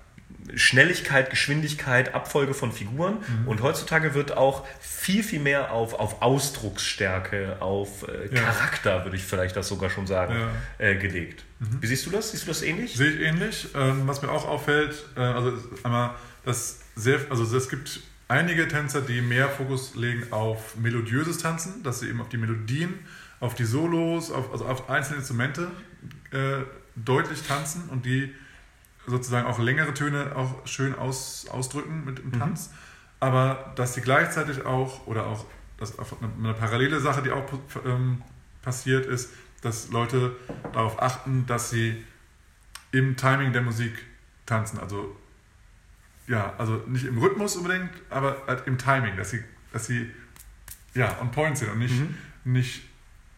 Schnelligkeit, 0.56 1.30
Geschwindigkeit, 1.30 2.14
Abfolge 2.14 2.54
von 2.54 2.72
Figuren. 2.72 3.18
Und 3.46 3.62
heutzutage 3.62 4.14
wird 4.14 4.36
auch 4.38 4.66
viel, 4.80 5.24
viel 5.24 5.40
mehr 5.40 5.72
auf, 5.72 5.94
auf 5.94 6.22
Ausdrucksstärke, 6.22 7.58
auf 7.60 8.08
äh, 8.08 8.34
Ja. 8.36 8.42
Charakter, 8.42 9.04
würde 9.04 9.18
ich 9.18 9.24
vielleicht 9.24 9.56
das 9.56 9.68
sogar 9.68 9.90
schon 9.90 10.08
sagen, 10.08 10.36
äh, 10.78 10.96
gelegt. 10.96 11.44
Wie 11.60 11.88
siehst 11.88 12.06
du 12.06 12.10
das? 12.10 12.32
Siehst 12.32 12.44
du 12.44 12.48
das 12.48 12.62
ähnlich? 12.62 12.96
Sehe 12.96 13.12
ich 13.12 13.22
ähnlich. 13.22 13.68
Ähm, 13.76 14.08
was 14.08 14.22
mir 14.22 14.30
auch 14.30 14.48
auffällt, 14.48 15.06
äh, 15.16 15.20
also 15.20 15.54
einmal, 15.84 16.12
dass 16.46 16.80
sehr, 16.96 17.20
also 17.30 17.44
es 17.56 17.70
gibt 17.70 18.00
einige 18.28 18.68
Tänzer, 18.68 19.02
die 19.02 19.22
mehr 19.22 19.50
Fokus 19.50 19.96
legen 19.96 20.24
auf 20.32 20.76
melodiöses 20.78 21.38
Tanzen, 21.38 21.84
dass 21.84 22.00
sie 22.00 22.10
eben 22.10 22.22
auf 22.22 22.30
die 22.30 22.38
Melodien, 22.38 22.94
auf 23.40 23.56
die 23.56 23.66
Solos, 23.66 24.32
auf, 24.32 24.52
also 24.52 24.66
auf 24.66 24.90
einzelne 24.90 25.18
Instrumente 25.18 25.68
äh, 26.32 26.64
deutlich 26.96 27.42
tanzen 27.44 27.90
und 27.90 28.06
die 28.06 28.34
sozusagen 29.08 29.48
auch 29.48 29.60
längere 29.60 29.94
Töne 29.94 30.36
auch 30.36 30.66
schön 30.68 30.96
aus, 30.96 31.48
ausdrücken 31.50 32.06
mit 32.06 32.20
dem 32.20 32.32
Tanz. 32.34 32.72
Aber 33.20 33.74
dass 33.76 33.94
sie 33.94 34.02
gleichzeitig 34.02 34.66
auch, 34.66 35.06
oder 35.08 35.28
auch 35.28 35.46
das 35.78 35.98
eine, 35.98 36.08
eine 36.38 36.54
parallele 36.54 37.00
Sache, 37.00 37.22
die 37.22 37.32
auch 37.32 37.46
ähm, 37.86 38.22
passiert 38.62 39.06
ist, 39.06 39.32
dass 39.62 39.90
Leute 39.90 40.36
darauf 40.74 41.02
achten, 41.02 41.46
dass 41.46 41.70
sie 41.70 42.04
im 42.92 43.16
Timing 43.16 43.54
der 43.54 43.62
Musik 43.62 43.94
tanzen. 44.46 44.80
Also 44.80 45.16
ja, 46.28 46.54
also 46.58 46.84
nicht 46.88 47.06
im 47.06 47.18
Rhythmus 47.18 47.56
unbedingt, 47.56 47.92
aber 48.10 48.42
halt 48.48 48.68
im 48.68 48.78
Timing, 48.78 49.18
dass 49.18 49.32
sie, 49.32 49.44
dass 49.72 49.86
sie 49.86 50.10
ja, 50.94 51.18
on 51.22 51.32
point 51.32 51.58
sind 51.58 51.72
und 51.72 51.80
nicht, 51.80 51.96
nicht 52.44 52.84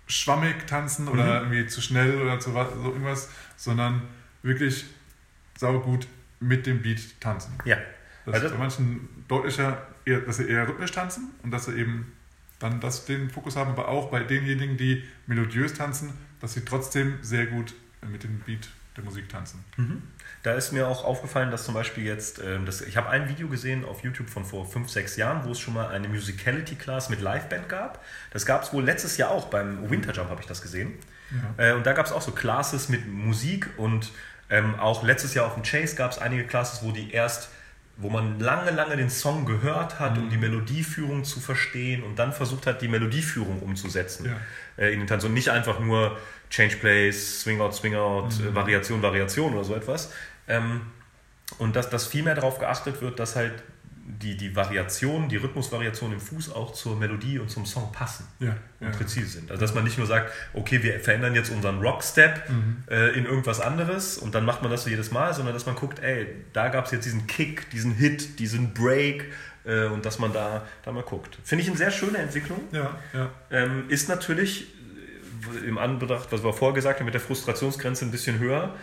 schwammig 0.08 0.67
tanzen 0.67 1.08
oder 1.08 1.41
irgendwie 1.41 1.65
zu 1.67 1.82
schnell 1.82 2.21
oder 2.21 2.39
zu 2.39 2.52
so 2.52 2.58
irgendwas, 2.60 3.30
sondern 3.56 4.02
wirklich 4.41 4.86
saugut 5.63 6.08
mit 6.39 6.65
dem 6.65 6.82
Beat 6.82 6.99
tanzen. 7.21 7.54
Ja. 7.63 7.78
Das 8.26 8.36
Also 8.36 8.47
ist 8.47 8.52
bei 8.54 8.60
manchen 8.60 9.10
deutlicher, 9.28 9.82
eher, 10.06 10.19
dass 10.19 10.38
sie 10.38 10.47
eher 10.49 10.67
rhythmisch 10.67 10.91
tanzen 10.91 11.32
und 11.41 11.52
dass 11.52 11.65
sie 11.65 11.73
eben 11.73 12.12
dann 12.60 12.80
das, 12.82 13.06
den 13.06 13.30
Fokus 13.30 13.56
haben, 13.56 13.71
aber 13.71 13.88
auch 13.88 14.12
bei 14.12 14.19
denjenigen, 14.23 14.78
die 14.78 15.04
melodiös 15.26 15.73
tanzen, 15.73 16.13
dass 16.41 16.54
sie 16.54 16.65
trotzdem 16.65 17.17
sehr 17.21 17.45
gut 17.47 17.73
mit 18.12 18.23
dem 18.23 18.39
Beat 18.39 18.69
der 18.97 19.04
Musik 19.04 19.28
tanzen. 19.30 19.63
Da 20.43 20.54
ist 20.54 20.71
mir 20.73 20.88
auch 20.88 21.04
aufgefallen, 21.04 21.49
dass 21.49 21.63
zum 21.63 21.73
Beispiel 21.73 22.04
jetzt, 22.06 22.39
ähm, 22.39 22.65
das, 22.65 22.82
ich 22.82 22.95
habe 22.95 23.10
ein 23.10 23.28
Video 23.30 23.47
gesehen 23.47 23.86
auf 23.86 24.04
YouTube 24.04 24.30
von 24.30 24.45
vor 24.45 24.69
fünf, 24.69 24.89
sechs 24.89 25.15
Jahren, 25.15 25.45
wo 25.45 25.52
es 25.52 25.60
schon 25.60 25.73
mal 25.73 25.88
eine 25.88 26.08
Musicality 26.10 26.76
Class 26.76 27.10
mit 27.10 27.21
Liveband 27.21 27.69
gab. 27.69 28.04
Das 28.32 28.45
gab 28.45 28.63
es 28.63 28.73
wohl 28.73 28.84
letztes 28.84 29.17
Jahr 29.17 29.32
auch, 29.32 29.47
beim 29.47 29.89
Winterjump 29.89 30.30
habe 30.30 30.41
ich 30.41 30.47
das 30.47 30.62
gesehen. 30.62 30.91
Äh, 31.58 31.73
und 31.73 31.86
da 31.86 31.93
gab 31.93 32.06
es 32.06 32.12
auch 32.12 32.21
so 32.21 32.32
Classes 32.32 32.89
mit 32.89 33.08
Musik 33.08 33.69
und 33.78 34.12
ähm, 34.54 34.80
auch 34.80 35.04
letztes 35.04 35.34
Jahr 35.34 35.48
auf 35.48 35.56
dem 35.56 35.63
Chase 35.63 35.96
gab 35.96 36.12
es 36.12 36.20
einige 36.20 36.46
Classes, 36.46 36.84
wo 36.84 36.92
die 36.92 37.12
erst 37.12 37.50
wo 37.98 38.10
man 38.10 38.39
lange, 38.39 38.72
lange 38.72 38.98
den 38.98 39.10
Song 39.10 39.46
gehört 39.46 40.00
hat, 40.00 40.18
um 40.18 40.30
die 40.30 40.38
Melodieführung 40.38 41.24
zu 41.24 41.39
verstehen 41.39 42.02
und 42.04 42.18
dann 42.18 42.34
versucht 42.34 42.66
hat, 42.66 42.82
die 42.82 42.88
Melodieführung 42.88 43.60
umzusetzen 43.60 44.26
Ja. 44.26 44.84
äh, 44.84 44.92
in 44.94 45.00
den 45.00 45.08
Tanz 45.08 45.24
und 45.24 45.34
nicht 45.34 45.50
einfach 45.50 45.80
nur 45.80 46.18
Change 46.50 46.78
Plays, 46.78 47.42
Swing 47.42 47.62
Out, 47.62 47.76
Swing 47.76 47.96
Out, 47.96 48.34
äh, 48.39 48.56
Variation, 48.56 49.02
Variation 49.04 49.54
oder 49.54 49.63
so 49.63 49.76
etwas. 49.76 50.12
Ähm, 50.48 50.82
und 51.60 51.76
dass, 51.76 51.89
dass 51.92 52.08
viel 52.08 52.24
mehr 52.24 52.34
darauf 52.34 52.58
geachtet 52.58 53.00
wird, 53.02 53.20
dass 53.20 53.36
halt 53.36 53.54
die, 54.06 54.36
die 54.36 54.54
Variation, 54.56 55.30
die 55.30 55.38
Rhythmusvariation 55.38 56.12
im 56.12 56.20
Fuß 56.20 56.52
auch 56.54 56.74
zur 56.74 56.98
Melodie 56.98 57.39
und 57.39 57.50
zum 57.50 57.66
Song 57.66 57.92
passen 57.94 58.26
Ja, 58.39 58.58
und 58.82 58.88
ja. 58.88 58.98
präzise 58.98 59.28
sind. 59.28 59.50
Also 59.50 59.62
dass 59.62 59.74
man 59.74 59.86
nicht 59.86 59.98
nur 59.98 60.08
sagt, 60.08 60.32
okay, 60.54 60.84
wir 60.84 61.00
verändern 61.00 61.36
jetzt 61.36 61.50
unseren 61.52 61.80
Rockstep 61.82 62.50
Mhm. 62.50 62.84
äh, 62.89 63.10
in 63.18 63.26
irgendwas 63.26 63.62
anderes 63.62 64.18
und 64.18 64.36
dann 64.36 64.44
macht 64.44 64.62
man 64.62 64.70
das 64.72 64.84
so 64.84 64.89
jedes 64.89 65.12
Mal, 65.12 65.34
sondern 65.34 65.54
dass 65.54 65.66
man 65.66 65.76
guckt, 65.76 66.00
ey, 66.00 66.28
da 66.52 66.68
gab 66.68 66.86
es 66.86 66.92
jetzt 66.92 67.06
diesen 67.06 67.28
Kick, 67.28 67.70
diesen 67.70 67.94
Hit, 67.94 68.39
diesen 68.39 68.74
Break 68.74 69.32
äh, 69.66 69.86
und 69.86 70.06
dass 70.06 70.20
man 70.20 70.34
da, 70.34 70.63
da 70.84 70.92
mal 70.92 71.04
guckt. 71.04 71.38
Finde 71.46 71.62
ich 71.63 71.70
eine 71.70 71.78
sehr 71.78 71.92
schöne 71.92 72.18
Entwicklung. 72.18 72.60
Ja. 72.74 72.98
Ähm, 73.52 73.86
ist 73.88 74.10
natürlich 74.10 74.68
äh, 75.63 75.66
im 75.66 75.78
Anbetracht, 75.78 76.30
was 76.32 76.44
wir 76.44 76.52
vorher 76.52 76.76
gesagt 76.76 77.00
haben, 77.00 77.06
mit 77.06 77.13
der 77.13 77.22
Frustrationsgrenze 77.22 78.04
ein 78.04 78.12
bisschen 78.12 78.39
höher, 78.39 78.76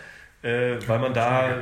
äh, 0.42 0.76
weil 0.86 0.98
man 0.98 1.12
da 1.12 1.58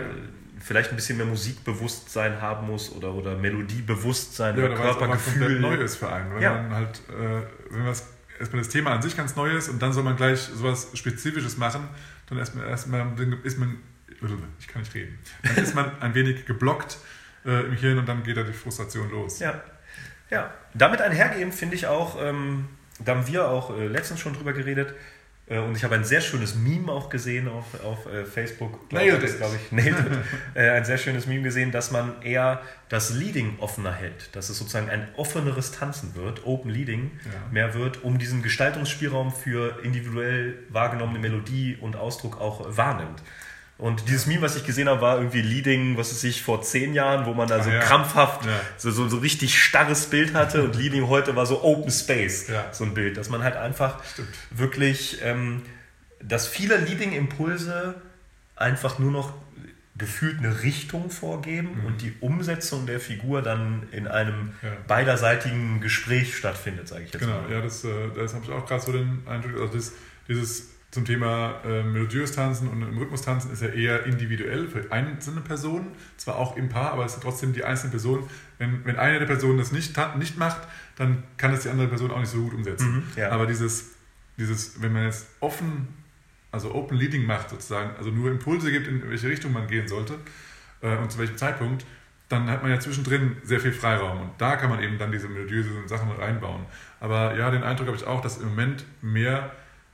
vielleicht 0.60 0.90
ein 0.90 0.96
bisschen 0.96 1.16
mehr 1.16 1.26
Musikbewusstsein 1.26 2.40
haben 2.40 2.66
muss 2.66 2.90
oder, 2.92 3.12
oder 3.14 3.36
Melodiebewusstsein 3.36 4.58
Ja, 4.58 4.64
oder 4.66 4.74
Körpergefühl. 4.74 5.60
Neues 5.60 5.96
für 5.96 6.10
einen. 6.12 6.34
Wenn 6.34 6.42
Ja. 6.42 6.54
man 6.62 6.74
halt, 6.74 7.00
äh, 7.08 7.42
wenn 7.70 7.86
was 7.86 8.06
erstmal 8.38 8.62
das 8.62 8.68
Thema 8.70 8.92
an 8.92 9.02
sich 9.02 9.16
ganz 9.16 9.36
neu 9.36 9.50
ist 9.50 9.68
und 9.68 9.80
dann 9.80 9.92
soll 9.92 10.04
man 10.04 10.16
gleich 10.16 10.40
sowas 10.40 10.88
Spezifisches 10.94 11.56
machen, 11.56 11.88
dann 12.28 12.38
erstmal 12.38 12.68
erstmal 12.68 13.06
ist 13.42 13.58
man, 13.58 13.78
ich 14.58 14.68
kann 14.68 14.82
nicht 14.82 14.94
reden, 14.94 15.18
dann 15.42 15.56
ist 15.56 15.74
man 15.74 15.90
ein 16.00 16.14
wenig 16.14 16.46
geblockt 16.46 16.98
äh, 17.44 17.66
im 17.66 17.72
Hirn 17.72 17.98
und 17.98 18.08
dann 18.08 18.22
geht 18.22 18.36
da 18.36 18.42
die 18.42 18.52
Frustration 18.52 19.10
los. 19.10 19.38
Ja. 19.38 19.60
ja. 20.30 20.52
Damit 20.74 21.00
einhergehend 21.00 21.54
finde 21.54 21.76
ich 21.76 21.86
auch, 21.86 22.16
ähm, 22.20 22.68
da 23.00 23.14
haben 23.16 23.26
wir 23.26 23.48
auch 23.48 23.76
äh, 23.78 23.86
letztens 23.86 24.20
schon 24.20 24.34
drüber 24.34 24.52
geredet, 24.52 24.94
und 25.56 25.76
ich 25.76 25.82
habe 25.84 25.94
ein 25.94 26.04
sehr 26.04 26.20
schönes 26.20 26.54
Meme 26.54 26.92
auch 26.92 27.08
gesehen 27.08 27.48
auf, 27.48 27.64
auf 27.82 28.04
äh, 28.06 28.24
Facebook. 28.26 28.88
Glaub, 28.90 29.02
Nailed 29.02 29.22
it. 29.22 29.36
glaube 29.38 29.56
ich, 29.56 29.72
nailed 29.72 29.98
it. 29.98 30.18
äh, 30.54 30.70
ein 30.70 30.84
sehr 30.84 30.98
schönes 30.98 31.26
Meme 31.26 31.42
gesehen, 31.42 31.72
dass 31.72 31.90
man 31.90 32.20
eher 32.22 32.60
das 32.90 33.10
Leading 33.14 33.56
offener 33.60 33.92
hält, 33.94 34.34
dass 34.36 34.50
es 34.50 34.58
sozusagen 34.58 34.90
ein 34.90 35.08
offeneres 35.16 35.72
Tanzen 35.72 36.14
wird, 36.14 36.44
Open 36.46 36.70
Leading 36.70 37.10
Ja. 37.24 37.50
mehr 37.50 37.74
wird, 37.74 38.04
um 38.04 38.18
diesen 38.18 38.42
Gestaltungsspielraum 38.42 39.32
für 39.32 39.82
individuell 39.82 40.58
wahrgenommene 40.68 41.18
Melodie 41.18 41.78
und 41.80 41.96
Ausdruck 41.96 42.40
auch 42.40 42.76
wahrnimmt. 42.76 43.22
Und 43.78 44.08
dieses 44.08 44.26
Meme, 44.26 44.42
was 44.42 44.56
ich 44.56 44.64
gesehen 44.66 44.88
habe, 44.88 45.00
war 45.00 45.18
irgendwie 45.18 45.40
Leading, 45.40 45.96
was 45.96 46.10
es 46.10 46.20
sich 46.20 46.42
vor 46.42 46.62
zehn 46.62 46.94
Jahren, 46.94 47.26
wo 47.26 47.32
man 47.34 47.46
da 47.46 47.62
so 47.62 47.70
Ah, 47.70 47.74
ja. 47.74 47.78
krampfhaft 47.80 48.44
Ja. 48.44 48.60
so, 48.76 48.90
so, 48.90 49.08
so 49.08 49.18
richtig 49.18 49.56
starres 49.62 50.06
Bild 50.06 50.34
hatte 50.34 50.64
und 50.64 50.74
Leading 50.74 51.06
heute 51.06 51.36
war 51.36 51.46
so 51.46 51.62
Open 51.62 51.90
Space, 51.92 52.48
Ja. 52.48 52.72
so 52.72 52.82
ein 52.84 52.92
Bild, 52.94 53.16
dass 53.16 53.28
man 53.30 53.44
halt 53.44 53.54
einfach 53.56 54.02
Stimmt. 54.04 54.28
wirklich, 54.50 55.18
ähm, 55.22 55.62
dass 56.20 56.48
viele 56.48 56.76
Leading-Impulse 56.78 57.94
einfach 58.56 58.98
nur 58.98 59.12
noch 59.12 59.32
gefühlt 59.96 60.38
eine 60.38 60.62
Richtung 60.64 61.10
vorgeben 61.10 61.82
und 61.86 62.02
die 62.02 62.14
Umsetzung 62.20 62.86
der 62.86 62.98
Figur 63.00 63.42
dann 63.42 63.86
in 63.92 64.06
einem 64.08 64.52
Ja. 64.62 64.70
beiderseitigen 64.88 65.80
Gespräch 65.80 66.36
stattfindet, 66.36 66.88
sage 66.88 67.04
ich 67.04 67.12
jetzt 67.12 67.20
Genau, 67.22 67.42
mal. 67.42 67.50
ja, 67.52 67.60
das, 67.60 67.84
äh, 67.84 67.88
das 68.14 68.34
habe 68.34 68.44
ich 68.44 68.50
auch 68.50 68.66
gerade 68.66 68.82
so 68.82 68.92
den 68.92 69.22
Eindruck. 69.26 69.60
Also 69.60 69.74
das, 69.76 69.92
dieses 70.28 70.68
zum 70.90 71.04
Thema 71.04 71.60
äh, 71.64 71.82
melodiös 71.82 72.32
tanzen 72.32 72.68
und 72.68 72.80
im 72.80 72.96
Rhythmus 72.96 73.22
tanzen 73.22 73.52
ist 73.52 73.60
ja 73.60 73.68
eher 73.68 74.06
individuell 74.06 74.68
für 74.68 74.90
einzelne 74.90 75.42
Personen, 75.42 75.88
zwar 76.16 76.36
auch 76.36 76.56
im 76.56 76.70
Paar, 76.70 76.92
aber 76.92 77.04
es 77.04 77.14
ist 77.14 77.22
trotzdem 77.22 77.52
die 77.52 77.62
einzelne 77.62 77.90
Person. 77.90 78.28
Wenn, 78.56 78.84
wenn 78.86 78.96
eine 78.96 79.18
der 79.18 79.26
Personen 79.26 79.58
das 79.58 79.70
nicht, 79.70 79.94
nicht 80.16 80.38
macht, 80.38 80.66
dann 80.96 81.24
kann 81.36 81.52
es 81.52 81.62
die 81.62 81.68
andere 81.68 81.88
Person 81.88 82.10
auch 82.10 82.20
nicht 82.20 82.30
so 82.30 82.42
gut 82.42 82.54
umsetzen. 82.54 82.96
Mhm, 82.96 83.02
ja. 83.16 83.30
Aber 83.30 83.46
dieses, 83.46 83.96
dieses, 84.38 84.80
wenn 84.80 84.92
man 84.94 85.04
jetzt 85.04 85.26
offen, 85.40 85.88
also 86.50 86.74
Open 86.74 86.96
Leading 86.96 87.26
macht 87.26 87.50
sozusagen, 87.50 87.94
also 87.98 88.10
nur 88.10 88.30
Impulse 88.30 88.72
gibt, 88.72 88.88
in 88.88 89.08
welche 89.10 89.28
Richtung 89.28 89.52
man 89.52 89.66
gehen 89.66 89.88
sollte 89.88 90.14
äh, 90.80 90.96
und 90.96 91.12
zu 91.12 91.18
welchem 91.18 91.36
Zeitpunkt, 91.36 91.84
dann 92.30 92.48
hat 92.48 92.62
man 92.62 92.70
ja 92.70 92.80
zwischendrin 92.80 93.36
sehr 93.42 93.60
viel 93.60 93.72
Freiraum 93.72 94.20
und 94.20 94.30
da 94.38 94.56
kann 94.56 94.70
man 94.70 94.82
eben 94.82 94.98
dann 94.98 95.12
diese 95.12 95.28
melodiösen 95.28 95.86
Sachen 95.86 96.10
reinbauen. 96.10 96.64
Aber 97.00 97.36
ja, 97.36 97.50
den 97.50 97.62
Eindruck 97.62 97.88
habe 97.88 97.96
ich 97.96 98.06
auch, 98.06 98.20
dass 98.20 98.38
im 98.38 98.48
Moment 98.48 98.84
mehr 99.02 99.52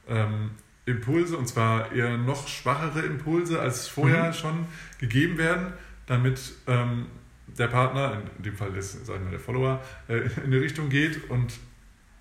ähm, 0.09 0.51
Impulse, 0.87 1.37
und 1.37 1.49
zwar 1.49 1.93
eher 1.93 2.17
noch 2.19 2.47
schwachere 2.47 3.01
Impulse 3.01 3.61
als 3.61 3.89
vorher 3.89 4.33
schon 4.33 4.67
gegeben 4.99 5.39
werden, 5.39 5.73
damit 6.07 6.55
ähm, 6.67 7.07
der 7.47 7.69
Partner, 7.69 8.23
in 8.37 8.43
dem 8.43 8.57
Fall 8.57 8.75
ist 8.77 9.07
sagen 9.07 9.25
wir, 9.25 9.31
der 9.31 9.41
Follower, 9.41 9.83
äh, 10.09 10.19
in 10.19 10.45
eine 10.45 10.61
Richtung 10.61 10.89
geht 10.89 11.31
und 11.31 11.55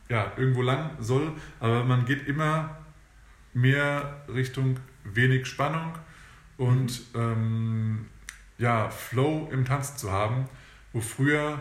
ja, 0.10 0.32
irgendwo 0.38 0.62
lang 0.62 0.92
soll, 1.00 1.32
aber 1.60 1.84
man 1.84 2.06
geht 2.06 2.28
immer 2.28 2.78
mehr 3.54 4.24
Richtung 4.34 4.80
wenig 5.04 5.46
Spannung 5.48 5.98
und 6.58 7.02
ähm, 7.16 8.06
ja, 8.58 8.90
Flow 8.90 9.50
im 9.52 9.66
Tanzen 9.66 9.98
zu 9.98 10.12
haben, 10.12 10.48
wo 10.94 11.02
früher 11.02 11.60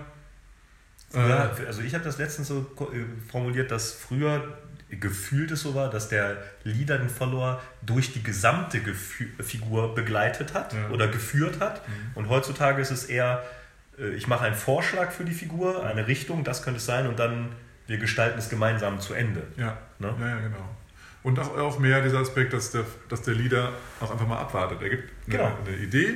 äh, 1.14 1.28
Ja, 1.28 1.50
also 1.66 1.82
ich 1.82 1.94
habe 1.94 2.04
das 2.04 2.18
letztens 2.18 2.48
so 2.48 2.60
äh, 2.92 3.04
formuliert, 3.30 3.70
dass 3.70 3.92
früher 3.92 4.58
gefühlt 5.00 5.50
es 5.50 5.62
so 5.62 5.74
war, 5.74 5.88
dass 5.90 6.08
der 6.08 6.36
Leader 6.64 6.98
den 6.98 7.08
Follower 7.08 7.60
durch 7.82 8.12
die 8.12 8.22
gesamte 8.22 8.78
Gefü- 8.78 9.42
Figur 9.42 9.94
begleitet 9.94 10.54
hat 10.54 10.74
Ja. 10.74 10.90
oder 10.90 11.08
geführt 11.08 11.60
hat. 11.60 11.82
Und 12.14 12.28
heutzutage 12.28 12.82
ist 12.82 12.90
es 12.90 13.04
eher, 13.06 13.42
äh, 13.98 14.10
ich 14.10 14.26
mache 14.28 14.44
einen 14.44 14.54
Vorschlag 14.54 15.10
für 15.12 15.24
die 15.24 15.32
Figur, 15.32 15.84
eine 15.86 16.06
Richtung, 16.06 16.44
das 16.44 16.62
könnte 16.62 16.78
es 16.78 16.86
sein, 16.86 17.06
und 17.06 17.18
dann 17.18 17.48
wir 17.86 17.98
gestalten 17.98 18.38
es 18.38 18.48
gemeinsam 18.48 19.00
zu 19.00 19.12
Ende. 19.14 19.42
Ja, 19.56 19.76
Ne? 19.98 20.14
ja, 20.20 20.28
ja, 20.28 20.36
genau. 20.40 20.68
Und 21.24 21.38
auch, 21.38 21.56
auch 21.56 21.78
mehr 21.78 22.00
dieser 22.02 22.18
Aspekt, 22.18 22.52
dass 22.52 22.70
der, 22.72 22.84
dass 23.08 23.22
der 23.22 23.34
Leader 23.34 23.72
auch 24.00 24.10
einfach 24.10 24.26
mal 24.26 24.38
abwartet. 24.38 24.82
Er 24.82 24.88
gibt 24.90 25.04
eine, 25.26 25.36
Genau. 25.36 25.52
eine 25.66 25.76
Idee 25.76 26.14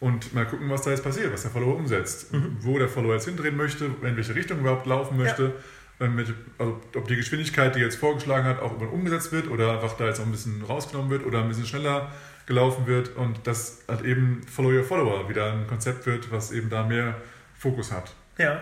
und 0.00 0.34
mal 0.34 0.44
gucken, 0.46 0.68
was 0.68 0.82
da 0.82 0.90
jetzt 0.90 1.04
passiert, 1.04 1.32
was 1.32 1.42
der 1.42 1.50
Follower 1.50 1.76
umsetzt. 1.76 2.32
Mhm. 2.32 2.56
Wo 2.60 2.78
der 2.78 2.88
Follower 2.88 3.14
jetzt 3.14 3.24
hindrehen 3.26 3.56
möchte, 3.56 3.84
in 3.86 4.16
welche 4.16 4.34
Richtung 4.34 4.58
er 4.58 4.62
überhaupt 4.62 4.86
laufen 4.86 5.16
möchte. 5.16 5.44
ähm, 5.44 5.52
welche- 5.98 6.34
Also, 6.58 6.80
ob 6.96 7.08
die 7.08 7.16
Geschwindigkeit, 7.16 7.74
die 7.74 7.80
jetzt 7.80 7.96
vorgeschlagen 7.96 8.44
hat, 8.46 8.60
auch 8.60 8.72
irgendwann 8.72 8.90
umgesetzt 8.90 9.32
wird 9.32 9.48
oder 9.48 9.72
einfach 9.74 9.96
da 9.96 10.06
jetzt 10.06 10.18
noch 10.18 10.26
ein 10.26 10.32
bisschen 10.32 10.62
rausgenommen 10.62 11.10
wird 11.10 11.24
oder 11.24 11.42
ein 11.42 11.48
bisschen 11.48 11.66
schneller 11.66 12.10
gelaufen 12.46 12.86
wird 12.86 13.16
und 13.16 13.46
dass 13.46 13.82
halt 13.88 14.02
eben 14.04 14.42
Follow 14.50 14.70
Your 14.70 14.84
Follower 14.84 15.28
wieder 15.28 15.52
ein 15.52 15.66
Konzept 15.68 16.06
wird, 16.06 16.30
was 16.32 16.50
eben 16.50 16.68
da 16.70 16.84
mehr 16.84 17.14
Fokus 17.56 17.92
hat. 17.92 18.12
Ja. 18.38 18.60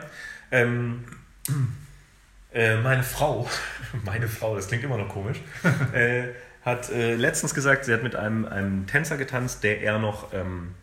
Ähm, 0.51 1.05
äh, 2.53 2.77
meine 2.81 3.03
Frau, 3.03 3.49
meine 4.05 4.29
Frau, 4.29 4.55
das 4.57 4.69
klingt 4.69 4.85
immer 4.85 4.99
noch 4.99 5.09
komisch, 5.09 5.39
äh, 5.93 6.25
hat 6.63 6.91
äh, 6.91 7.15
letztens 7.15 7.55
gesagt, 7.55 7.87
sie 7.87 7.93
hat 7.95 8.03
mit 8.03 8.15
einem, 8.17 8.45
einem 8.45 8.87
Tänzer 8.87 9.17
getanzt, 9.17 9.65
der 9.65 9.81
eher 9.81 9.99
noch, 9.99 10.33
ähm, 10.35 10.75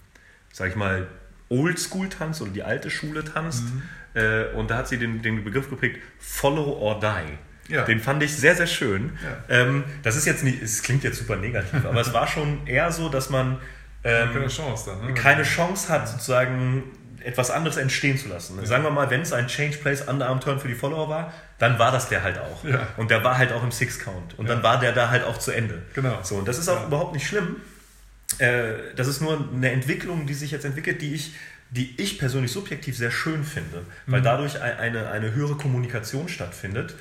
sag 0.51 0.69
ich 0.69 0.75
mal, 0.75 1.07
Oldschool-Tanz 1.49 2.41
oder 2.41 2.51
die 2.51 2.63
alte 2.63 2.89
Schule 2.89 3.23
tanzt. 3.23 3.63
Mhm. 3.65 3.83
Äh, 4.17 4.55
und 4.55 4.71
da 4.71 4.77
hat 4.77 4.87
sie 4.87 4.97
den, 4.97 5.21
den 5.21 5.43
Begriff 5.43 5.69
geprägt, 5.69 5.99
Follow 6.19 6.63
or 6.79 6.99
Die. 6.99 7.73
Ja. 7.73 7.83
Den 7.83 7.99
fand 7.99 8.23
ich 8.23 8.35
sehr, 8.35 8.55
sehr 8.55 8.67
schön. 8.67 9.17
Ja. 9.49 9.61
Ähm, 9.61 9.83
das 10.01 10.15
ist 10.15 10.25
jetzt 10.25 10.43
nicht, 10.43 10.61
es 10.61 10.81
klingt 10.83 11.03
jetzt 11.03 11.17
super 11.19 11.35
negativ, 11.35 11.85
aber 11.85 11.99
es 12.01 12.13
war 12.13 12.25
schon 12.25 12.65
eher 12.65 12.91
so, 12.91 13.09
dass 13.09 13.29
man 13.29 13.57
ähm, 14.03 14.29
Keine 14.33 14.47
Chance 14.47 14.89
dann. 14.89 15.07
Ne? 15.07 15.13
keine 15.13 15.43
Chance 15.43 15.89
hat, 15.89 16.07
sozusagen 16.07 16.83
etwas 17.23 17.51
anderes 17.51 17.75
entstehen 17.75 18.17
zu 18.17 18.29
lassen. 18.29 18.63
Sagen 18.65 18.83
wir 18.83 18.89
mal, 18.91 19.09
wenn 19.09 19.21
es 19.21 19.33
ein 19.33 19.47
Change 19.47 19.77
Place 19.79 20.03
Underarm 20.07 20.39
Turn 20.39 20.59
für 20.61 20.69
die 20.69 20.75
Follower 20.75 21.09
war, 21.09 21.33
dann 21.59 21.77
war 21.77 21.91
das 21.91 22.07
der 22.07 22.23
halt 22.23 22.37
auch. 22.39 22.63
Ja. 22.63 22.87
Und 22.95 23.11
der 23.11 23.23
war 23.25 23.37
halt 23.37 23.51
auch 23.51 23.63
im 23.63 23.71
Six 23.71 23.99
Count. 23.99 24.39
Und 24.39 24.47
dann 24.47 24.63
war 24.63 24.79
der 24.79 24.93
da 24.93 25.09
halt 25.09 25.25
auch 25.25 25.37
zu 25.37 25.51
Ende. 25.51 25.81
Genau. 25.93 26.19
So, 26.23 26.35
und 26.35 26.47
das 26.47 26.57
ist 26.57 26.69
auch 26.69 26.79
Ja. 26.81 26.87
überhaupt 26.87 27.13
nicht 27.13 27.27
schlimm. 27.27 27.57
Äh, 28.37 28.73
das 28.95 29.07
ist 29.07 29.19
nur 29.21 29.49
eine 29.53 29.71
Entwicklung, 29.71 30.25
die 30.25 30.33
sich 30.35 30.51
jetzt 30.51 30.63
entwickelt, 30.63 31.01
die 31.01 31.15
ich, 31.15 31.33
die 31.69 31.99
ich 32.01 32.17
persönlich 32.19 32.51
subjektiv 32.51 32.95
sehr 32.97 33.11
schön 33.11 33.43
finde, 33.43 33.79
Mhm. 34.05 34.11
weil 34.11 34.21
dadurch 34.21 34.61
ein- 34.61 34.77
eine, 34.77 35.09
eine 35.09 35.33
höhere 35.33 35.55
Kommunikation 35.55 36.29
stattfindet. 36.29 36.95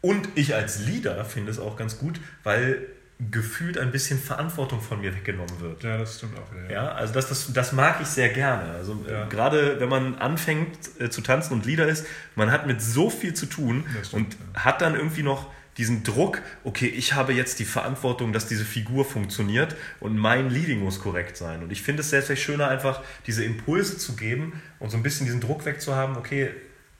Und 0.00 0.28
ich 0.34 0.54
als 0.54 0.80
Leader 0.80 1.24
finde 1.24 1.50
es 1.50 1.58
auch 1.58 1.76
ganz 1.76 1.98
gut, 1.98 2.20
weil 2.42 2.86
gefühlt 3.30 3.76
ein 3.76 3.90
bisschen 3.92 4.18
Verantwortung 4.18 4.80
von 4.80 5.02
mir 5.02 5.14
weggenommen 5.14 5.60
wird. 5.60 5.84
Ja, 5.84 5.98
das 5.98 6.16
stimmt 6.16 6.38
auch 6.38 6.50
wieder. 6.54 6.72
Ja, 6.72 6.92
also 6.92 7.12
das, 7.12 7.28
das, 7.28 7.52
das 7.52 7.72
mag 7.72 7.98
ich 8.00 8.06
sehr 8.08 8.30
gerne. 8.30 8.70
Also 8.72 9.04
äh, 9.06 9.12
Ja. 9.12 9.24
gerade 9.26 9.78
wenn 9.78 9.90
man 9.90 10.14
anfängt 10.14 10.78
äh, 10.98 11.10
zu 11.10 11.20
tanzen 11.20 11.52
und 11.52 11.66
Leader 11.66 11.86
ist, 11.86 12.06
man 12.34 12.50
hat 12.50 12.66
mit 12.66 12.80
so 12.80 13.10
viel 13.10 13.34
zu 13.34 13.44
tun 13.44 13.84
stimmt, 14.02 14.14
und 14.14 14.36
hat 14.64 14.80
dann 14.80 14.94
irgendwie 14.94 15.22
noch 15.22 15.52
diesen 15.76 16.02
Druck, 16.02 16.42
okay, 16.64 16.86
ich 16.86 17.14
habe 17.14 17.32
jetzt 17.32 17.58
die 17.58 17.64
Verantwortung, 17.64 18.32
dass 18.32 18.46
diese 18.46 18.64
Figur 18.64 19.04
funktioniert 19.04 19.76
und 20.00 20.16
mein 20.16 20.50
Leading 20.50 20.80
muss 20.80 21.00
korrekt 21.00 21.36
sein. 21.36 21.62
Und 21.62 21.72
ich 21.72 21.82
finde 21.82 22.02
es 22.02 22.10
sehr, 22.10 22.22
sehr 22.22 22.36
schöner, 22.36 22.68
einfach 22.68 23.00
diese 23.26 23.44
Impulse 23.44 23.96
zu 23.96 24.16
geben 24.16 24.60
und 24.78 24.90
so 24.90 24.96
ein 24.96 25.02
bisschen 25.02 25.26
diesen 25.26 25.40
Druck 25.40 25.64
wegzuhaben, 25.64 26.16
okay, 26.16 26.50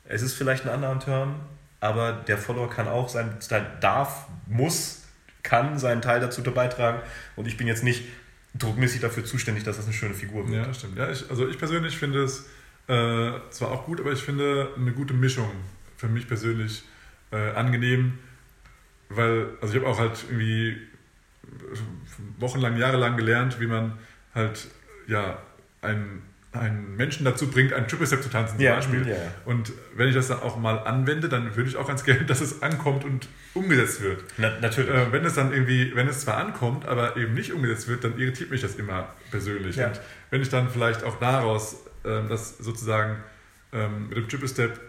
es 0.04 0.22
ist 0.22 0.34
vielleicht 0.34 0.64
ein 0.64 0.70
anderer 0.70 0.98
Turn, 0.98 1.34
aber 1.80 2.12
der 2.12 2.38
Follower 2.38 2.70
kann 2.70 2.88
auch 2.88 3.08
sein, 3.08 3.36
darf, 3.80 4.26
muss, 4.46 5.02
kann 5.42 5.78
seinen 5.78 6.02
Teil 6.02 6.20
dazu 6.20 6.42
beitragen 6.42 7.00
und 7.36 7.46
ich 7.46 7.56
bin 7.56 7.66
jetzt 7.66 7.84
nicht 7.84 8.04
druckmäßig 8.54 9.00
dafür 9.00 9.24
zuständig, 9.24 9.64
dass 9.64 9.76
das 9.76 9.86
eine 9.86 9.94
schöne 9.94 10.14
Figur 10.14 10.48
wird. 10.48 10.66
Ja, 10.66 10.74
stimmt. 10.74 10.98
Ja, 10.98 11.10
ich, 11.10 11.28
also 11.30 11.48
ich 11.48 11.58
persönlich 11.58 11.96
finde 11.96 12.24
es 12.24 12.46
äh, 12.88 13.32
zwar 13.50 13.70
auch 13.70 13.84
gut, 13.84 14.00
aber 14.00 14.12
ich 14.12 14.22
finde 14.22 14.70
eine 14.76 14.92
gute 14.92 15.14
Mischung 15.14 15.50
für 15.96 16.08
mich 16.08 16.26
persönlich 16.26 16.82
äh, 17.30 17.50
angenehm, 17.50 18.18
weil, 19.10 19.48
also 19.60 19.74
ich 19.74 19.80
habe 19.80 19.90
auch 19.90 19.98
halt 19.98 20.24
irgendwie 20.28 20.78
wochenlang, 22.38 22.76
jahrelang 22.76 23.16
gelernt, 23.16 23.60
wie 23.60 23.66
man 23.66 23.98
halt, 24.34 24.68
ja, 25.06 25.38
einen, 25.82 26.22
einen 26.52 26.96
Menschen 26.96 27.24
dazu 27.24 27.48
bringt, 27.48 27.72
einen 27.72 27.86
Triple 27.88 28.06
Step 28.06 28.22
zu 28.22 28.28
tanzen 28.28 28.56
zum 28.56 28.64
Ja, 28.64 28.74
Beispiel. 28.76 29.06
ja. 29.08 29.16
Und 29.44 29.72
wenn 29.94 30.08
ich 30.08 30.14
das 30.14 30.28
dann 30.28 30.40
auch 30.40 30.56
mal 30.58 30.78
anwende, 30.78 31.28
dann 31.28 31.54
würde 31.56 31.68
ich 31.68 31.76
auch 31.76 31.86
ganz 31.86 32.04
gerne, 32.04 32.24
dass 32.26 32.40
es 32.40 32.62
ankommt 32.62 33.04
und 33.04 33.28
umgesetzt 33.54 34.00
wird. 34.02 34.24
Na, 34.36 34.58
natürlich. 34.60 34.90
Äh, 34.90 35.12
wenn 35.12 35.24
es 35.24 35.34
dann 35.34 35.52
irgendwie, 35.52 35.94
wenn 35.94 36.08
es 36.08 36.20
zwar 36.20 36.38
ankommt, 36.38 36.86
aber 36.86 37.16
eben 37.16 37.34
nicht 37.34 37.52
umgesetzt 37.52 37.88
wird, 37.88 38.04
dann 38.04 38.18
irritiert 38.18 38.50
mich 38.50 38.60
das 38.60 38.76
immer 38.76 39.14
persönlich. 39.30 39.76
Ja. 39.76 39.88
Und 39.88 40.00
wenn 40.30 40.42
ich 40.42 40.48
dann 40.48 40.68
vielleicht 40.68 41.04
auch 41.04 41.18
daraus 41.18 41.76
ähm, 42.04 42.28
das 42.28 42.58
sozusagen 42.58 43.16
ähm, 43.72 44.08
mit 44.08 44.18
dem 44.18 44.28
Triple 44.28 44.48
Step 44.48 44.80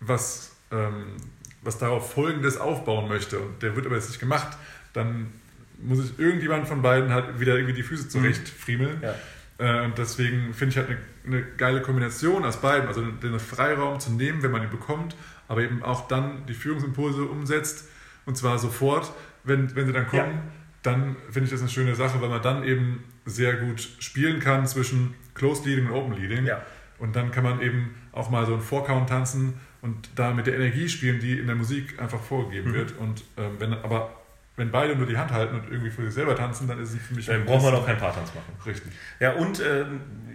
was, 0.00 0.54
ähm, 0.70 1.16
was 1.64 1.78
darauf 1.78 2.12
Folgendes 2.12 2.56
aufbauen 2.58 3.08
möchte 3.08 3.38
und 3.38 3.62
der 3.62 3.74
wird 3.76 3.86
aber 3.86 3.96
jetzt 3.96 4.08
nicht 4.08 4.20
gemacht, 4.20 4.56
dann 4.92 5.32
muss 5.78 5.98
ich 6.04 6.18
irgendjemand 6.18 6.68
von 6.68 6.82
beiden 6.82 7.12
halt 7.12 7.40
wieder 7.40 7.54
irgendwie 7.56 7.74
die 7.74 7.82
Füße 7.82 8.08
zurechtfriemeln. 8.08 9.02
Ja. 9.02 9.14
Äh, 9.58 9.84
und 9.84 9.98
deswegen 9.98 10.54
finde 10.54 10.70
ich 10.72 10.76
halt 10.78 10.88
eine, 10.88 10.98
eine 11.26 11.42
geile 11.56 11.82
Kombination 11.82 12.44
aus 12.44 12.60
beiden, 12.60 12.86
also 12.88 13.02
den 13.02 13.38
Freiraum 13.38 13.98
zu 14.00 14.12
nehmen, 14.12 14.42
wenn 14.42 14.50
man 14.50 14.62
ihn 14.62 14.70
bekommt, 14.70 15.16
aber 15.48 15.62
eben 15.62 15.82
auch 15.82 16.08
dann 16.08 16.46
die 16.46 16.54
Führungsimpulse 16.54 17.22
umsetzt 17.24 17.88
und 18.26 18.36
zwar 18.36 18.58
sofort, 18.58 19.12
wenn, 19.42 19.74
wenn 19.76 19.86
sie 19.86 19.92
dann 19.92 20.06
kommen, 20.06 20.32
Ja. 20.34 20.42
dann 20.82 21.16
finde 21.30 21.44
ich 21.44 21.50
das 21.50 21.60
eine 21.60 21.70
schöne 21.70 21.94
Sache, 21.94 22.20
weil 22.20 22.28
man 22.28 22.40
dann 22.42 22.64
eben 22.64 23.04
sehr 23.26 23.54
gut 23.54 23.80
spielen 23.98 24.40
kann 24.40 24.66
zwischen 24.66 25.14
Close 25.34 25.68
Leading 25.68 25.86
und 25.86 25.92
Open 25.92 26.14
Leading. 26.14 26.46
Ja. 26.46 26.62
Und 26.98 27.16
dann 27.16 27.30
kann 27.30 27.42
man 27.44 27.60
eben 27.60 27.94
auch 28.12 28.30
mal 28.30 28.46
so 28.46 28.52
einen 28.54 28.62
Vorcount 28.62 29.08
tanzen 29.08 29.54
und 29.84 30.08
da 30.16 30.32
mit 30.32 30.46
der 30.46 30.54
Energie 30.56 30.88
spielen, 30.88 31.20
die 31.20 31.38
in 31.38 31.46
der 31.46 31.56
Musik 31.56 32.00
einfach 32.00 32.20
vorgegeben 32.20 32.70
Mhm. 32.70 32.74
wird. 32.74 32.98
Und 32.98 33.22
ähm, 33.36 33.52
wenn 33.58 33.72
aber 33.72 34.10
wenn 34.56 34.70
beide 34.70 34.94
nur 34.94 35.06
die 35.06 35.16
Hand 35.18 35.32
halten 35.32 35.56
und 35.56 35.64
irgendwie 35.70 35.90
für 35.90 36.04
sich 36.04 36.14
selber 36.14 36.36
tanzen, 36.36 36.68
dann 36.68 36.80
ist 36.80 36.94
es 36.94 37.00
für 37.02 37.14
mich 37.14 37.26
Dann 37.26 37.44
braucht 37.44 37.64
man 37.64 37.74
auch 37.74 37.84
keinen 37.84 37.98
Paartanz 37.98 38.32
machen. 38.34 38.52
richtig. 38.64 38.92
Ja, 39.18 39.32
und 39.32 39.60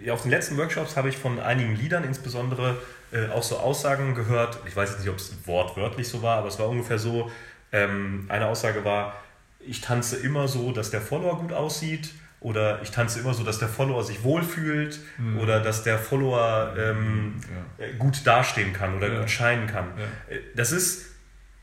ja, 0.04 0.12
auf 0.12 0.22
den 0.22 0.30
letzten 0.30 0.58
Workshops 0.58 0.94
habe 0.96 1.08
ich 1.08 1.16
von 1.16 1.40
einigen 1.40 1.74
Liedern 1.74 2.04
insbesondere 2.04 2.76
äh, 3.12 3.28
auch 3.30 3.42
so 3.42 3.56
Aussagen 3.56 4.14
gehört. 4.14 4.58
Ich 4.66 4.76
weiß 4.76 4.90
jetzt 4.90 5.00
nicht, 5.00 5.08
ob 5.08 5.16
es 5.16 5.32
wortwörtlich 5.46 6.06
so 6.08 6.20
war, 6.22 6.36
aber 6.38 6.48
es 6.48 6.58
war 6.58 6.68
ungefähr 6.68 6.98
so. 6.98 7.30
Ähm, 7.72 8.26
eine 8.28 8.46
Aussage 8.46 8.84
war, 8.84 9.14
ich 9.60 9.80
tanze 9.80 10.16
immer 10.16 10.48
so, 10.48 10.70
dass 10.72 10.90
der 10.90 11.00
Follower 11.00 11.38
gut 11.38 11.52
aussieht. 11.54 12.10
Oder 12.40 12.80
ich 12.82 12.90
tanze 12.90 13.20
immer 13.20 13.34
so, 13.34 13.44
dass 13.44 13.58
der 13.58 13.68
Follower 13.68 14.02
sich 14.02 14.22
wohlfühlt. 14.24 14.98
Oder 15.38 15.60
dass 15.60 15.82
der 15.82 15.98
Follower 15.98 16.74
ähm, 16.78 17.34
äh, 17.78 17.92
gut 17.98 18.26
dastehen 18.26 18.72
kann 18.72 18.96
oder 18.96 19.12
Ja. 19.12 19.20
gut 19.20 19.30
scheinen 19.30 19.66
kann. 19.66 19.88
Ja. 19.98 20.34
Äh, 20.34 20.40
Das 20.54 20.72
ist 20.72 21.06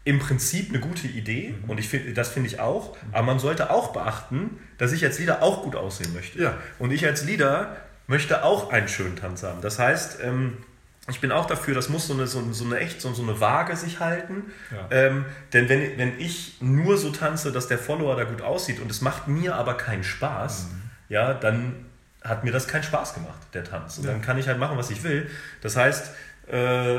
im 0.04 0.20
Prinzip 0.20 0.70
eine 0.70 0.80
gute 0.80 1.08
Idee 1.08 1.56
und 1.68 1.80
ich 1.80 1.90
finde, 1.90 2.14
das 2.14 2.30
finde 2.30 2.48
ich 2.48 2.60
auch. 2.62 2.96
Aber 3.12 3.24
man 3.24 3.40
sollte 3.40 3.72
auch 3.72 3.92
beachten, 3.92 4.58
dass 4.78 4.94
ich 4.94 5.04
als 5.04 5.20
Leader 5.20 5.42
auch 5.44 5.64
gut 5.64 5.76
aussehen 5.76 6.14
möchte. 6.14 6.42
Ja. 6.42 6.58
Und 6.80 6.92
ich 6.92 7.06
als 7.06 7.26
Leader 7.26 7.76
möchte 8.06 8.44
auch 8.46 8.72
einen 8.72 8.88
schönen 8.88 9.18
Tanz 9.18 9.44
haben. 9.44 9.60
Das 9.62 9.80
heißt, 9.80 10.20
ähm, 10.24 10.58
ich 11.10 11.22
bin 11.22 11.32
auch 11.32 11.46
dafür, 11.46 11.74
das 11.74 11.90
muss 11.90 12.08
so 12.08 12.14
eine, 12.14 12.28
so, 12.28 12.52
so 12.52 12.66
eine 12.66 12.80
echt 12.80 13.00
so, 13.02 13.14
so 13.14 13.24
eine 13.24 13.40
Waage 13.40 13.76
sich 13.78 14.00
halten. 14.00 14.44
Ja. 14.72 14.88
Ähm, 14.92 15.26
denn 15.54 15.70
wenn, 15.70 15.98
wenn 15.98 16.20
ich 16.20 16.58
nur 16.60 16.98
so 16.98 17.12
tanze, 17.12 17.52
dass 17.52 17.68
der 17.68 17.78
Follower 17.80 18.16
da 18.16 18.24
gut 18.26 18.42
aussieht 18.42 18.80
und 18.82 18.92
es 18.92 19.02
macht 19.02 19.28
mir 19.28 19.56
aber 19.56 19.76
keinen 19.76 20.04
Spaß, 20.04 20.66
Mhm. 20.66 20.82
ja, 21.10 21.34
dann 21.34 21.86
hat 22.24 22.44
mir 22.44 22.52
das 22.52 22.68
keinen 22.68 22.84
Spaß 22.84 23.14
gemacht, 23.14 23.40
der 23.54 23.64
Tanz. 23.64 23.98
Und 24.00 24.06
Ja. 24.06 24.12
dann 24.12 24.22
kann 24.22 24.38
ich 24.38 24.48
halt 24.48 24.60
machen, 24.60 24.78
was 24.78 24.90
ich 24.90 25.04
will. 25.04 25.30
Das 25.62 25.78
heißt, 25.78 26.12
äh, 26.52 26.98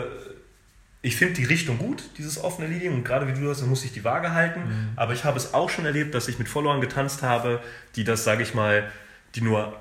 ich 1.03 1.17
finde 1.17 1.35
die 1.35 1.45
Richtung 1.45 1.79
gut, 1.79 2.03
dieses 2.17 2.43
offene 2.43 2.67
Leading. 2.67 2.93
Und 2.95 3.05
gerade 3.05 3.29
wie 3.29 3.39
du 3.39 3.47
das, 3.47 3.61
dann 3.61 3.69
muss 3.69 3.85
ich 3.85 3.93
die 3.93 4.05
Waage 4.05 4.33
halten. 4.33 4.61
Mhm. 4.61 4.89
Aber 4.97 5.13
ich 5.13 5.25
habe 5.25 5.37
es 5.37 5.55
auch 5.55 5.69
schon 5.71 5.85
erlebt, 5.87 6.15
dass 6.15 6.29
ich 6.29 6.39
mit 6.39 6.49
Followern 6.49 6.81
getanzt 6.81 7.23
habe, 7.23 7.61
die 7.95 8.05
das, 8.05 8.25
sage 8.25 8.43
ich 8.43 8.55
mal, 8.55 8.91
die 9.35 9.43
nur 9.43 9.81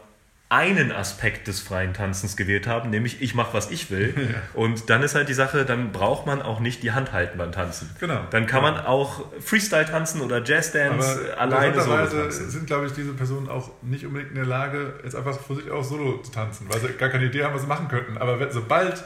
einen 0.50 0.94
Aspekt 0.94 1.48
des 1.50 1.60
freien 1.60 1.94
Tanzens 1.94 2.38
gewählt 2.38 2.68
haben, 2.68 2.90
nämlich 2.90 3.22
ich 3.22 3.36
mache, 3.36 3.54
was 3.54 3.70
ich 3.70 3.92
will. 3.92 4.14
Und 4.54 4.90
dann 4.90 5.04
ist 5.04 5.14
halt 5.14 5.28
die 5.28 5.34
Sache, 5.34 5.66
dann 5.66 5.92
braucht 5.92 6.26
man 6.26 6.42
auch 6.42 6.62
nicht 6.62 6.84
die 6.84 6.94
Hand 6.94 7.12
halten 7.12 7.38
beim 7.38 7.52
Tanzen. 7.52 7.90
Genau. 8.00 8.22
Dann 8.30 8.48
kann 8.48 8.62
man 8.62 8.80
auch 8.80 9.26
Freestyle 9.44 9.86
tanzen 9.86 10.22
oder 10.22 10.42
Jazzdance 10.42 11.34
Aber 11.34 11.42
alleine 11.42 11.74
so 11.74 11.82
interessanterweise 11.92 12.22
tanzen. 12.22 12.50
sind, 12.50 12.68
glaube 12.68 12.86
ich, 12.86 12.94
diese 12.94 13.12
Personen 13.14 13.50
auch 13.50 13.72
nicht 13.82 14.06
unbedingt 14.06 14.30
in 14.32 14.38
der 14.38 14.46
Lage, 14.46 14.94
jetzt 15.04 15.16
einfach 15.18 15.38
für 15.38 15.56
sich 15.56 15.70
auch 15.70 15.84
solo 15.84 16.20
zu 16.20 16.32
tanzen, 16.32 16.68
weil 16.70 16.80
sie 16.80 16.88
gar 16.94 17.10
keine 17.10 17.26
Idee 17.26 17.44
haben, 17.44 17.54
was 17.54 17.62
sie 17.64 17.68
machen 17.68 17.90
könnten. 17.90 18.18
Aber 18.18 18.40
wenn, 18.40 18.50
sobald 18.50 19.04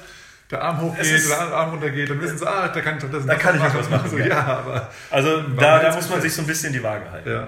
der 0.51 0.61
Arm 0.61 0.79
hochgeht 0.81 1.05
ist- 1.07 1.27
oder 1.31 1.47
der 1.47 1.55
Arm 1.57 1.69
runtergeht, 1.71 2.07
dann 2.09 2.21
wissen 2.21 2.37
sie, 2.37 2.47
ah, 2.47 2.67
da 2.67 2.81
kann 2.81 2.97
ich 2.97 3.03
das 3.09 3.25
Da 3.25 3.33
kann 3.35 3.55
ich 3.55 3.63
was 3.63 3.89
machen, 3.89 4.09
So, 4.11 4.17
ja. 4.19 4.27
ja, 4.27 4.45
aber 4.59 4.91
Also 5.09 5.41
da, 5.57 5.79
da 5.81 5.95
muss 5.95 6.07
man 6.07 6.21
sich 6.21 6.35
so 6.35 6.41
ein 6.43 6.47
bisschen 6.47 6.71
die 6.71 6.83
Waage 6.83 7.09
halten. 7.09 7.29
ja. 7.31 7.47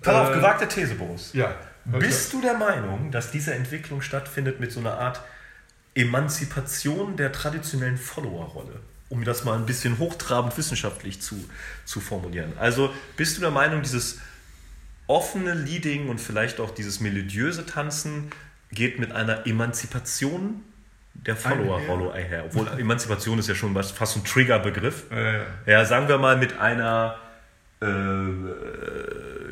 Pass 0.00 0.14
auf, 0.14 0.30
Äh, 0.30 0.34
gewagte 0.36 0.66
These, 0.68 0.94
Boris. 0.94 1.30
Ja. 1.34 1.54
Bist 1.86 2.32
du 2.32 2.40
der 2.40 2.54
Meinung, 2.54 3.10
dass 3.10 3.30
diese 3.30 3.54
Entwicklung 3.54 4.02
stattfindet 4.02 4.60
mit 4.60 4.72
so 4.72 4.80
einer 4.80 4.98
Art 4.98 5.22
Emanzipation 5.94 7.16
der 7.16 7.32
traditionellen 7.32 7.96
Follower-Rolle? 7.96 8.80
Um 9.08 9.24
das 9.24 9.44
mal 9.44 9.56
ein 9.56 9.66
bisschen 9.66 9.98
hochtrabend 9.98 10.56
wissenschaftlich 10.58 11.22
zu, 11.22 11.48
zu 11.84 12.00
formulieren. 12.00 12.52
Also 12.58 12.92
bist 13.16 13.36
du 13.36 13.40
der 13.40 13.52
Meinung, 13.52 13.82
dieses 13.82 14.18
offene 15.06 15.54
Leading 15.54 16.08
und 16.08 16.20
vielleicht 16.20 16.58
auch 16.58 16.72
dieses 16.72 17.00
melodiöse 17.00 17.64
Tanzen 17.64 18.30
geht 18.72 18.98
mit 18.98 19.12
einer 19.12 19.46
Emanzipation 19.46 20.64
der 21.14 21.36
Follower-Rolle 21.36 22.12
einher? 22.12 22.46
Obwohl 22.46 22.66
Emanzipation 22.66 23.38
ist 23.38 23.48
ja 23.48 23.54
schon 23.54 23.80
fast 23.80 24.16
ein 24.16 24.24
Triggerbegriff. 24.24 25.04
Ja, 25.66 25.84
sagen 25.84 26.08
wir 26.08 26.18
mal 26.18 26.36
mit 26.36 26.58
einer 26.58 27.16
äh, 27.80 27.86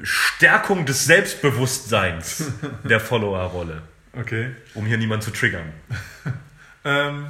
Stärkung 0.03 0.87
des 0.87 1.05
Selbstbewusstseins 1.05 2.53
der 2.85 3.01
Follower-Rolle, 3.01 3.83
okay. 4.13 4.55
um 4.75 4.87
hier 4.87 4.99
niemanden 4.99 5.25
zu 5.25 5.31
triggern. 5.31 5.73
Ähm, 6.87 7.29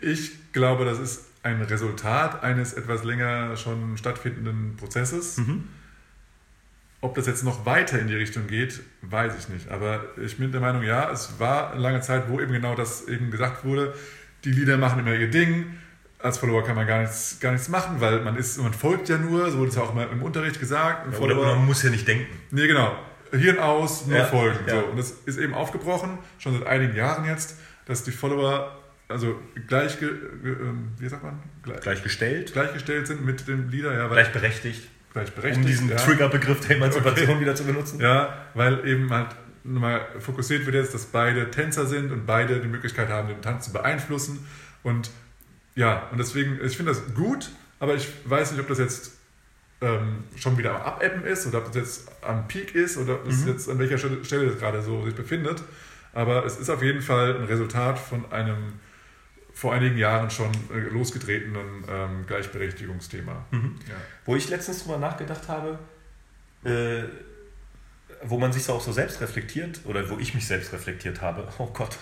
ich 0.00 0.52
glaube, 0.52 0.84
das 0.84 1.00
ist 1.00 1.24
ein 1.42 1.60
Resultat 1.62 2.44
eines 2.44 2.74
etwas 2.74 3.02
länger 3.02 3.56
schon 3.56 3.98
stattfindenden 3.98 4.76
Prozesses. 4.76 5.40
Ob 7.00 7.14
das 7.14 7.26
jetzt 7.26 7.44
noch 7.44 7.64
weiter 7.64 7.98
in 7.98 8.08
die 8.08 8.14
Richtung 8.14 8.46
geht, 8.46 8.80
weiß 9.02 9.32
ich 9.38 9.48
nicht. 9.48 9.68
Aber 9.70 10.04
ich 10.22 10.38
bin 10.38 10.50
der 10.50 10.60
Meinung, 10.60 10.82
ja, 10.82 11.10
es 11.10 11.38
war 11.38 11.72
eine 11.72 11.80
lange 11.80 12.00
Zeit, 12.00 12.28
wo 12.28 12.40
eben 12.40 12.52
genau 12.52 12.74
das 12.74 13.06
eben 13.08 13.30
gesagt 13.30 13.64
wurde. 13.64 13.94
Die 14.44 14.52
Lieder 14.52 14.76
machen 14.78 15.00
immer 15.00 15.14
ihr 15.14 15.30
Ding. 15.30 15.78
Als 16.20 16.38
Follower 16.38 16.64
kann 16.64 16.74
man 16.74 16.86
gar 16.86 17.00
nichts, 17.00 17.38
gar 17.40 17.52
nichts 17.52 17.68
machen, 17.68 18.00
weil 18.00 18.20
man 18.22 18.36
ist, 18.36 18.58
man 18.58 18.72
folgt 18.72 19.08
ja 19.08 19.18
nur, 19.18 19.50
so 19.50 19.58
wurde 19.58 19.68
es 19.68 19.76
ja 19.76 19.82
auch 19.82 19.92
immer 19.92 20.10
im 20.10 20.22
Unterricht 20.22 20.58
gesagt. 20.58 21.06
Ein 21.06 21.14
Oder 21.14 21.34
man 21.36 21.64
muss 21.64 21.82
ja 21.82 21.90
nicht 21.90 22.08
denken. 22.08 22.26
Nee, 22.50 22.66
genau. 22.66 22.96
Hirn 23.30 23.58
aus, 23.58 24.06
nur 24.06 24.18
Ja, 24.18 24.24
folgen. 24.24 24.58
ja. 24.66 24.80
So. 24.80 24.86
Und 24.86 24.96
das 24.98 25.10
ist 25.26 25.38
eben 25.38 25.54
aufgebrochen, 25.54 26.18
schon 26.38 26.58
seit 26.58 26.66
einigen 26.66 26.96
Jahren 26.96 27.24
jetzt, 27.24 27.56
dass 27.86 28.02
die 28.02 28.10
Follower 28.10 28.74
also 29.08 29.40
gleich, 29.66 29.98
ge, 29.98 30.08
ge, 30.42 30.52
ähm, 30.52 30.88
wie 30.98 31.08
sagt 31.08 31.22
man, 31.22 31.38
gleich, 31.62 31.80
Gleichgestellt, 31.80 32.52
gleichgestellt 32.52 33.06
sind 33.06 33.24
mit 33.24 33.48
dem 33.48 33.70
Leader, 33.70 33.94
ja, 33.94 34.06
gleichberechtigt, 34.06 34.88
gleichberechtigt, 35.12 35.56
um 35.56 35.66
diesen 35.66 35.88
ja. 35.88 35.96
Triggerbegriff 35.96 36.66
der 36.66 36.76
Emanzipation 36.76 37.40
wieder 37.40 37.54
zu 37.54 37.64
benutzen. 37.64 38.00
Ja, 38.00 38.36
weil 38.54 38.86
eben 38.86 39.10
halt 39.10 39.28
nochmal 39.64 40.06
fokussiert 40.18 40.66
wird 40.66 40.74
jetzt, 40.76 40.92
dass 40.94 41.06
beide 41.06 41.50
Tänzer 41.50 41.86
sind 41.86 42.12
und 42.12 42.26
beide 42.26 42.60
die 42.60 42.68
Möglichkeit 42.68 43.08
haben, 43.08 43.28
den 43.28 43.40
Tanz 43.40 43.66
zu 43.66 43.72
beeinflussen. 43.72 44.46
Und 44.82 45.10
ja, 45.78 46.08
und 46.10 46.18
deswegen, 46.18 46.58
ich 46.64 46.76
finde 46.76 46.90
das 46.90 47.14
gut, 47.14 47.50
aber 47.78 47.94
ich 47.94 48.08
weiß 48.24 48.50
nicht, 48.50 48.60
ob 48.60 48.66
das 48.66 48.78
jetzt 48.78 49.12
ähm, 49.80 50.24
schon 50.34 50.58
wieder 50.58 50.74
am 50.74 50.82
Abebben 50.82 51.24
ist 51.24 51.46
oder 51.46 51.58
ob 51.58 51.66
das 51.66 51.76
jetzt 51.76 52.10
am 52.20 52.48
Peak 52.48 52.74
ist 52.74 52.98
oder 52.98 53.14
ob 53.14 53.26
das 53.26 53.46
jetzt 53.46 53.68
an 53.68 53.78
welcher 53.78 53.96
Stelle 53.96 54.46
das 54.46 54.58
gerade 54.58 54.82
so 54.82 55.04
sich 55.04 55.14
befindet. 55.14 55.62
Aber 56.12 56.44
es 56.44 56.58
ist 56.58 56.68
auf 56.68 56.82
jeden 56.82 57.00
Fall 57.00 57.36
ein 57.36 57.44
Resultat 57.44 57.96
von 57.96 58.32
einem 58.32 58.72
vor 59.52 59.72
einigen 59.72 59.96
Jahren 59.96 60.30
schon 60.30 60.50
äh, 60.74 60.80
losgetretenen 60.90 61.84
ähm, 61.88 62.26
Gleichberechtigungsthema. 62.26 63.46
Ja. 63.88 63.94
Wo 64.24 64.34
ich 64.34 64.48
letztens 64.48 64.82
drüber 64.82 64.98
nachgedacht 64.98 65.46
habe, 65.46 65.78
äh, 66.64 67.04
wo 68.24 68.36
man 68.36 68.52
sich 68.52 68.64
so 68.64 68.72
auch 68.72 68.80
so 68.80 68.90
selbst 68.90 69.20
reflektiert, 69.20 69.82
oder 69.84 70.10
wo 70.10 70.18
ich 70.18 70.34
mich 70.34 70.44
selbst 70.44 70.72
reflektiert 70.72 71.22
habe, 71.22 71.46
oh 71.58 71.66
Gott, 71.72 71.96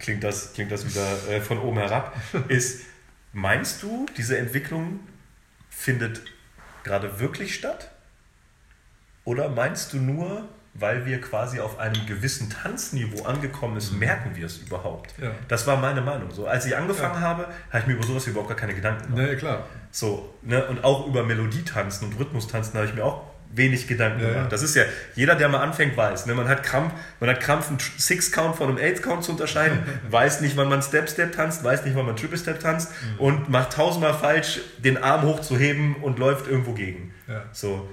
klingt 0.00 0.24
das, 0.24 0.52
klingt 0.52 0.72
das 0.72 0.84
wieder 0.84 1.06
äh, 1.28 1.40
von 1.40 1.60
oben 1.60 1.78
herab, 1.78 2.16
ist, 2.48 2.86
meinst 3.32 3.82
du, 3.82 4.06
diese 4.16 4.38
Entwicklung 4.38 5.00
findet 5.68 6.22
gerade 6.84 7.20
wirklich 7.20 7.54
statt? 7.54 7.90
Oder 9.24 9.48
meinst 9.48 9.92
du 9.92 9.98
nur, 9.98 10.48
weil 10.74 11.04
wir 11.04 11.20
quasi 11.20 11.60
auf 11.60 11.78
einem 11.78 12.06
gewissen 12.06 12.50
Tanzniveau 12.50 13.24
angekommen 13.24 13.76
ist, 13.76 13.92
merken 13.92 14.34
wir 14.34 14.46
es 14.46 14.58
überhaupt? 14.58 15.14
Ja. 15.20 15.32
Das 15.48 15.66
war 15.66 15.76
meine 15.76 16.00
Meinung. 16.00 16.30
So, 16.30 16.46
als 16.46 16.66
ich 16.66 16.76
angefangen 16.76 17.20
habe, 17.20 17.48
habe 17.70 17.78
ich 17.80 17.86
mir 17.86 17.94
über 17.94 18.06
sowas 18.06 18.26
überhaupt 18.26 18.48
gar 18.48 18.56
keine 18.56 18.74
Gedanken 18.74 19.14
gemacht. 19.14 19.30
Nee, 19.30 19.36
klar. 19.36 19.66
So, 19.90 20.34
ne? 20.42 20.66
Und 20.66 20.84
auch 20.84 21.06
über 21.06 21.24
Melodietanzen 21.24 22.08
und 22.08 22.18
Rhythmustanzen 22.18 22.74
habe 22.74 22.86
ich 22.86 22.94
mir 22.94 23.04
auch 23.04 23.29
wenig 23.52 23.88
Gedanken 23.88 24.20
Ja, 24.20 24.28
gemacht. 24.28 24.42
ja. 24.44 24.48
Das 24.48 24.62
ist 24.62 24.76
ja, 24.76 24.84
jeder, 25.16 25.34
der 25.34 25.48
mal 25.48 25.58
anfängt, 25.60 25.96
weiß. 25.96 26.26
Ne? 26.26 26.34
Man 26.34 26.48
hat 26.48 26.62
Krampf, 26.62 26.92
man 27.18 27.28
hat 27.30 27.40
Krampf, 27.40 27.68
einen 27.68 27.78
Six-Count 27.80 28.54
von 28.56 28.68
einem 28.68 28.78
Eight-Count 28.78 29.24
zu 29.24 29.32
unterscheiden, 29.32 29.80
weiß 30.10 30.40
nicht, 30.40 30.56
wann 30.56 30.68
man 30.68 30.82
Step-Step 30.82 31.32
tanzt, 31.34 31.64
weiß 31.64 31.84
nicht, 31.84 31.96
wann 31.96 32.06
man 32.06 32.16
Triple-Step 32.16 32.60
tanzt 32.60 32.90
Mhm. 32.90 33.20
und 33.20 33.48
macht 33.48 33.72
tausendmal 33.72 34.14
falsch, 34.14 34.60
den 34.78 34.96
Arm 35.02 35.22
hochzuheben 35.22 35.96
und 35.96 36.18
läuft 36.18 36.46
irgendwo 36.46 36.72
gegen. 36.74 37.12
Ja. 37.28 37.44
So. 37.52 37.88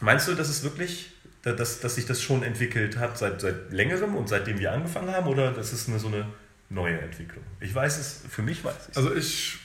Meinst 0.00 0.26
du, 0.28 0.34
dass 0.34 0.48
es 0.48 0.62
wirklich, 0.62 1.12
dass, 1.42 1.80
dass 1.80 1.94
sich 1.96 2.06
das 2.06 2.22
schon 2.22 2.42
entwickelt 2.42 2.96
hat 2.98 3.18
seit, 3.18 3.40
seit 3.40 3.72
längerem 3.72 4.14
und 4.16 4.28
seitdem 4.28 4.58
wir 4.58 4.72
angefangen 4.72 5.12
haben 5.12 5.26
oder 5.26 5.50
das 5.52 5.72
ist 5.72 5.88
eine, 5.88 5.98
so 5.98 6.08
eine 6.08 6.26
neue 6.70 6.98
Entwicklung? 7.00 7.44
Ich 7.60 7.74
weiß 7.74 7.98
es, 7.98 8.20
für 8.30 8.42
mich 8.42 8.64
weiß 8.64 8.74
ich 8.84 8.90
es. 8.92 8.96
Also 8.96 9.14
ich 9.14 9.58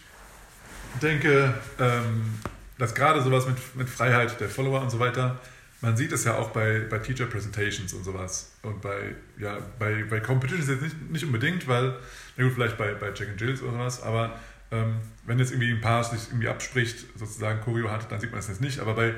denke, 1.01 1.53
ähm, 1.79 2.39
dass 2.83 2.93
gerade 2.93 3.21
sowas 3.21 3.47
mit, 3.47 3.55
mit 3.77 3.89
Freiheit 3.89 4.41
der 4.41 4.49
Follower 4.49 4.81
und 4.81 4.89
so 4.89 4.99
weiter, 4.99 5.39
man 5.79 5.95
sieht 5.95 6.11
es 6.11 6.25
ja 6.25 6.35
auch 6.35 6.49
bei, 6.49 6.81
bei 6.89 6.99
Teacher 6.99 7.27
Presentations 7.27 7.93
und 7.93 8.03
sowas. 8.03 8.51
Und 8.61 8.81
bei, 8.81 9.15
ja, 9.39 9.57
bei, 9.79 10.03
bei 10.03 10.19
Competitions 10.19 10.67
jetzt 10.67 10.81
nicht, 10.81 11.09
nicht 11.09 11.23
unbedingt, 11.23 11.65
weil, 11.69 11.95
na 12.35 12.43
gut, 12.43 12.55
vielleicht 12.55 12.77
bei, 12.77 12.93
bei 12.93 13.13
Jack 13.15 13.29
and 13.29 13.39
Jills 13.39 13.61
oder 13.61 13.71
sowas, 13.71 14.03
aber 14.03 14.37
ähm, 14.71 14.95
wenn 15.25 15.39
jetzt 15.39 15.51
irgendwie 15.51 15.71
ein 15.71 15.79
Paar 15.79 16.03
sich 16.03 16.27
irgendwie 16.27 16.49
abspricht, 16.49 17.05
sozusagen 17.17 17.61
Choreo 17.61 17.89
hat, 17.89 18.11
dann 18.11 18.19
sieht 18.19 18.31
man 18.31 18.41
es 18.41 18.49
jetzt 18.49 18.59
nicht. 18.59 18.79
Aber 18.79 18.95
bei, 18.95 19.13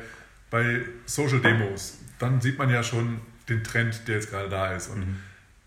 bei 0.51 0.82
Social 1.07 1.39
Demos, 1.39 1.97
dann 2.20 2.41
sieht 2.41 2.59
man 2.59 2.70
ja 2.70 2.84
schon 2.84 3.20
den 3.49 3.63
Trend, 3.63 4.07
der 4.07 4.18
jetzt 4.18 4.30
gerade 4.30 4.47
da 4.47 4.74
ist. 4.76 4.89
Und 4.89 5.22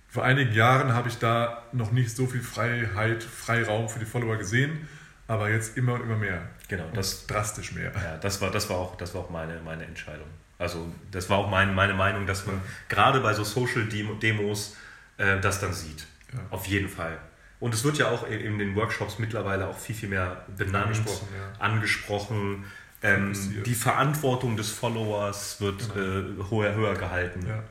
vor 0.08 0.22
einigen 0.22 0.52
Jahren 0.52 0.94
habe 0.94 1.08
ich 1.08 1.18
da 1.18 1.64
noch 1.72 1.90
nicht 1.90 2.14
so 2.14 2.28
viel 2.28 2.42
Freiheit, 2.42 3.24
Freiraum 3.24 3.88
für 3.88 3.98
die 3.98 4.06
Follower 4.06 4.36
gesehen, 4.36 4.86
aber 5.26 5.50
jetzt 5.50 5.76
immer 5.76 5.94
und 5.94 6.02
immer 6.02 6.16
mehr. 6.16 6.48
Genau, 6.68 6.84
Und 6.84 6.96
das- 6.96 7.26
drastisch 7.26 7.72
mehr. 7.72 7.90
Ja, 7.94 8.16
das 8.18 8.40
war, 8.40 8.50
das 8.50 8.68
war 8.70 8.76
auch, 8.76 8.96
das 8.96 9.14
war 9.14 9.22
auch 9.22 9.30
meine, 9.30 9.58
meine 9.64 9.84
Entscheidung. 9.84 10.26
Also 10.58 10.92
das 11.10 11.30
war 11.30 11.38
auch 11.38 11.48
mein, 11.48 11.74
meine 11.74 11.94
Meinung, 11.94 12.26
dass 12.26 12.44
man 12.46 12.60
gerade 12.88 13.20
bei 13.20 13.32
so 13.32 13.44
Social-Demos 13.44 14.76
äh, 15.16 15.40
das 15.40 15.60
dann 15.60 15.72
sieht. 15.72 16.06
Ja. 16.32 16.40
Auf 16.50 16.66
jeden 16.66 16.88
Fall. 16.88 17.16
Und 17.60 17.74
es 17.74 17.82
wird 17.84 17.98
ja 17.98 18.08
auch 18.10 18.26
in 18.28 18.58
den 18.58 18.76
Workshops 18.76 19.18
mittlerweile 19.18 19.66
auch 19.66 19.76
viel, 19.78 19.94
viel 19.94 20.08
mehr 20.10 20.44
benannt, 20.56 20.86
Angesprochen, 20.86 21.28
angesprochen. 21.58 22.64
Ähm, 23.02 23.32
die 23.64 23.74
Verantwortung 23.74 24.56
des 24.56 24.70
Followers 24.70 25.60
wird 25.60 25.82
äh, 25.96 26.44
höher, 26.50 26.74
höher 26.74 26.94
gehalten 26.94 27.46
Ja. 27.46 27.62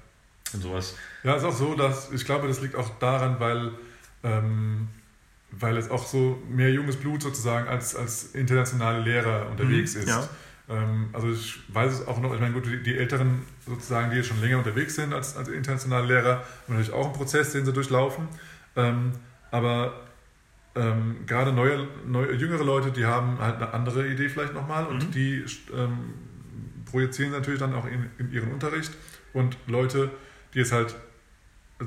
und 0.53 0.61
sowas. 0.61 0.95
Ja, 1.23 1.35
ist 1.35 1.43
auch 1.43 1.53
so, 1.55 1.75
dass 1.75 2.11
ich 2.11 2.25
glaube, 2.25 2.47
das 2.47 2.61
liegt 2.61 2.75
auch 2.75 2.97
daran, 2.99 3.39
weil, 3.39 3.71
ähm, 4.23 4.87
weil 5.59 5.77
es 5.77 5.89
auch 5.89 6.05
so 6.05 6.41
mehr 6.49 6.71
junges 6.71 6.97
Blut 6.97 7.21
sozusagen 7.21 7.67
als, 7.67 7.95
als 7.95 8.35
internationale 8.35 8.99
Lehrer 9.01 9.49
unterwegs 9.49 9.95
Mhm, 9.95 10.01
ist. 10.01 10.07
ja. 10.09 10.27
Ähm, 10.69 11.09
also 11.13 11.29
ich 11.31 11.59
weiß 11.73 11.93
es 11.93 12.07
auch 12.07 12.19
noch, 12.19 12.33
ich 12.33 12.39
meine, 12.41 12.53
gut, 12.53 12.65
die, 12.65 12.83
die 12.83 12.97
Älteren 12.97 13.41
sozusagen, 13.65 14.11
die 14.11 14.17
jetzt 14.17 14.27
schon 14.27 14.41
länger 14.41 14.57
unterwegs 14.57 14.95
sind 14.95 15.13
als, 15.13 15.35
als 15.37 15.47
internationale 15.49 16.05
Lehrer, 16.07 16.35
haben 16.39 16.45
natürlich 16.67 16.91
auch 16.91 17.05
einen 17.05 17.13
Prozess, 17.15 17.53
den 17.53 17.65
sie 17.65 17.71
durchlaufen. 17.73 18.27
Ähm, 18.75 19.13
aber 19.51 19.93
ähm, 20.75 21.17
gerade 21.25 21.53
neue, 21.53 21.87
neue, 22.05 22.33
jüngere 22.33 22.63
Leute, 22.63 22.91
die 22.91 23.05
haben 23.05 23.39
halt 23.39 23.55
eine 23.55 23.73
andere 23.73 24.07
Idee 24.07 24.29
vielleicht 24.29 24.53
nochmal 24.53 24.85
und 24.85 25.07
Mhm. 25.07 25.11
die 25.11 25.45
ähm, 25.73 26.13
projizieren 26.91 27.31
sie 27.31 27.37
natürlich 27.37 27.59
dann 27.59 27.73
auch 27.73 27.85
in, 27.85 28.09
in 28.17 28.31
ihren 28.31 28.51
Unterricht. 28.51 28.91
Und 29.33 29.57
Leute, 29.67 30.11
die 30.53 30.59
jetzt 30.59 30.71
halt 30.71 30.95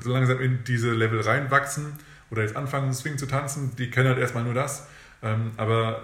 so 0.01 0.11
langsam 0.13 0.41
in 0.41 0.65
diese 0.65 0.93
Level 0.93 1.21
reinwachsen 1.21 1.95
oder 2.31 2.43
jetzt 2.43 2.57
anfangen, 2.57 2.93
Swing 2.93 3.19
zu 3.19 3.27
tanzen, 3.27 3.75
die 3.77 3.91
kennen 3.91 4.09
halt 4.09 4.19
erstmal 4.19 4.45
nur 4.45 4.55
das. 4.55 4.87
Ähm, 5.23 5.53
aber 5.57 6.03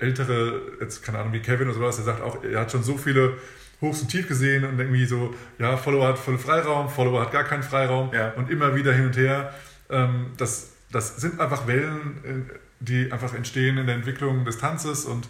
ältere, 0.00 0.62
jetzt 0.80 1.02
keine 1.02 1.18
Ahnung, 1.18 1.32
wie 1.32 1.40
Kevin 1.40 1.68
oder 1.68 1.76
sowas, 1.76 1.96
der 1.96 2.04
sagt 2.04 2.22
auch, 2.22 2.42
er 2.42 2.60
hat 2.60 2.72
schon 2.72 2.82
so 2.82 2.96
viele 2.96 3.36
Hochs 3.80 4.02
und 4.02 4.08
Tief 4.08 4.28
gesehen 4.28 4.64
und 4.64 4.78
irgendwie 4.78 5.06
so, 5.06 5.34
ja, 5.58 5.76
Follower 5.76 6.08
hat 6.08 6.18
voll 6.18 6.38
Freiraum, 6.38 6.88
Follower 6.88 7.22
hat 7.22 7.32
gar 7.32 7.44
keinen 7.44 7.62
Freiraum 7.62 8.10
Ja. 8.12 8.30
und 8.32 8.50
immer 8.50 8.74
wieder 8.74 8.92
hin 8.92 9.06
und 9.06 9.16
her. 9.16 9.54
Ähm, 9.88 10.32
das, 10.36 10.72
das 10.90 11.16
sind 11.16 11.40
einfach 11.40 11.66
Wellen, 11.66 12.18
äh, 12.24 12.54
die 12.80 13.12
einfach 13.12 13.34
entstehen 13.34 13.78
in 13.78 13.86
der 13.86 13.94
Entwicklung 13.96 14.44
des 14.44 14.58
Tanzes 14.58 15.04
und 15.04 15.28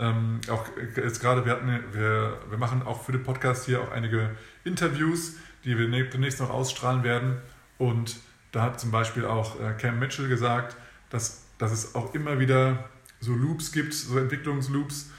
ähm, 0.00 0.40
auch 0.48 0.64
jetzt 0.96 1.20
gerade, 1.20 1.44
wir, 1.44 1.52
hatten, 1.52 1.68
wir, 1.92 2.38
wir 2.48 2.58
machen 2.58 2.82
auch 2.82 3.02
für 3.04 3.12
den 3.12 3.24
Podcast 3.24 3.66
hier 3.66 3.80
auch 3.80 3.90
einige 3.90 4.30
Interviews, 4.64 5.34
die 5.64 5.76
wir 5.76 5.88
demnächst 5.88 6.40
noch 6.40 6.50
ausstrahlen 6.50 7.02
werden. 7.02 7.38
Und 7.78 8.16
da 8.52 8.62
hat 8.62 8.80
zum 8.80 8.90
Beispiel 8.90 9.24
auch 9.24 9.60
äh, 9.60 9.72
Cam 9.74 9.98
Mitchell 9.98 10.28
gesagt, 10.28 10.76
dass, 11.10 11.44
dass 11.58 11.72
es 11.72 11.94
auch 11.94 12.14
immer 12.14 12.38
wieder 12.38 12.84
so 13.20 13.32
Loops 13.34 13.72
gibt, 13.72 13.94
so 13.94 14.18
Entwicklungsloops. 14.18 15.10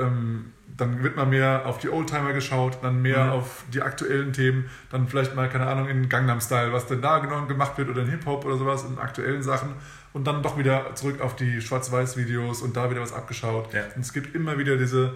Ähm, 0.00 0.52
dann 0.76 1.02
wird 1.02 1.16
mal 1.16 1.26
mehr 1.26 1.64
auf 1.64 1.78
die 1.78 1.88
Oldtimer 1.88 2.32
geschaut, 2.32 2.78
dann 2.82 3.00
mehr 3.02 3.26
Mhm. 3.26 3.30
auf 3.30 3.64
die 3.72 3.82
aktuellen 3.82 4.32
Themen, 4.32 4.68
dann 4.90 5.06
vielleicht 5.06 5.36
mal, 5.36 5.48
keine 5.48 5.66
Ahnung, 5.66 5.88
in 5.88 6.08
Gangnam 6.08 6.40
Style, 6.40 6.72
was 6.72 6.86
denn 6.86 7.00
da 7.00 7.18
genau 7.18 7.46
gemacht 7.46 7.78
wird 7.78 7.88
oder 7.88 8.02
in 8.02 8.08
Hip-Hop 8.08 8.44
oder 8.44 8.56
sowas, 8.56 8.84
in 8.84 8.98
aktuellen 8.98 9.42
Sachen. 9.42 9.74
Und 10.12 10.26
dann 10.26 10.42
doch 10.42 10.58
wieder 10.58 10.94
zurück 10.94 11.20
auf 11.20 11.36
die 11.36 11.60
Schwarz-Weiß-Videos 11.60 12.62
und 12.62 12.76
da 12.76 12.90
wieder 12.90 13.00
was 13.00 13.12
abgeschaut. 13.12 13.72
Ja. 13.72 13.84
Und 13.94 14.00
es 14.00 14.12
gibt 14.12 14.34
immer 14.34 14.58
wieder 14.58 14.76
diese, 14.76 15.14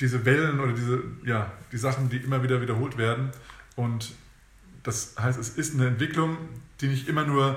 diese 0.00 0.24
Wellen 0.24 0.60
oder 0.60 0.72
diese, 0.72 1.02
ja, 1.24 1.50
die 1.72 1.78
Sachen, 1.78 2.08
die 2.08 2.18
immer 2.18 2.42
wieder 2.42 2.60
wiederholt 2.60 2.98
werden. 2.98 3.30
Und 3.74 4.12
das 4.88 5.14
heißt, 5.20 5.38
es 5.38 5.50
ist 5.50 5.74
eine 5.74 5.86
Entwicklung, 5.88 6.36
die 6.80 6.88
nicht 6.88 7.08
immer 7.08 7.24
nur 7.24 7.56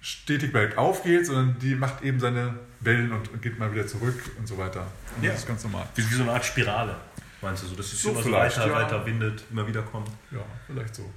stetig 0.00 0.52
bergauf 0.52 1.02
geht, 1.02 1.26
sondern 1.26 1.58
die 1.58 1.74
macht 1.74 2.02
eben 2.02 2.20
seine 2.20 2.54
Wellen 2.80 3.12
und, 3.12 3.42
geht 3.42 3.58
mal 3.58 3.72
wieder 3.72 3.86
zurück 3.86 4.14
und 4.38 4.46
so 4.46 4.56
weiter. 4.56 4.86
Und 5.16 5.24
Ja. 5.24 5.30
Das 5.32 5.40
ist 5.40 5.48
ganz 5.48 5.62
normal. 5.64 5.88
Wie, 5.94 6.08
wie 6.08 6.14
so 6.14 6.22
eine 6.22 6.32
Art 6.32 6.44
Spirale, 6.44 6.94
meinst 7.42 7.64
du 7.64 7.66
so? 7.66 7.74
Dass 7.74 7.92
es 7.92 8.00
So 8.00 8.10
immer 8.10 8.22
so 8.22 8.30
weiter, 8.32 8.66
ja. 8.66 8.72
weiter 8.72 9.04
windet, 9.04 9.42
immer 9.50 9.66
wieder 9.66 9.82
kommt. 9.82 10.08
Ja, 10.30 10.38
vielleicht 10.66 10.94
so. 10.94 11.12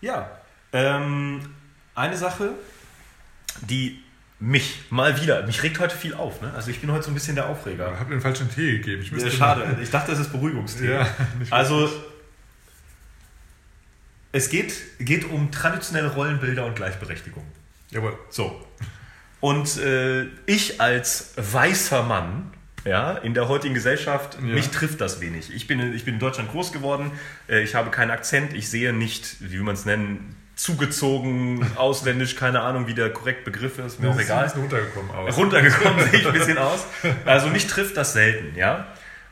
Ja, 0.00 0.30
ähm, 0.72 1.40
eine 1.94 2.16
Sache, 2.16 2.52
die 3.60 4.02
mich 4.40 4.80
mal 4.90 5.20
wieder, 5.20 5.46
mich 5.46 5.62
regt 5.62 5.78
heute 5.78 5.94
viel 5.94 6.14
auf. 6.14 6.40
Ne? 6.40 6.52
Also 6.54 6.70
ich 6.70 6.80
bin 6.80 6.90
heute 6.90 7.04
so 7.04 7.10
ein 7.10 7.14
bisschen 7.14 7.36
der 7.36 7.44
Ich 7.44 7.50
Aufreger. 7.50 7.86
habe 7.98 8.08
mir 8.08 8.16
den 8.16 8.20
falschen 8.22 8.50
Tee 8.50 8.78
gegeben. 8.78 9.02
Ich 9.02 9.10
Ja, 9.12 9.30
schade, 9.30 9.76
ich 9.80 9.90
dachte, 9.90 10.10
das 10.10 10.20
ist 10.20 10.32
Beruhigungstee. 10.32 10.90
Ja, 10.90 11.06
Also 11.50 11.88
es 14.32 14.48
geht, 14.48 14.74
geht 14.98 15.24
um 15.30 15.50
traditionelle 15.50 16.12
Rollenbilder 16.14 16.64
und 16.66 16.74
Gleichberechtigung. 16.76 17.44
Jawohl. 17.90 18.18
So. 18.30 18.64
Und 19.40 19.76
äh, 19.78 20.26
ich 20.46 20.80
als 20.80 21.34
weißer 21.36 22.02
Mann, 22.04 22.52
ja, 22.84 23.12
in 23.12 23.34
der 23.34 23.48
heutigen 23.48 23.74
Gesellschaft, 23.74 24.34
Ja. 24.40 24.40
mich 24.54 24.68
trifft 24.70 25.00
das 25.00 25.20
wenig. 25.20 25.52
Ich 25.54 25.66
bin, 25.66 25.78
in- 25.80 25.94
ich 25.94 26.04
bin 26.04 26.14
in 26.14 26.20
Deutschland 26.20 26.50
groß 26.50 26.72
geworden, 26.72 27.12
äh, 27.48 27.62
ich 27.62 27.74
habe 27.74 27.90
keinen 27.90 28.10
Akzent, 28.10 28.54
ich 28.54 28.68
sehe 28.70 28.92
nicht, 28.92 29.36
wie 29.40 29.52
will 29.52 29.62
man 29.62 29.74
es 29.74 29.84
nennen, 29.84 30.36
zugezogen, 30.56 31.64
ausländisch, 31.76 32.36
keine 32.36 32.60
Ahnung, 32.60 32.86
wie 32.86 32.94
der 32.94 33.10
korrekt 33.12 33.44
Begriff 33.44 33.78
ist, 33.78 34.00
mir 34.00 34.08
auch 34.10 34.14
Das 34.16 34.24
ist 34.24 34.30
ein 34.30 34.36
egal. 34.36 34.44
bisschen 34.44 34.60
runtergekommen 34.62 35.10
aus. 35.10 35.36
Runtergekommen 35.36 36.10
sehe 36.10 36.20
ich 36.20 36.26
ein 36.26 36.32
bisschen 36.32 36.58
aus. 36.70 36.86
Also 37.24 37.48
mich 37.48 37.66
trifft 37.66 37.96
das 37.96 38.12
selten, 38.14 38.56
ja. 38.56 38.86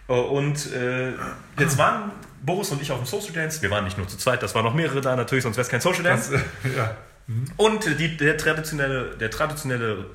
Äh, 0.08 0.12
Und 0.12 0.72
äh, 0.72 1.12
jetzt 1.58 1.78
waren 1.78 2.12
Boris 2.42 2.70
und 2.70 2.80
ich 2.82 2.90
auf 2.92 2.98
dem 2.98 3.06
Social 3.06 3.32
Dance. 3.32 3.62
Wir 3.62 3.70
waren 3.70 3.84
nicht 3.84 3.98
nur 3.98 4.08
zu 4.08 4.16
zweit, 4.16 4.42
das 4.42 4.54
waren 4.54 4.64
noch 4.64 4.74
mehrere 4.74 5.00
da 5.00 5.16
natürlich, 5.16 5.44
sonst 5.44 5.56
wäre 5.56 5.64
es 5.64 5.70
kein 5.70 5.80
Social 5.80 6.02
Dance. 6.02 6.32
Das, 6.32 6.72
äh, 6.72 6.76
ja. 6.76 6.96
Und 7.56 7.84
die, 7.98 8.16
der, 8.16 8.36
traditionelle, 8.36 9.16
der 9.16 9.30
traditionelle 9.30 10.06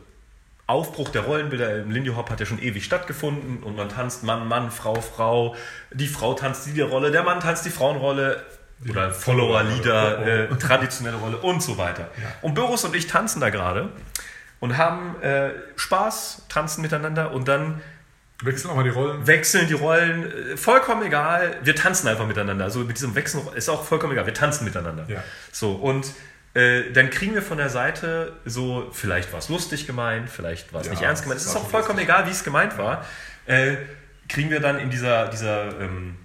Aufbruch 0.67 1.09
der 1.09 1.21
Rollenbilder 1.21 1.81
im 1.81 1.91
Lindy 1.91 2.09
Hop 2.09 2.29
hat 2.29 2.39
ja 2.39 2.45
schon 2.45 2.59
ewig 2.59 2.83
stattgefunden 2.83 3.63
und 3.63 3.75
man 3.77 3.87
tanzt 3.89 4.23
Mann, 4.23 4.47
Mann, 4.47 4.71
Frau, 4.71 4.95
Frau. 4.95 5.55
Die 5.93 6.07
Frau 6.07 6.33
tanzt 6.33 6.65
die 6.65 6.71
Liederrolle, 6.71 7.11
der 7.11 7.23
Mann 7.23 7.39
tanzt 7.39 7.65
die 7.65 7.69
Frauenrolle 7.69 8.43
oder 8.89 9.11
Follower, 9.11 9.63
Leader, 9.63 10.19
Oh, 10.19 10.23
oh. 10.23 10.53
äh, 10.53 10.57
traditionelle 10.57 11.17
Rolle 11.17 11.37
und 11.37 11.61
so 11.61 11.77
weiter. 11.77 12.09
Und 12.41 12.55
Boris 12.55 12.83
und 12.83 12.95
ich 12.95 13.07
tanzen 13.07 13.39
da 13.39 13.49
gerade 13.49 13.89
und 14.59 14.77
haben 14.77 15.21
äh, 15.21 15.51
Spaß, 15.75 16.43
tanzen 16.49 16.81
miteinander 16.81 17.31
und 17.31 17.47
dann 17.47 17.81
Wechseln 18.41 18.69
auch 18.71 18.75
mal 18.75 18.83
die 18.83 18.89
Rollen. 18.89 19.25
wechseln 19.25 19.67
die 19.67 19.73
Rollen, 19.73 20.51
äh, 20.53 20.57
vollkommen 20.57 21.03
egal. 21.03 21.57
Wir 21.63 21.75
tanzen 21.75 22.07
einfach 22.07 22.27
miteinander. 22.27 22.65
Also 22.65 22.79
mit 22.79 22.97
diesem 22.97 23.15
Wechseln 23.15 23.47
ist 23.55 23.69
auch 23.69 23.83
vollkommen 23.85 24.13
egal. 24.13 24.25
Wir 24.25 24.33
tanzen 24.33 24.65
miteinander. 24.65 25.05
Ja. 25.07 25.23
So 25.51 25.73
und 25.73 26.07
äh, 26.53 26.91
dann 26.91 27.09
kriegen 27.09 27.33
wir 27.33 27.41
von 27.41 27.57
der 27.57 27.69
Seite 27.69 28.33
so, 28.45 28.89
vielleicht 28.93 29.31
war 29.33 29.39
es 29.39 29.49
lustig 29.49 29.87
gemeint, 29.87 30.29
vielleicht 30.29 30.71
war 30.73 30.81
es 30.81 30.87
Ja, 30.87 30.93
nicht 30.93 31.01
ernst 31.03 31.23
gemeint. 31.23 31.39
es 31.41 31.47
ist 31.47 31.55
auch 31.55 31.69
vollkommen 31.69 31.99
egal, 31.99 32.25
wie 32.27 32.31
es 32.31 32.43
gemeint 32.43 32.77
war. 32.77 33.05
Äh, 33.45 33.75
kriegen 34.29 34.49
wir 34.49 34.59
dann 34.59 34.79
in 34.79 34.89
dieser, 34.89 35.27
dieser 35.29 35.79
ähm, 35.81 36.15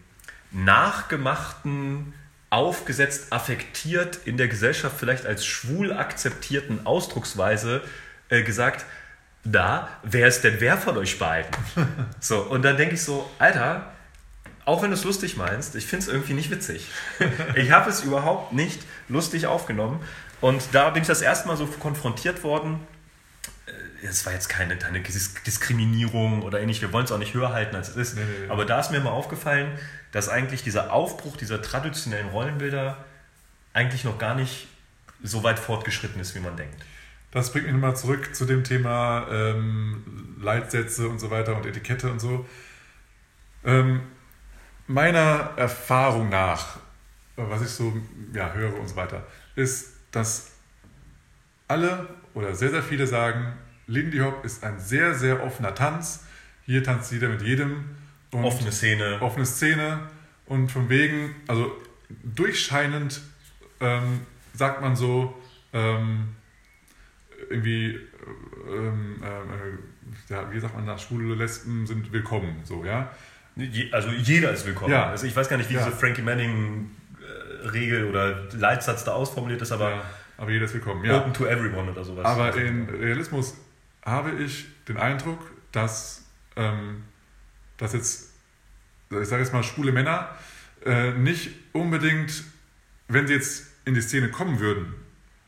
nachgemachten, 0.53 2.15
aufgesetzt, 2.51 3.33
affektiert 3.33 4.19
in 4.25 4.37
der 4.37 4.49
Gesellschaft 4.49 4.97
vielleicht 4.99 5.25
als 5.27 5.45
schwul 5.47 5.93
akzeptierten 5.93 6.85
Ausdrucksweise 6.87 7.81
äh, 8.29 8.43
gesagt, 8.43 8.85
da, 9.45 9.89
wer 10.03 10.29
ist 10.29 10.43
denn 10.43 10.61
wer 10.61 10.77
von 10.77 10.97
euch 10.97 11.19
beiden? 11.19 11.51
So, 12.21 12.43
und 12.43 12.63
dann 12.63 12.77
denke 12.77 12.95
ich 12.95 13.03
so, 13.03 13.29
Alter, 13.39 13.93
auch 14.67 14.83
wenn 14.83 14.91
du 14.91 14.97
es 14.97 15.05
lustig 15.05 15.37
meinst, 15.37 15.75
ich 15.75 15.87
finde 15.87 16.07
es 16.07 16.13
irgendwie 16.13 16.35
nicht 16.35 16.51
witzig. 16.51 16.89
Ich 17.55 17.71
habe 17.71 17.91
es 17.91 18.03
überhaupt 18.03 18.53
nicht 18.53 18.81
lustig 19.09 19.47
aufgenommen. 19.47 20.01
Und 20.41 20.63
da 20.73 20.91
bin 20.91 21.03
ich 21.03 21.09
das 21.09 21.23
erste 21.23 21.49
Mal 21.49 21.57
so 21.57 21.67
konfrontiert 21.67 22.43
worden. 22.45 22.81
Äh, 23.67 24.07
Es 24.07 24.25
war 24.27 24.33
jetzt 24.33 24.49
keine, 24.49 24.77
keine 24.77 25.01
Dis 25.01 25.35
Diskriminierung 25.47 26.43
oder 26.43 26.61
ähnlich, 26.61 26.81
wir 26.83 26.93
wollen 26.93 27.05
es 27.07 27.13
auch 27.13 27.19
nicht 27.19 27.35
höher 27.35 27.53
halten, 27.53 27.75
als 27.77 27.89
es 27.91 27.97
ist. 27.97 28.17
Nee, 28.17 28.23
nee, 28.25 28.47
nee. 28.47 28.51
Aber 28.51 28.65
da 28.65 28.81
ist 28.81 28.91
mir 28.91 29.01
mal 29.01 29.11
aufgefallen, 29.11 29.79
dass 30.13 30.29
eigentlich 30.29 30.63
dieser 30.63 30.93
Aufbruch 30.93 31.37
dieser 31.37 31.63
traditionellen 31.63 32.29
Rollenbilder 32.29 32.97
eigentlich 33.73 34.05
noch 34.05 34.19
gar 34.19 34.35
nicht 34.35 34.67
so 35.23 35.43
weit 35.43 35.59
fortgeschritten 35.59 36.21
ist, 36.21 36.35
wie 36.35 36.41
man 36.41 36.57
denkt. 36.57 36.83
Das 37.31 37.53
bringt 37.53 37.67
mich 37.67 37.75
nochmal 37.75 37.97
zurück 37.97 38.35
zu 38.35 38.45
dem 38.45 38.65
Thema 38.65 39.27
ähm, 39.31 40.37
Leitsätze 40.41 41.09
und 41.09 41.21
so 41.21 41.31
weiter 41.31 41.57
und 41.57 41.65
Etikette 41.67 42.11
und 42.11 42.21
so. 42.21 42.47
Ähm, 43.65 44.01
meiner 44.87 45.53
Erfahrung 45.57 46.29
nach, 46.29 46.79
was 47.37 47.63
ich 47.63 47.69
so 47.69 47.97
ja, 48.33 48.53
höre 48.53 48.79
und 48.79 48.89
so 48.89 48.97
weiter, 48.97 49.25
ist, 49.55 49.95
dass 50.11 50.53
alle 51.69 52.09
oder 52.35 52.55
sehr, 52.55 52.71
sehr 52.71 52.83
viele 52.83 53.07
sagen, 53.07 53.53
Lindy 53.87 54.19
Hop 54.19 54.45
ist 54.45 54.65
ein 54.65 54.81
sehr, 54.81 55.15
sehr 55.15 55.43
offener 55.45 55.75
Tanz. 55.75 56.25
Hier 56.67 56.83
tanzt 56.83 57.13
jeder 57.13 57.29
mit 57.29 57.43
jedem. 57.43 57.85
Offene 58.33 58.71
Szene. 58.71 59.19
offene 59.21 59.45
Szene 59.45 60.09
und 60.47 60.71
von 60.71 60.89
wegen, 60.89 61.35
also 61.49 61.73
durchscheinend 62.23 63.21
ähm, 63.81 64.21
sagt 64.55 64.81
man 64.81 64.95
so, 64.95 65.37
ähm, 65.73 66.37
irgendwie, 67.49 67.99
ähm, 68.69 69.23
äh, 69.23 70.33
ja, 70.33 70.53
wie 70.53 70.61
sagt 70.61 70.75
man 70.75 70.85
nach 70.85 70.99
schwule 70.99 71.35
Lesben 71.35 71.87
sind 71.87 72.13
willkommen, 72.13 72.61
so, 72.65 72.85
ja. 72.85 73.11
Also 73.93 74.11
jeder 74.11 74.53
ist 74.53 74.67
willkommen. 74.67 74.93
Ja. 74.93 75.11
Also 75.11 75.27
ich 75.27 75.35
weiß 75.35 75.49
gar 75.49 75.57
nicht, 75.57 75.69
wie 75.71 75.75
Ja. 75.75 75.85
diese 75.85 75.97
Frankie 75.97 76.23
Manning-Regel 76.23 78.05
oder 78.07 78.49
Leitsatz 78.53 79.05
da 79.05 79.13
ausformuliert 79.13 79.61
ist, 79.61 79.73
aber 79.73 79.91
ja 79.91 80.05
aber 80.41 80.53
jeder 80.53 80.65
ist 80.65 80.73
willkommen, 80.73 81.05
ja. 81.05 81.19
open 81.21 81.35
to 81.35 81.45
everyone 81.45 81.91
oder 81.91 82.03
sowas. 82.03 82.25
Aber 82.25 82.55
in 82.57 82.89
Realismus 82.89 83.59
habe 84.03 84.31
ich 84.43 84.69
den 84.89 84.97
Eindruck, 84.97 85.39
dass, 85.71 86.25
ähm, 86.57 87.05
dass 87.77 87.93
jetzt, 87.93 88.31
ich 89.11 89.29
sage 89.29 89.43
jetzt 89.43 89.53
mal, 89.53 89.63
schwule 89.63 89.93
Männer 89.93 90.31
äh, 90.87 91.11
nicht 91.11 91.51
unbedingt, 91.75 92.43
wenn 93.09 93.27
sie 93.27 93.35
jetzt 93.35 93.67
in 93.85 93.93
die 93.93 94.01
Szene 94.01 94.31
kommen 94.31 94.61
würden, 94.61 94.95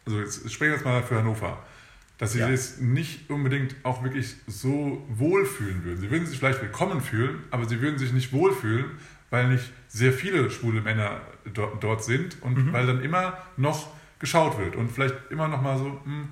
also 0.05 0.20
jetzt 0.20 0.53
sprechen 0.53 0.72
wir 0.72 0.76
jetzt 0.76 0.84
mal 0.84 1.03
für 1.03 1.16
Hannover, 1.16 1.64
dass 2.23 2.33
sie 2.35 2.39
Ja. 2.39 2.49
jetzt 2.49 2.81
nicht 2.81 3.29
unbedingt 3.31 3.75
auch 3.83 4.05
wirklich 4.05 4.37
so 4.47 5.05
wohlfühlen 5.09 5.83
würden. 5.85 6.01
Sie 6.01 6.09
würden 6.09 6.25
sich 6.25 6.39
vielleicht 6.39 6.62
willkommen 6.62 7.01
fühlen, 7.01 7.43
aber 7.51 7.64
sie 7.68 7.81
würden 7.81 7.99
sich 7.99 8.12
nicht 8.12 8.33
wohlfühlen, 8.33 8.85
weil 9.31 9.49
nicht 9.49 9.73
sehr 9.89 10.12
viele 10.12 10.49
schwule 10.49 10.83
Männer 10.83 11.20
dort, 11.53 11.83
dort 11.83 12.05
sind 12.05 12.41
und 12.43 12.57
Mhm. 12.66 12.73
weil 12.73 12.87
dann 12.87 13.03
immer 13.03 13.39
noch 13.57 13.89
geschaut 14.20 14.57
wird 14.61 14.77
und 14.77 14.93
vielleicht 14.93 15.16
immer 15.31 15.49
noch 15.49 15.61
mal 15.62 15.77
so, 15.77 16.01
hm, 16.05 16.29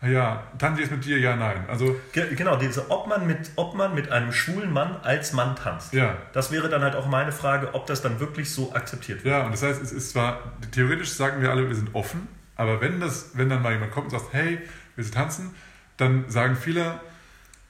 ja, 0.00 0.44
Tanti 0.58 0.82
ist 0.82 0.90
mit 0.92 1.04
dir, 1.04 1.18
ja, 1.18 1.36
nein. 1.36 1.64
Also, 1.68 1.94
Ge- 2.12 2.34
Genau, 2.34 2.56
diese, 2.56 2.90
ob 2.90 3.06
man, 3.06 3.26
mit, 3.26 3.50
ob 3.56 3.74
man 3.74 3.94
mit 3.94 4.10
einem 4.10 4.32
schwulen 4.32 4.72
Mann 4.72 4.96
als 5.02 5.34
Mann 5.34 5.56
tanzt. 5.56 5.92
Ja. 5.92 6.16
Das 6.32 6.50
wäre 6.52 6.70
dann 6.70 6.80
halt 6.80 6.96
auch 6.96 7.06
meine 7.06 7.32
Frage, 7.32 7.74
ob 7.74 7.86
das 7.86 8.00
dann 8.00 8.18
wirklich 8.18 8.50
so 8.50 8.72
akzeptiert 8.74 9.24
wird. 9.24 9.34
ja, 9.34 9.44
und 9.44 9.52
das 9.52 9.62
heißt, 9.62 9.82
es 9.82 9.92
ist 9.92 10.08
zwar, 10.12 10.54
theoretisch 10.72 11.10
sagen 11.12 11.42
wir 11.42 11.50
alle, 11.50 11.68
wir 11.68 11.74
sind 11.76 11.94
offen, 11.94 12.28
aber 12.56 12.80
wenn 12.80 12.98
das, 12.98 13.32
wenn 13.34 13.50
dann 13.50 13.60
mal 13.60 13.72
jemand 13.74 13.92
kommt 13.92 14.10
und 14.10 14.18
sagt, 14.18 14.32
hey, 14.32 14.58
willst 14.96 15.14
du 15.14 15.18
tanzen, 15.18 15.54
dann 15.96 16.24
sagen 16.28 16.56
viele, 16.56 17.00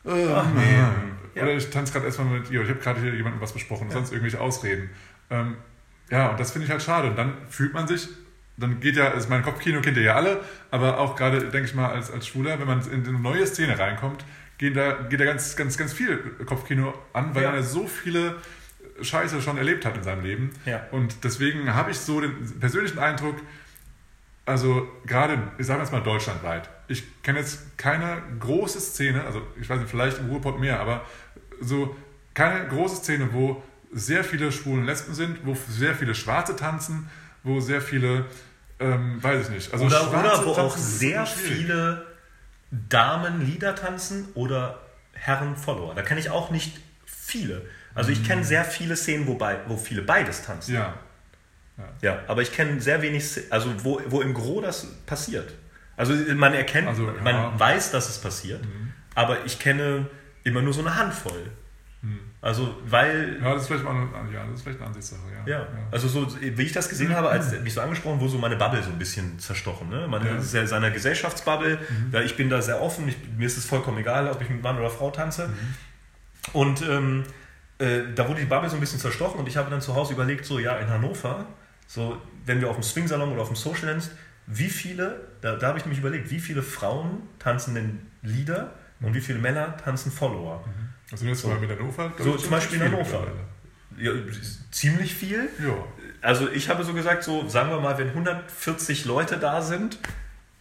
Ach 0.06 0.46
nee. 0.54 1.40
Oder 1.40 1.50
Ja. 1.52 1.56
ich 1.56 1.70
tanze 1.70 1.92
gerade 1.92 2.06
erstmal 2.06 2.28
mit 2.28 2.50
ihr, 2.50 2.60
oder 2.60 2.68
ich 2.68 2.74
habe 2.74 2.82
gerade 2.84 3.00
hier 3.00 3.14
jemandem 3.14 3.40
was 3.40 3.52
besprochen, 3.52 3.90
sonst 3.90 4.10
irgendwelche 4.12 4.40
Ausreden. 4.40 4.90
Ähm, 5.30 5.56
ja, 6.10 6.28
und 6.30 6.38
das 6.38 6.52
finde 6.52 6.66
ich 6.66 6.70
halt 6.70 6.82
schade. 6.82 7.08
Und 7.08 7.16
dann 7.16 7.32
fühlt 7.48 7.72
man 7.72 7.88
sich, 7.88 8.08
dann 8.58 8.80
geht 8.80 8.96
ja, 8.96 9.10
also 9.12 9.28
mein 9.30 9.42
Kopfkino 9.42 9.80
kennt 9.80 9.96
ihr 9.96 10.02
ja 10.02 10.14
alle, 10.14 10.40
aber 10.70 10.98
auch 10.98 11.16
gerade, 11.16 11.40
denke 11.50 11.68
ich 11.68 11.74
mal, 11.74 11.88
als, 11.90 12.10
als 12.10 12.26
Schwuler, 12.26 12.60
wenn 12.60 12.66
man 12.66 12.80
in 12.90 13.06
eine 13.08 13.18
neue 13.18 13.46
Szene 13.46 13.78
reinkommt, 13.78 14.24
geht 14.58 14.76
da, 14.76 14.92
geht 15.08 15.18
da 15.20 15.24
ganz, 15.24 15.56
ganz, 15.56 15.76
ganz 15.78 15.92
viel 15.94 16.18
Kopfkino 16.44 16.92
an, 17.14 17.34
weil 17.34 17.42
Ja. 17.42 17.48
man 17.50 17.60
ja 17.60 17.64
so 17.66 17.86
viele 17.86 18.36
Scheiße 19.00 19.40
schon 19.42 19.56
erlebt 19.56 19.84
hat 19.86 19.96
in 19.96 20.02
seinem 20.04 20.22
Leben. 20.22 20.50
Ja. 20.66 20.82
Und 20.92 21.24
deswegen 21.24 21.74
habe 21.74 21.90
ich 21.90 21.98
so 21.98 22.20
den 22.20 22.60
persönlichen 22.60 22.98
Eindruck, 22.98 23.36
also 24.46 24.86
gerade, 25.06 25.38
ich 25.58 25.66
sage 25.66 25.80
jetzt 25.80 25.92
mal 25.92 26.02
deutschlandweit, 26.02 26.68
ich 26.86 27.22
kenne 27.22 27.38
jetzt 27.38 27.78
keine 27.78 28.22
große 28.38 28.80
Szene, 28.80 29.24
also 29.24 29.42
ich 29.60 29.68
weiß 29.68 29.80
nicht, 29.80 29.90
vielleicht 29.90 30.18
im 30.18 30.28
Ruhrpott 30.28 30.58
mehr, 30.60 30.80
aber 30.80 31.04
so 31.60 31.96
keine 32.34 32.66
große 32.68 32.96
Szene, 32.96 33.28
wo 33.32 33.62
sehr 33.92 34.24
viele 34.24 34.52
Schwulen 34.52 34.84
Lesben 34.84 35.14
sind, 35.14 35.46
wo 35.46 35.56
sehr 35.68 35.94
viele 35.94 36.14
Schwarze 36.14 36.56
tanzen, 36.56 37.08
wo 37.42 37.60
sehr 37.60 37.80
viele, 37.80 38.26
ähm, 38.80 39.22
weiß 39.22 39.46
ich 39.46 39.50
nicht, 39.54 39.72
also 39.72 39.86
Oder, 39.86 40.00
Schwarze 40.00 40.42
oder 40.42 40.46
wo 40.46 40.60
auch 40.60 40.76
sehr 40.76 41.24
viele 41.26 42.04
Damen 42.70 43.46
Lieder 43.46 43.74
tanzen 43.74 44.28
oder 44.34 44.80
Herren 45.12 45.56
Follower. 45.56 45.94
Da 45.94 46.02
kenne 46.02 46.20
ich 46.20 46.28
auch 46.28 46.50
nicht 46.50 46.80
viele. 47.06 47.62
Also 47.94 48.10
ich 48.10 48.26
kenne 48.26 48.44
sehr 48.44 48.64
viele 48.64 48.96
Szenen, 48.96 49.26
wobei, 49.28 49.58
wo 49.68 49.76
viele 49.76 50.02
beides 50.02 50.42
tanzen. 50.42 50.74
Ja, 50.74 50.94
Ja, 52.02 52.20
aber 52.28 52.42
ich 52.42 52.52
kenne 52.52 52.80
sehr 52.80 53.02
wenig, 53.02 53.24
also 53.50 53.68
wo, 53.84 54.00
wo 54.06 54.20
im 54.20 54.32
Gro 54.34 54.60
das 54.60 54.86
passiert. 55.06 55.54
Also 55.96 56.12
man 56.34 56.54
erkennt, 56.54 56.88
Also, 56.88 57.06
ja. 57.06 57.22
man 57.22 57.58
weiß, 57.58 57.90
dass 57.92 58.08
es 58.08 58.18
passiert, 58.20 58.62
aber 59.14 59.44
ich 59.44 59.58
kenne 59.58 60.06
immer 60.44 60.62
nur 60.62 60.72
so 60.72 60.80
eine 60.80 60.96
Handvoll. 60.96 61.50
Also, 62.42 62.76
weil, 62.84 63.38
ja, 63.42 63.54
das 63.54 63.62
ist 63.62 63.68
vielleicht 63.68 63.84
mal 63.84 63.92
eine, 63.92 64.30
ja, 64.30 64.44
das 64.44 64.56
ist 64.56 64.62
vielleicht 64.62 64.78
eine 64.78 64.88
Ansichtssache, 64.88 65.22
ja. 65.46 65.58
ja, 65.60 65.66
also 65.90 66.06
so, 66.06 66.28
wie 66.38 66.62
ich 66.62 66.72
das 66.72 66.90
gesehen 66.90 67.16
habe, 67.16 67.30
als 67.30 67.58
mich 67.62 67.72
so 67.72 67.80
angesprochen 67.80 68.20
wurde, 68.20 68.32
so 68.32 68.36
meine 68.38 68.56
Bubble 68.56 68.82
so 68.82 68.90
ein 68.90 68.98
bisschen 68.98 69.38
zerstochen. 69.38 69.88
Ne? 69.88 70.06
Man 70.06 70.22
Ja. 70.26 70.36
ist 70.36 70.52
ja 70.52 70.66
seiner 70.66 70.90
Gesellschaftsbubble, 70.90 71.78
ja, 72.12 72.20
ich 72.20 72.36
bin 72.36 72.50
da 72.50 72.60
sehr 72.60 72.82
offen, 72.82 73.08
ich, 73.08 73.16
mir 73.38 73.46
ist 73.46 73.56
es 73.56 73.64
vollkommen 73.64 73.96
egal, 73.96 74.28
ob 74.28 74.42
ich 74.42 74.50
mit 74.50 74.62
Mann 74.62 74.78
oder 74.78 74.90
Frau 74.90 75.10
tanze. 75.10 75.48
Und 76.52 76.82
ähm, 76.82 77.24
äh, 77.78 78.00
da 78.14 78.28
wurde 78.28 78.40
die 78.40 78.46
Bubble 78.46 78.68
so 78.68 78.76
ein 78.76 78.80
bisschen 78.80 79.00
zerstochen 79.00 79.40
und 79.40 79.48
ich 79.48 79.56
habe 79.56 79.70
dann 79.70 79.80
zu 79.80 79.94
Hause 79.94 80.12
überlegt, 80.12 80.44
so 80.44 80.58
ja, 80.58 80.76
in 80.76 80.90
Hannover, 80.90 81.46
so 81.86 82.20
wenn 82.46 82.60
wir 82.60 82.68
auf 82.68 82.76
dem 82.76 82.82
Swing-Salon 82.82 83.32
oder 83.32 83.42
auf 83.42 83.48
dem 83.48 83.56
Social 83.56 83.86
Dance, 83.86 84.10
wie 84.46 84.68
viele, 84.68 85.28
da, 85.40 85.56
da 85.56 85.68
habe 85.68 85.78
ich 85.78 85.86
mich 85.86 85.98
überlegt, 85.98 86.30
wie 86.30 86.40
viele 86.40 86.62
Frauen 86.62 87.22
tanzen 87.38 87.74
denn 87.74 88.06
Lieder 88.22 88.74
und 89.00 89.14
wie 89.14 89.20
viele 89.20 89.38
Männer 89.38 89.76
tanzen 89.76 90.12
Follower. 90.12 90.64
Also 91.10 91.26
jetzt 91.26 91.46
mal 91.46 91.58
mit 91.58 91.70
Hannover. 91.70 92.12
So 92.18 92.36
zum 92.36 92.50
Beispiel 92.50 92.80
in 92.80 92.92
Hannover. 92.92 93.26
Ja, 93.96 94.12
ziemlich 94.70 95.14
viel. 95.14 95.48
Ja. 95.62 95.84
Also 96.20 96.50
ich 96.50 96.68
habe 96.68 96.84
so 96.84 96.94
gesagt, 96.94 97.22
so 97.22 97.48
sagen 97.48 97.70
wir 97.70 97.80
mal, 97.80 97.96
wenn 97.98 98.08
140 98.08 99.04
Leute 99.04 99.38
da 99.38 99.62
sind, 99.62 99.98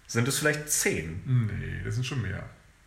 sind 0.07 0.27
es 0.27 0.37
vielleicht 0.39 0.69
10. 0.69 1.47
Nee, 1.47 1.81
das 1.83 1.95
sind 1.95 2.05
schon 2.05 2.21
mehr. 2.21 2.43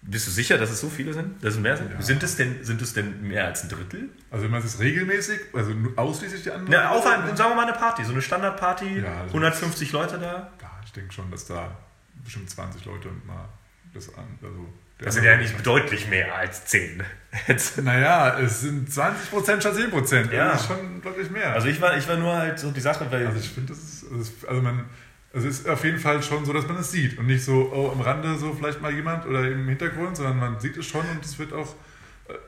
Bist 0.09 0.27
du 0.27 0.31
sicher, 0.31 0.57
dass 0.57 0.71
es 0.71 0.81
so 0.81 0.89
viele 0.89 1.13
sind? 1.13 1.43
Dass 1.45 1.55
es 1.55 1.61
mehr 1.61 1.77
sind? 1.77 1.91
Ja. 1.93 2.01
Sind, 2.01 2.23
es 2.23 2.37
denn, 2.37 2.63
sind 2.65 2.81
es 2.81 2.93
denn 2.95 3.27
mehr 3.27 3.47
als 3.47 3.63
ein 3.65 3.69
Drittel? 3.69 4.09
Also 4.31 4.45
wenn 4.45 4.51
man 4.53 4.63
es 4.63 4.79
regelmäßig, 4.79 5.41
also 5.53 5.73
ausschließlich 5.97 6.45
die 6.45 6.51
anderen. 6.53 6.71
Na, 6.71 6.91
auf 6.91 7.05
ein, 7.07 7.37
sagen 7.37 7.51
wir 7.51 7.57
mal 7.57 7.63
eine 7.67 7.73
Party, 7.77 8.05
so 8.05 8.13
eine 8.13 8.23
Standardparty, 8.23 9.01
Ja, 9.01 9.23
also- 9.23 9.29
150 9.35 9.91
Leute 9.93 10.19
da. 10.19 10.51
Ja, 10.63 10.71
ich 10.85 10.93
denke 10.93 11.13
schon, 11.13 11.31
dass 11.31 11.47
da 11.47 11.77
bestimmt 12.25 12.49
20 12.49 12.85
Leute 12.85 13.09
mal 13.27 13.49
das 13.95 14.09
an, 14.17 14.25
also 14.43 14.69
Das 14.99 15.15
sind 15.15 15.25
ja 15.25 15.37
nicht 15.37 15.67
deutlich 15.67 16.09
mehr 16.09 16.35
als 16.37 16.65
10. 16.67 17.03
Jetzt- 17.49 17.79
Naja, 17.83 18.39
es 18.39 18.61
sind 18.61 18.89
20% 18.91 19.61
statt 19.61 19.75
10%. 19.75 20.33
Ja. 20.33 20.53
Das 20.53 20.63
ist 20.63 20.67
schon 20.69 21.03
deutlich 21.03 21.31
mehr. 21.31 21.53
Also 21.53 21.67
ich 21.69 21.81
war, 21.81 21.97
ich 21.97 22.07
war 22.09 22.17
nur 22.17 22.35
halt 22.37 22.59
so 22.59 22.71
die 22.71 22.81
Sache, 22.81 23.07
weil 23.11 23.27
Also 23.27 23.39
ich 23.41 23.49
finde, 23.51 23.73
das 23.75 23.83
ist, 23.83 24.05
das 24.11 24.21
ist- 24.29 24.49
also 24.49 24.63
man, 24.63 24.85
also 25.33 25.49
es 25.49 25.61
ist 25.61 25.69
auf 25.69 25.85
jeden 25.85 25.99
Fall 25.99 26.23
schon 26.23 26.45
so, 26.45 26.53
dass 26.53 26.67
man 26.67 26.79
es 26.79 26.91
sieht 26.91 27.19
und 27.19 27.27
nicht 27.27 27.45
so, 27.45 27.71
oh, 27.73 27.91
am 27.93 28.01
Rande 28.01 28.37
so 28.37 28.53
vielleicht 28.55 28.81
mal 28.81 28.93
jemand 28.93 29.27
oder 29.27 29.47
im 29.51 29.69
Hintergrund, 29.69 30.17
sondern 30.17 30.39
man 30.39 30.61
sieht 30.61 30.77
es 30.77 30.87
schon 30.87 31.03
und 31.03 31.25
es 31.25 31.39
wird 31.39 31.53
auch, 31.53 31.75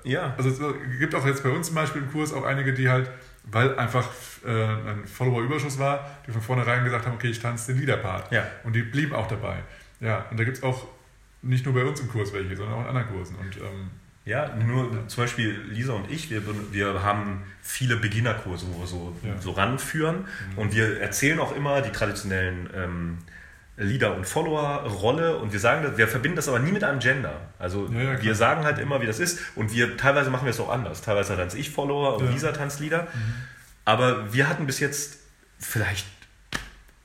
ja, 0.05 0.35
also 0.37 0.49
es 0.49 0.59
gibt 0.99 1.15
auch 1.15 1.27
jetzt 1.27 1.43
bei 1.43 1.51
uns 1.51 1.67
zum 1.67 1.77
Beispiel 1.77 2.03
im 2.03 2.11
Kurs 2.11 2.33
auch 2.33 2.45
einige, 2.45 2.73
die 2.73 2.89
halt, 2.89 3.11
weil 3.45 3.79
einfach 3.79 4.09
äh, 4.45 4.51
ein 4.51 5.07
Follower-Überschuss 5.07 5.79
war, 5.79 6.19
die 6.27 6.33
von 6.33 6.43
vornherein 6.43 6.85
gesagt 6.85 7.07
haben, 7.07 7.15
okay, 7.15 7.29
ich 7.29 7.41
tanze 7.41 7.73
den 7.73 7.81
Leader-Part. 7.81 8.33
Ja. 8.33 8.47
Und 8.65 8.75
die 8.75 8.83
blieben 8.83 9.15
auch 9.15 9.29
dabei. 9.29 9.59
Ja, 10.01 10.27
und 10.31 10.39
da 10.39 10.45
gibt 10.45 10.59
es 10.59 10.63
auch 10.63 10.87
nicht 11.43 11.65
nur 11.65 11.75
bei 11.75 11.85
uns 11.85 12.01
im 12.01 12.09
Kurs 12.09 12.33
welche, 12.33 12.57
sondern 12.57 12.75
auch 12.75 12.83
in 12.83 12.87
anderen 12.89 13.09
Kursen. 13.09 13.37
Und 13.37 13.57
ähm, 13.57 13.91
Ja, 14.29 14.55
nur 14.57 15.09
zum 15.09 15.25
Beispiel 15.25 15.59
Lisa 15.71 15.95
und 15.95 16.11
ich, 16.11 16.29
wir, 16.31 16.43
wir 16.73 17.03
haben 17.03 17.43
viele 17.63 17.97
Beginnerkurse, 17.97 18.67
wo 18.71 18.81
wir 18.81 18.87
so, 18.87 19.17
Ja. 19.23 19.35
Mhm. 19.35 19.41
so 19.41 19.51
ranführen 19.53 20.27
und 20.57 20.75
wir 20.75 21.01
erzählen 21.01 21.39
auch 21.41 21.57
immer 21.57 21.81
die 21.81 21.91
traditionellen 21.91 22.69
ähm, 22.75 23.19
Leader- 23.79 24.15
und 24.17 24.27
Follower-Rolle 24.27 25.37
und 25.39 25.53
wir 25.53 25.61
sagen, 25.61 25.83
das- 25.85 25.97
wir 25.97 26.09
verbinden 26.09 26.37
das 26.37 26.49
aber 26.49 26.59
nie 26.59 26.73
mit 26.73 26.85
einem 26.85 26.99
Gender. 26.99 27.41
Also 27.59 27.89
Ja, 27.93 28.03
ja, 28.15 28.23
wir 28.23 28.35
sagen 28.35 28.65
halt 28.65 28.79
immer, 28.79 29.01
wie 29.01 29.07
das 29.07 29.19
ist 29.19 29.39
und 29.55 29.73
wir 29.73 29.97
teilweise 29.97 30.29
machen 30.31 30.45
wir 30.45 30.51
es 30.51 30.61
auch 30.61 30.69
anders. 30.71 31.01
Teilweise 31.01 31.35
tanze 31.37 31.57
ich 31.59 31.71
Follower 31.71 32.17
und 32.17 32.25
Ja. 32.25 32.29
Mhm. 32.29 32.35
Lisa 32.35 32.53
tanzt 32.53 32.81
Leader. 32.81 33.07
Aber 33.87 34.31
wir 34.35 34.47
hatten 34.49 34.67
bis 34.67 34.79
jetzt 34.81 35.21
vielleicht 35.59 36.07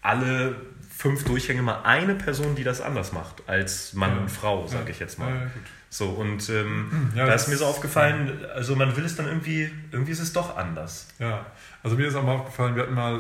alle 0.02 0.56
fünf 1.04 1.26
Durchgänge 1.26 1.62
mal 1.62 1.82
eine 1.84 2.16
Person, 2.16 2.56
die 2.56 2.64
das 2.64 2.80
anders 2.80 3.12
macht 3.12 3.44
als 3.48 3.92
Mann 3.94 4.16
Ja. 4.16 4.22
und 4.22 4.32
Frau, 4.32 4.66
sage 4.68 4.86
Ja. 4.86 4.90
ich 4.92 5.00
jetzt 5.00 5.20
mal. 5.20 5.52
So, 5.90 6.10
und 6.12 6.50
ähm, 6.50 7.12
Ja, 7.14 7.26
da 7.26 7.34
ist 7.34 7.50
mir 7.50 7.58
so 7.58 7.66
aufgefallen, 7.66 8.40
also 8.56 8.76
man 8.78 8.96
will 8.96 9.04
es 9.04 9.16
dann 9.18 9.28
irgendwie, 9.28 9.70
irgendwie 9.92 10.14
ist 10.14 10.22
es 10.22 10.32
doch 10.32 10.56
anders. 10.56 11.10
Ja, 11.20 11.46
also 11.84 11.98
mir 11.98 12.08
ist 12.08 12.16
auch 12.16 12.24
mal 12.24 12.36
aufgefallen, 12.36 12.76
wir 12.78 12.84
hatten 12.84 12.94
mal 12.94 13.20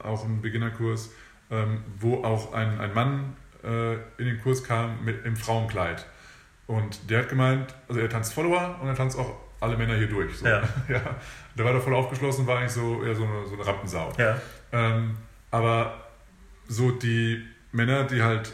äh, 0.00 0.04
auch 0.06 0.24
einen 0.24 0.40
Beginnerkurs, 0.40 1.10
ähm, 1.50 1.82
wo 1.98 2.22
auch 2.22 2.52
ein, 2.54 2.80
ein 2.80 2.94
Mann 2.94 3.34
äh, 3.64 3.94
in 4.18 4.26
den 4.26 4.40
Kurs 4.40 4.62
kam 4.62 5.04
mit 5.04 5.24
im 5.26 5.36
Frauenkleid. 5.36 6.06
Und 6.68 7.10
der 7.10 7.18
hat 7.22 7.28
gemeint, 7.28 7.74
also 7.88 8.00
er 8.00 8.08
tanzt 8.08 8.34
Follower 8.34 8.78
und 8.80 8.86
er 8.88 8.94
tanzt 8.94 9.18
auch 9.18 9.34
alle 9.60 9.76
Männer 9.76 9.96
hier 9.96 10.08
durch. 10.08 10.38
So. 10.38 10.46
Ja. 10.46 10.62
ja. 10.88 11.00
Der 11.58 11.64
war 11.64 11.72
da 11.72 11.80
voll 11.80 11.94
aufgeschlossen, 11.94 12.46
war 12.46 12.58
eigentlich 12.58 12.70
so 12.72 13.02
eher 13.02 13.16
so 13.16 13.24
eine, 13.24 13.46
so 13.46 13.54
eine 13.54 13.66
Rampensau. 13.66 14.12
Ja. 14.16 14.40
Ähm, 14.72 15.16
aber 15.50 16.05
so 16.68 16.90
die 16.90 17.44
Männer, 17.72 18.04
die 18.04 18.22
halt 18.22 18.52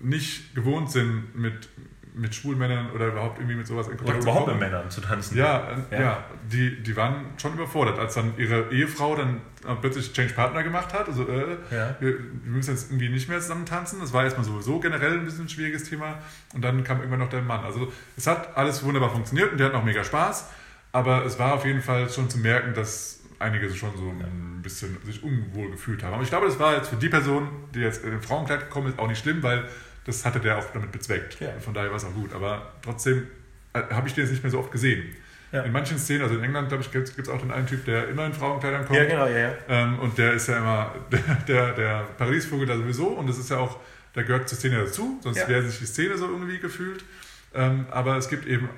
nicht 0.00 0.54
gewohnt 0.54 0.90
sind, 0.90 1.34
mit, 1.34 1.68
mit 2.14 2.34
schwulen 2.34 2.58
Männern 2.58 2.90
oder 2.92 3.08
überhaupt 3.08 3.38
irgendwie 3.38 3.56
mit 3.56 3.66
sowas 3.66 3.86
in 3.88 3.94
Oder 3.94 4.02
Kontakt 4.04 4.22
zu 4.22 4.28
überhaupt 4.28 4.46
kommen, 4.46 4.58
mit 4.60 4.70
Männern 4.70 4.90
zu 4.90 5.00
tanzen. 5.00 5.36
ja, 5.36 5.78
Ja. 5.90 6.00
ja. 6.00 6.24
die, 6.52 6.82
die 6.82 6.94
waren 6.96 7.24
schon 7.40 7.54
überfordert, 7.54 7.98
als 7.98 8.14
dann 8.14 8.34
ihre 8.36 8.70
Ehefrau 8.70 9.16
dann 9.16 9.40
plötzlich 9.80 10.12
Change 10.12 10.34
Partner 10.34 10.62
gemacht 10.62 10.92
hat. 10.92 11.08
Also, 11.08 11.26
äh, 11.26 11.56
Ja. 11.70 11.96
wir, 12.00 12.18
wir 12.18 12.52
müssen 12.52 12.70
jetzt 12.72 12.90
irgendwie 12.90 13.08
nicht 13.08 13.28
mehr 13.28 13.40
zusammen 13.40 13.64
tanzen. 13.66 13.98
Das 14.00 14.12
war 14.12 14.24
erstmal 14.24 14.44
sowieso 14.44 14.78
generell 14.78 15.14
ein 15.14 15.24
bisschen 15.24 15.46
ein 15.46 15.48
schwieriges 15.48 15.84
Thema. 15.88 16.18
Und 16.52 16.62
dann 16.62 16.84
kam 16.84 16.98
irgendwann 16.98 17.20
noch 17.20 17.30
der 17.30 17.42
Mann. 17.42 17.64
Also, 17.64 17.90
es 18.16 18.26
hat 18.26 18.56
alles 18.56 18.82
wunderbar 18.84 19.10
funktioniert 19.10 19.52
und 19.52 19.58
der 19.58 19.68
hat 19.68 19.74
auch 19.74 19.84
mega 19.84 20.04
Spaß. 20.04 20.50
Aber 20.92 21.24
es 21.24 21.38
war 21.38 21.54
auf 21.54 21.64
jeden 21.64 21.80
Fall 21.82 22.08
schon 22.10 22.28
zu 22.30 22.38
merken, 22.38 22.74
dass 22.74 23.23
einige 23.44 23.72
schon 23.74 23.96
so 23.96 24.08
ein 24.08 24.60
bisschen 24.62 24.96
sich 25.04 25.22
unwohl 25.22 25.70
gefühlt 25.70 26.02
haben. 26.02 26.14
Aber 26.14 26.22
ich 26.22 26.28
glaube, 26.30 26.46
das 26.46 26.58
war 26.58 26.74
jetzt 26.76 26.88
für 26.88 26.96
die 26.96 27.08
Person, 27.08 27.48
die 27.74 27.80
jetzt 27.80 28.02
in 28.04 28.10
den 28.10 28.22
Frauenkleid 28.22 28.60
gekommen 28.60 28.88
ist, 28.88 28.98
auch 28.98 29.08
nicht 29.08 29.22
schlimm, 29.22 29.42
weil 29.42 29.64
das 30.04 30.24
hatte 30.24 30.40
der 30.40 30.58
auch 30.58 30.64
damit 30.72 30.92
bezweckt. 30.92 31.40
Ja. 31.40 31.50
Von 31.60 31.74
daher 31.74 31.90
war 31.90 31.96
es 31.96 32.04
auch 32.04 32.12
gut. 32.14 32.32
Aber 32.32 32.72
trotzdem 32.82 33.26
äh, 33.72 33.82
habe 33.90 34.08
ich 34.08 34.14
den 34.14 34.24
jetzt 34.24 34.32
nicht 34.32 34.42
mehr 34.42 34.50
so 34.50 34.58
oft 34.58 34.72
gesehen. 34.72 35.04
Ja. 35.52 35.62
In 35.62 35.72
manchen 35.72 35.98
Szenen, 35.98 36.22
also 36.22 36.34
in 36.34 36.42
England, 36.42 36.68
glaube 36.68 36.82
ich, 36.82 36.90
gibt 36.90 37.08
es 37.08 37.28
auch 37.28 37.40
den 37.40 37.52
einen 37.52 37.66
Typ, 37.66 37.84
der 37.84 38.08
immer 38.08 38.26
in 38.26 38.32
Frauenkleidern 38.32 38.84
kommt. 38.86 38.98
Ja, 38.98 39.04
genau, 39.04 39.26
ja, 39.26 39.38
ja. 39.38 39.52
Ähm, 39.68 39.98
und 40.00 40.18
der 40.18 40.32
ist 40.32 40.48
ja 40.48 40.58
immer 40.58 40.92
der, 41.48 41.72
der 41.72 42.02
Paradiesvogel 42.18 42.66
da 42.66 42.76
sowieso. 42.76 43.06
Und 43.06 43.28
das 43.28 43.38
ist 43.38 43.50
ja 43.50 43.58
auch, 43.58 43.78
der 44.16 44.24
gehört 44.24 44.48
zur 44.48 44.58
Szene 44.58 44.78
dazu, 44.78 45.20
sonst 45.22 45.38
Ja. 45.38 45.48
wäre 45.48 45.62
sich 45.62 45.78
die 45.78 45.86
Szene 45.86 46.16
so 46.18 46.26
irgendwie 46.28 46.58
gefühlt. 46.58 47.04
Ähm, 47.54 47.86
aber 47.90 48.16
es 48.16 48.28
gibt 48.28 48.46
eben 48.46 48.68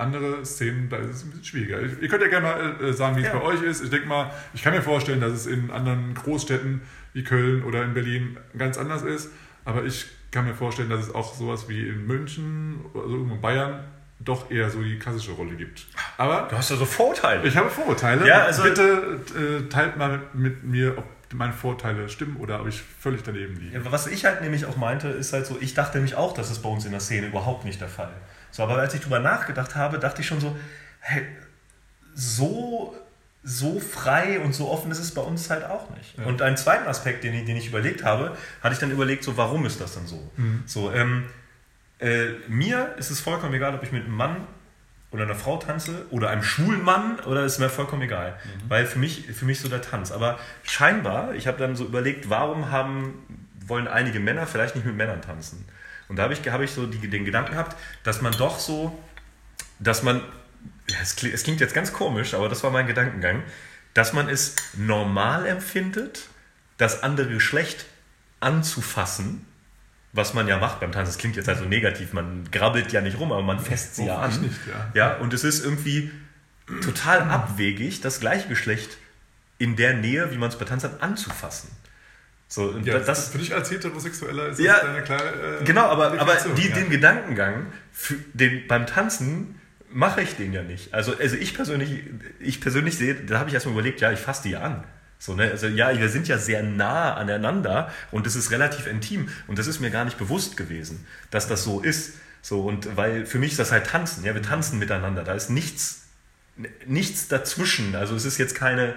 andere 0.00 0.44
Szenen, 0.44 0.88
da 0.88 0.96
ist 0.96 1.10
es 1.10 1.22
ein 1.24 1.30
bisschen 1.30 1.44
schwieriger. 1.44 1.80
Ihr 1.80 2.08
könnt 2.08 2.22
ja 2.22 2.28
gerne 2.28 2.46
mal 2.46 2.84
äh, 2.88 2.92
sagen, 2.92 3.16
wie 3.16 3.20
es 3.20 3.26
Ja. 3.26 3.38
bei 3.38 3.42
euch 3.44 3.62
ist. 3.62 3.82
Ich 3.84 3.90
denke 3.90 4.06
mal, 4.08 4.30
ich 4.54 4.62
kann 4.62 4.72
mir 4.72 4.82
vorstellen, 4.82 5.20
dass 5.20 5.32
es 5.32 5.46
in 5.46 5.70
anderen 5.70 6.14
Großstädten 6.14 6.80
wie 7.12 7.22
Köln 7.24 7.62
oder 7.64 7.82
in 7.84 7.94
Berlin 7.94 8.36
ganz 8.56 8.78
anders 8.78 9.02
ist. 9.02 9.30
Aber 9.64 9.84
ich 9.84 10.06
kann 10.30 10.46
mir 10.46 10.54
vorstellen, 10.54 10.88
dass 10.90 11.00
es 11.06 11.14
auch 11.14 11.34
sowas 11.34 11.68
wie 11.68 11.86
in 11.88 12.06
München 12.06 12.80
oder 12.94 13.08
so 13.08 13.14
irgendwo 13.14 13.34
in 13.34 13.40
Bayern 13.40 13.84
doch 14.22 14.50
eher 14.50 14.68
so 14.70 14.82
die 14.82 14.98
klassische 14.98 15.32
Rolle 15.32 15.54
gibt. 15.54 15.86
Aber 16.18 16.46
Du 16.50 16.56
hast 16.56 16.70
ja 16.70 16.76
so 16.76 16.84
Vorteile. 16.84 17.46
ich 17.46 17.56
habe 17.56 17.70
Vorurteile. 17.70 18.26
Ja, 18.26 18.44
also- 18.44 18.62
Bitte 18.62 19.20
äh, 19.36 19.68
teilt 19.68 19.96
mal 19.96 20.20
mit, 20.34 20.62
mit 20.62 20.64
mir, 20.64 20.98
ob 20.98 21.04
meine 21.32 21.52
Vorteile 21.52 22.08
stimmen 22.08 22.36
oder 22.38 22.60
ob 22.60 22.66
ich 22.68 22.82
völlig 23.00 23.22
daneben 23.22 23.54
liege. 23.56 23.78
Ja, 23.78 23.92
Was 23.92 24.06
ich 24.08 24.24
halt 24.24 24.42
nämlich 24.42 24.66
auch 24.66 24.76
meinte, 24.76 25.08
ist 25.08 25.32
halt 25.32 25.46
so, 25.46 25.56
ich 25.60 25.74
dachte 25.74 25.98
nämlich 25.98 26.16
auch, 26.16 26.34
das 26.34 26.50
ist 26.50 26.58
bei 26.60 26.68
uns 26.68 26.84
in 26.84 26.90
der 26.90 27.00
Szene 27.00 27.28
überhaupt 27.28 27.64
nicht 27.64 27.80
der 27.80 27.88
Fall. 27.88 28.10
So, 28.50 28.62
aber 28.62 28.76
als 28.76 28.94
ich 28.94 29.00
drüber 29.00 29.18
nachgedacht 29.18 29.74
habe, 29.74 29.98
dachte 29.98 30.22
ich 30.22 30.26
schon 30.26 30.40
so, 30.40 30.56
hey, 31.00 31.26
so, 32.14 32.94
so 33.42 33.80
frei 33.80 34.40
und 34.40 34.54
so 34.54 34.68
offen 34.70 34.90
ist 34.90 34.98
es 34.98 35.14
bei 35.14 35.22
uns 35.22 35.48
halt 35.50 35.64
auch 35.64 35.90
nicht. 35.90 36.18
Ja. 36.18 36.24
Und 36.24 36.42
einen 36.42 36.56
zweiten 36.56 36.86
Aspekt, 36.86 37.24
den 37.24 37.34
ich, 37.34 37.44
den 37.44 37.56
ich 37.56 37.68
überlegt 37.68 38.04
habe, 38.04 38.36
hatte 38.62 38.74
ich 38.74 38.80
dann 38.80 38.90
überlegt, 38.90 39.24
so, 39.24 39.36
warum 39.36 39.64
ist 39.66 39.80
das 39.80 39.94
dann 39.94 40.06
so? 40.06 40.30
Mhm. 40.36 40.62
So, 40.66 40.92
ähm, 40.92 41.24
äh, 41.98 42.32
mir 42.48 42.94
ist 42.98 43.10
es 43.10 43.20
vollkommen 43.20 43.54
egal, 43.54 43.74
ob 43.74 43.82
ich 43.82 43.92
mit 43.92 44.04
einem 44.04 44.14
Mann 44.14 44.46
oder 45.10 45.24
einer 45.24 45.34
Frau 45.34 45.56
tanze 45.56 46.06
oder 46.10 46.30
einem 46.30 46.42
schwulen 46.42 46.82
Mann 46.82 47.18
oder 47.20 47.44
ist 47.44 47.58
mir 47.58 47.68
vollkommen 47.68 48.02
egal. 48.02 48.38
Weil 48.68 48.86
für 48.86 48.98
mich, 48.98 49.26
für 49.32 49.44
mich 49.44 49.60
so 49.60 49.68
der 49.68 49.82
Tanz. 49.82 50.12
Aber 50.12 50.38
scheinbar, 50.62 51.34
ich 51.34 51.46
habe 51.46 51.58
dann 51.58 51.74
so 51.76 51.84
überlegt, 51.84 52.30
warum 52.30 52.70
haben, 52.70 53.46
wollen 53.66 53.88
einige 53.88 54.20
Männer 54.20 54.46
vielleicht 54.46 54.76
nicht 54.76 54.86
mit 54.86 54.96
Männern 54.96 55.20
tanzen? 55.20 55.66
Und 56.10 56.16
da 56.16 56.24
habe 56.24 56.34
ich, 56.34 56.46
habe 56.50 56.64
ich 56.64 56.72
so 56.72 56.86
die, 56.86 57.08
den 57.08 57.24
Gedanken 57.24 57.52
gehabt, 57.52 57.76
dass 58.02 58.20
man 58.20 58.32
doch 58.32 58.58
so, 58.58 58.98
dass 59.78 60.02
man, 60.02 60.20
ja, 60.88 60.96
es 61.00 61.14
klingt, 61.14 61.34
es 61.36 61.44
klingt 61.44 61.60
jetzt 61.60 61.72
ganz 61.72 61.92
komisch, 61.92 62.34
aber 62.34 62.48
das 62.48 62.64
war 62.64 62.72
mein 62.72 62.88
Gedankengang, 62.88 63.44
dass 63.94 64.12
man 64.12 64.28
es 64.28 64.56
normal 64.76 65.46
empfindet, 65.46 66.26
das 66.78 67.04
andere 67.04 67.28
Geschlecht 67.28 67.86
anzufassen, 68.40 69.46
was 70.12 70.34
man 70.34 70.48
ja 70.48 70.58
macht 70.58 70.80
beim 70.80 70.90
Tanzen. 70.90 71.12
Das 71.12 71.18
klingt 71.18 71.36
jetzt 71.36 71.48
also 71.48 71.64
negativ, 71.64 72.12
man 72.12 72.50
grabbelt 72.50 72.90
ja 72.90 73.02
nicht 73.02 73.20
rum, 73.20 73.30
aber 73.30 73.42
man 73.42 73.60
fässt 73.60 73.94
sie 73.94 74.06
ja 74.06 74.18
an. 74.18 74.40
Nicht, 74.40 74.66
ja. 74.66 74.90
Ja, 74.94 75.16
und 75.18 75.32
es 75.32 75.44
ist 75.44 75.64
irgendwie 75.64 76.10
total 76.82 77.20
abwegig, 77.22 78.00
das 78.00 78.18
gleiche 78.18 78.48
Geschlecht 78.48 78.96
in 79.58 79.76
der 79.76 79.94
Nähe, 79.94 80.32
wie 80.32 80.38
man 80.38 80.48
es 80.48 80.58
bei 80.58 80.64
Tanz 80.64 80.82
hat, 80.82 81.02
anzufassen. 81.04 81.70
So, 82.50 82.76
Ja, 82.82 82.98
das, 82.98 83.28
für 83.28 83.38
dich 83.38 83.54
als 83.54 83.70
Heterosexueller 83.70 84.48
ist 84.48 84.58
Ja, 84.58 84.80
das 84.80 84.84
eine 84.84 85.02
klare 85.02 85.60
äh, 85.60 85.64
Genau, 85.64 85.84
aber, 85.86 86.20
aber 86.20 86.36
die, 86.56 86.68
ja. 86.68 86.74
den 86.74 86.90
Gedankengang 86.90 87.66
für 87.92 88.16
den, 88.34 88.66
beim 88.66 88.86
Tanzen 88.86 89.60
mache 89.88 90.20
ich 90.22 90.34
den 90.34 90.52
ja 90.52 90.62
nicht. 90.62 90.92
Also, 90.92 91.14
also 91.16 91.36
ich 91.36 91.54
persönlich, 91.54 92.02
ich 92.40 92.60
persönlich 92.60 92.98
sehe, 92.98 93.14
da 93.14 93.38
habe 93.38 93.48
ich 93.48 93.54
erstmal 93.54 93.74
überlegt, 93.74 94.00
ja, 94.00 94.10
ich 94.10 94.18
fasse 94.18 94.42
die 94.42 94.50
ja 94.50 94.62
an. 94.62 94.84
So, 95.20 95.34
ne? 95.34 95.48
Also 95.50 95.68
ja, 95.68 95.96
wir 95.96 96.08
sind 96.08 96.26
ja 96.26 96.38
sehr 96.38 96.64
nah 96.64 97.14
aneinander 97.14 97.92
und 98.10 98.26
es 98.26 98.34
ist 98.34 98.50
relativ 98.50 98.88
intim 98.88 99.28
und 99.46 99.58
das 99.58 99.68
ist 99.68 99.78
mir 99.78 99.90
gar 99.90 100.04
nicht 100.04 100.18
bewusst 100.18 100.56
gewesen, 100.56 101.06
dass 101.30 101.46
das 101.46 101.62
so 101.62 101.80
ist. 101.80 102.14
So, 102.42 102.62
und 102.62 102.96
weil 102.96 103.26
für 103.26 103.38
mich 103.38 103.52
ist 103.52 103.60
das 103.60 103.70
halt 103.70 103.86
Tanzen, 103.86 104.24
ja, 104.24 104.34
wir 104.34 104.42
tanzen 104.42 104.80
miteinander, 104.80 105.22
da 105.22 105.34
ist 105.34 105.50
nichts, 105.50 106.06
nichts 106.86 107.28
dazwischen. 107.28 107.94
Also 107.94 108.16
es 108.16 108.24
ist 108.24 108.38
jetzt 108.38 108.56
keine, 108.56 108.94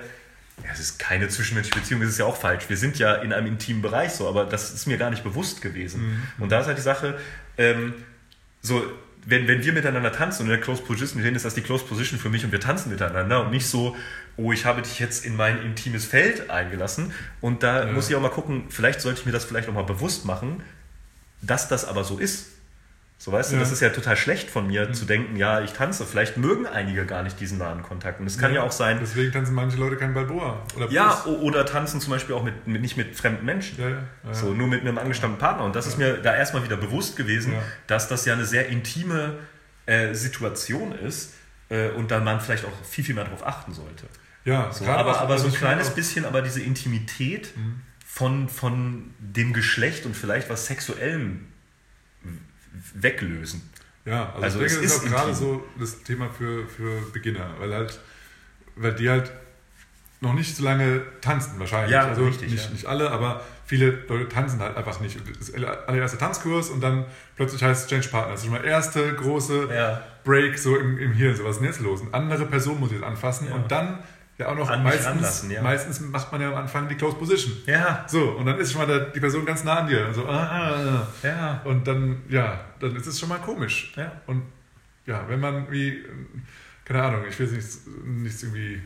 ja, 0.63 0.69
es 0.71 0.79
ist 0.79 0.99
keine 0.99 1.27
zwischenmenschliche 1.29 1.79
Beziehung, 1.79 2.01
das 2.01 2.11
ist 2.11 2.19
ja 2.19 2.25
auch 2.25 2.37
falsch. 2.37 2.69
Wir 2.69 2.77
sind 2.77 2.99
ja 2.99 3.15
in 3.15 3.33
einem 3.33 3.47
intimen 3.47 3.81
Bereich 3.81 4.11
so, 4.11 4.27
aber 4.27 4.45
das 4.45 4.73
ist 4.73 4.85
mir 4.85 4.97
gar 4.97 5.09
nicht 5.09 5.23
bewusst 5.23 5.61
gewesen. 5.61 6.21
Und 6.39 6.51
da 6.51 6.59
ist 6.59 6.67
halt 6.67 6.77
die 6.77 6.83
Sache, 6.83 7.17
ähm, 7.57 7.93
so, 8.61 8.83
wenn, 9.25 9.47
wenn 9.47 9.63
wir 9.63 9.73
miteinander 9.73 10.11
tanzen 10.11 10.43
und 10.43 10.47
in 10.47 10.51
der 10.51 10.61
Close 10.61 10.81
Position 10.83 11.21
stehen, 11.21 11.35
ist 11.35 11.45
das 11.45 11.53
die 11.53 11.61
Close 11.61 11.85
Position 11.85 12.19
für 12.19 12.29
mich 12.29 12.43
und 12.43 12.51
wir 12.51 12.59
tanzen 12.59 12.91
miteinander 12.91 13.43
und 13.45 13.51
nicht 13.51 13.65
so, 13.67 13.95
oh, 14.37 14.51
ich 14.51 14.65
habe 14.65 14.81
dich 14.81 14.99
jetzt 14.99 15.25
in 15.25 15.35
mein 15.35 15.61
intimes 15.61 16.05
Feld 16.05 16.49
eingelassen. 16.49 17.13
Und 17.41 17.63
da 17.63 17.85
muss 17.85 18.09
ich 18.09 18.15
auch 18.15 18.21
mal 18.21 18.29
gucken, 18.29 18.65
vielleicht 18.69 19.01
sollte 19.01 19.21
ich 19.21 19.25
mir 19.25 19.31
das 19.31 19.45
vielleicht 19.45 19.69
auch 19.69 19.73
mal 19.73 19.83
bewusst 19.83 20.25
machen, 20.25 20.61
dass 21.41 21.67
das 21.67 21.85
aber 21.85 22.03
so 22.03 22.17
ist. 22.17 22.47
So 23.23 23.31
weißt 23.31 23.51
du, 23.51 23.55
Ja. 23.55 23.61
das 23.61 23.71
ist 23.71 23.79
ja 23.79 23.87
total 23.87 24.17
schlecht 24.17 24.49
von 24.49 24.67
mir 24.67 24.91
zu 24.91 25.05
denken, 25.05 25.37
ja, 25.37 25.61
ich 25.61 25.71
tanze. 25.71 26.05
Vielleicht 26.05 26.35
mögen 26.35 26.67
einige 26.67 27.05
gar 27.05 27.23
nicht 27.23 27.39
diesen 27.39 27.57
nahen 27.57 27.81
Kontakt. 27.81 28.19
Und 28.19 28.27
es 28.27 28.37
kann 28.37 28.53
ja, 28.53 28.63
auch 28.63 28.71
sein, 28.73 28.97
Deswegen 28.99 29.31
tanzen 29.31 29.55
manche 29.55 29.77
Leute 29.77 29.95
kein 29.95 30.13
Balboa. 30.13 30.61
Oder 30.75 30.89
ja, 30.91 31.23
oder 31.23 31.65
tanzen 31.65 32.01
zum 32.01 32.11
Beispiel 32.11 32.35
auch 32.35 32.43
mit, 32.43 32.67
mit 32.67 32.81
nicht 32.81 32.97
mit 32.97 33.15
fremden 33.15 33.45
Menschen. 33.45 33.79
Ja, 33.79 33.87
ja, 33.87 33.97
ja. 34.25 34.33
So, 34.33 34.53
nur 34.53 34.67
mit 34.67 34.81
einem 34.81 34.97
angestammten 34.97 35.39
Partner. 35.39 35.63
Und 35.63 35.73
das 35.73 35.87
ist 35.87 35.97
mir 35.97 36.17
da 36.17 36.35
erstmal 36.35 36.65
wieder 36.65 36.75
bewusst 36.75 37.15
gewesen, 37.15 37.53
Ja. 37.53 37.59
dass 37.87 38.09
das 38.09 38.25
ja 38.25 38.33
eine 38.33 38.43
sehr 38.45 38.67
intime 38.67 39.35
äh, 39.85 40.13
Situation 40.13 40.91
ist 40.91 41.31
äh, 41.69 41.91
und 41.91 42.11
dann 42.11 42.25
man 42.25 42.41
vielleicht 42.41 42.65
auch 42.65 42.73
viel, 42.83 43.05
viel 43.05 43.15
mehr 43.15 43.23
darauf 43.23 43.47
achten 43.47 43.71
sollte. 43.73 44.03
ja 44.43 44.69
So, 44.73 44.83
aber, 44.85 45.11
was- 45.11 45.17
aber 45.19 45.37
so 45.37 45.47
ein 45.47 45.53
kleines 45.53 45.91
bisschen, 45.91 46.25
aber 46.25 46.41
diese 46.41 46.59
Intimität 46.61 47.53
von, 48.05 48.49
von 48.49 49.11
dem 49.19 49.53
Geschlecht 49.53 50.05
und 50.05 50.13
vielleicht 50.17 50.49
was 50.49 50.65
Sexuellem 50.65 51.47
weglösen. 52.93 53.61
Ja, 54.05 54.33
also, 54.33 54.43
Also 54.43 54.61
ich 54.61 54.67
denke, 54.71 54.83
das 54.83 54.95
ist 54.95 55.03
ist 55.03 55.13
auch 55.13 55.17
gerade 55.17 55.33
so 55.33 55.63
das 55.79 56.03
Thema 56.03 56.29
für, 56.29 56.67
für 56.67 57.01
Beginner, 57.11 57.51
weil 57.59 57.73
halt, 57.73 57.99
weil 58.75 58.93
die 58.93 59.09
halt 59.09 59.31
noch 60.19 60.33
nicht 60.33 60.55
so 60.55 60.63
lange 60.63 61.01
tanzen 61.21 61.59
wahrscheinlich. 61.59 61.91
Ja, 61.91 62.07
also 62.07 62.25
richtig, 62.25 62.51
nicht, 62.51 62.65
ja. 62.65 62.71
nicht 62.71 62.85
alle, 62.85 63.11
aber 63.11 63.41
viele 63.65 63.91
Leute 64.07 64.27
tanzen 64.29 64.59
halt 64.59 64.75
einfach 64.75 64.99
nicht. 64.99 65.17
Das 65.29 65.49
ist 65.49 65.57
der 65.57 65.87
allererste 65.87 66.17
Tanzkurs 66.17 66.69
und 66.69 66.81
dann 66.81 67.05
plötzlich 67.35 67.61
heißt 67.61 67.83
es 67.83 67.89
Change 67.89 68.07
Partner. 68.09 68.31
Das 68.31 68.41
ist 68.41 68.47
schon 68.47 68.55
mal 68.55 68.65
erste 68.65 69.13
große 69.15 69.69
Ja. 69.73 70.01
Break 70.23 70.57
so 70.57 70.77
im, 70.77 70.97
im 70.97 71.11
Hirn. 71.13 71.35
So, 71.35 71.43
was 71.43 71.51
ist 71.51 71.59
denn 71.59 71.67
jetzt 71.67 71.81
los? 71.81 72.01
Eine 72.01 72.13
andere 72.13 72.45
Person 72.45 72.79
muss 72.79 72.91
jetzt 72.91 73.03
anfassen 73.03 73.49
und 73.51 73.71
dann 73.71 73.99
ja 74.37 74.47
auch 74.47 74.55
noch 74.55 74.69
An 74.69 74.83
meistens, 74.83 75.45
ja. 75.49 75.61
meistens 75.61 75.99
macht 76.01 76.31
man 76.31 76.41
ja 76.41 76.49
am 76.49 76.55
Anfang 76.55 76.87
die 76.87 76.95
Close 76.95 77.15
Position. 77.15 77.53
Ja, 77.65 78.05
So, 78.07 78.31
und 78.31 78.45
dann 78.45 78.59
ist 78.59 78.71
schon 78.71 78.81
mal 78.81 78.87
der, 78.87 79.11
die 79.11 79.19
Person 79.19 79.45
ganz 79.45 79.63
nah 79.63 79.79
an 79.79 79.87
dir. 79.87 80.07
Und 80.07 80.13
so, 80.13 80.27
ah, 80.27 80.43
ah, 80.43 80.73
ah. 80.75 81.07
ja. 81.21 81.61
Und 81.63 81.87
dann, 81.87 82.23
ja, 82.29 82.59
dann 82.79 82.95
ist 82.95 83.07
es 83.07 83.19
schon 83.19 83.29
mal 83.29 83.39
komisch. 83.39 83.93
Ja. 83.95 84.11
Und 84.27 84.43
ja, 85.05 85.23
wenn 85.27 85.39
man 85.39 85.69
wie, 85.71 86.03
keine 86.85 87.03
Ahnung, 87.03 87.23
ich 87.29 87.37
will 87.39 87.47
jetzt 87.47 87.55
nichts, 87.55 87.81
nichts 88.05 88.43
irgendwie 88.43 88.81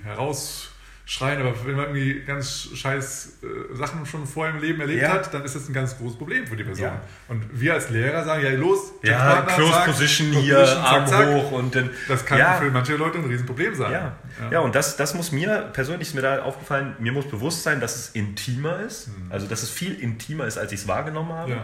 herausschreien, 1.08 1.40
aber 1.42 1.66
wenn 1.66 1.76
man 1.76 1.86
irgendwie 1.96 2.22
ganz 2.26 2.70
scheiß 2.76 3.40
äh, 3.44 3.76
Sachen 3.76 4.06
schon 4.06 4.28
vorher 4.28 4.54
im 4.56 4.62
Leben 4.62 4.82
erlebt 4.82 5.02
Ja. 5.02 5.14
hat, 5.14 5.34
dann 5.34 5.44
ist 5.44 5.56
das 5.56 5.68
ein 5.70 5.74
ganz 5.74 5.98
großes 5.98 6.18
Problem 6.18 6.46
für 6.46 6.56
die 6.56 6.64
Person. 6.64 6.86
Ja. 6.86 7.02
Und 7.30 7.44
wir 7.60 7.74
als 7.74 7.90
Lehrer 7.90 8.24
sagen, 8.26 8.44
ja, 8.44 8.52
los, 8.52 8.92
Ja, 9.04 9.18
Partner, 9.18 9.56
Close 9.56 9.72
zack, 9.72 9.86
Position 9.86 10.32
Close 10.32 10.46
hier, 10.46 10.66
zack, 10.66 10.84
Arm 10.84 11.08
zack. 11.08 11.28
hoch 11.28 11.52
und 11.54 11.76
dann. 11.76 11.90
Das 12.08 12.26
kann 12.26 12.38
ja, 12.40 12.54
für 12.56 12.70
manche 12.72 12.96
Leute 12.96 13.18
ein 13.20 13.26
Riesenproblem 13.26 13.76
sein. 13.76 13.92
Ja, 13.92 14.16
ja. 14.52 14.60
und 14.60 14.76
das, 14.76 14.98
das 14.98 15.14
muss 15.14 15.32
mir, 15.32 15.70
persönlich 15.74 16.10
ist 16.10 16.14
mir 16.14 16.22
da 16.22 16.42
aufgefallen, 16.44 16.96
mir 17.00 17.12
muss 17.14 17.26
bewusst 17.28 17.64
sein, 17.64 17.80
dass 17.80 17.96
es 17.96 18.10
intimer 18.10 18.80
ist. 18.82 19.10
Also, 19.30 19.48
dass 19.48 19.64
es 19.64 19.70
viel 19.70 19.96
intimer 19.96 20.46
ist, 20.46 20.58
als 20.58 20.72
ich 20.72 20.82
es 20.82 20.88
wahrgenommen 20.88 21.32
habe. 21.34 21.58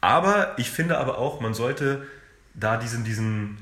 Aber 0.00 0.54
ich 0.58 0.70
finde 0.70 0.98
aber 0.98 1.18
auch, 1.18 1.40
man 1.40 1.54
sollte 1.54 2.06
da 2.54 2.76
diesen, 2.76 3.02
diesen 3.04 3.58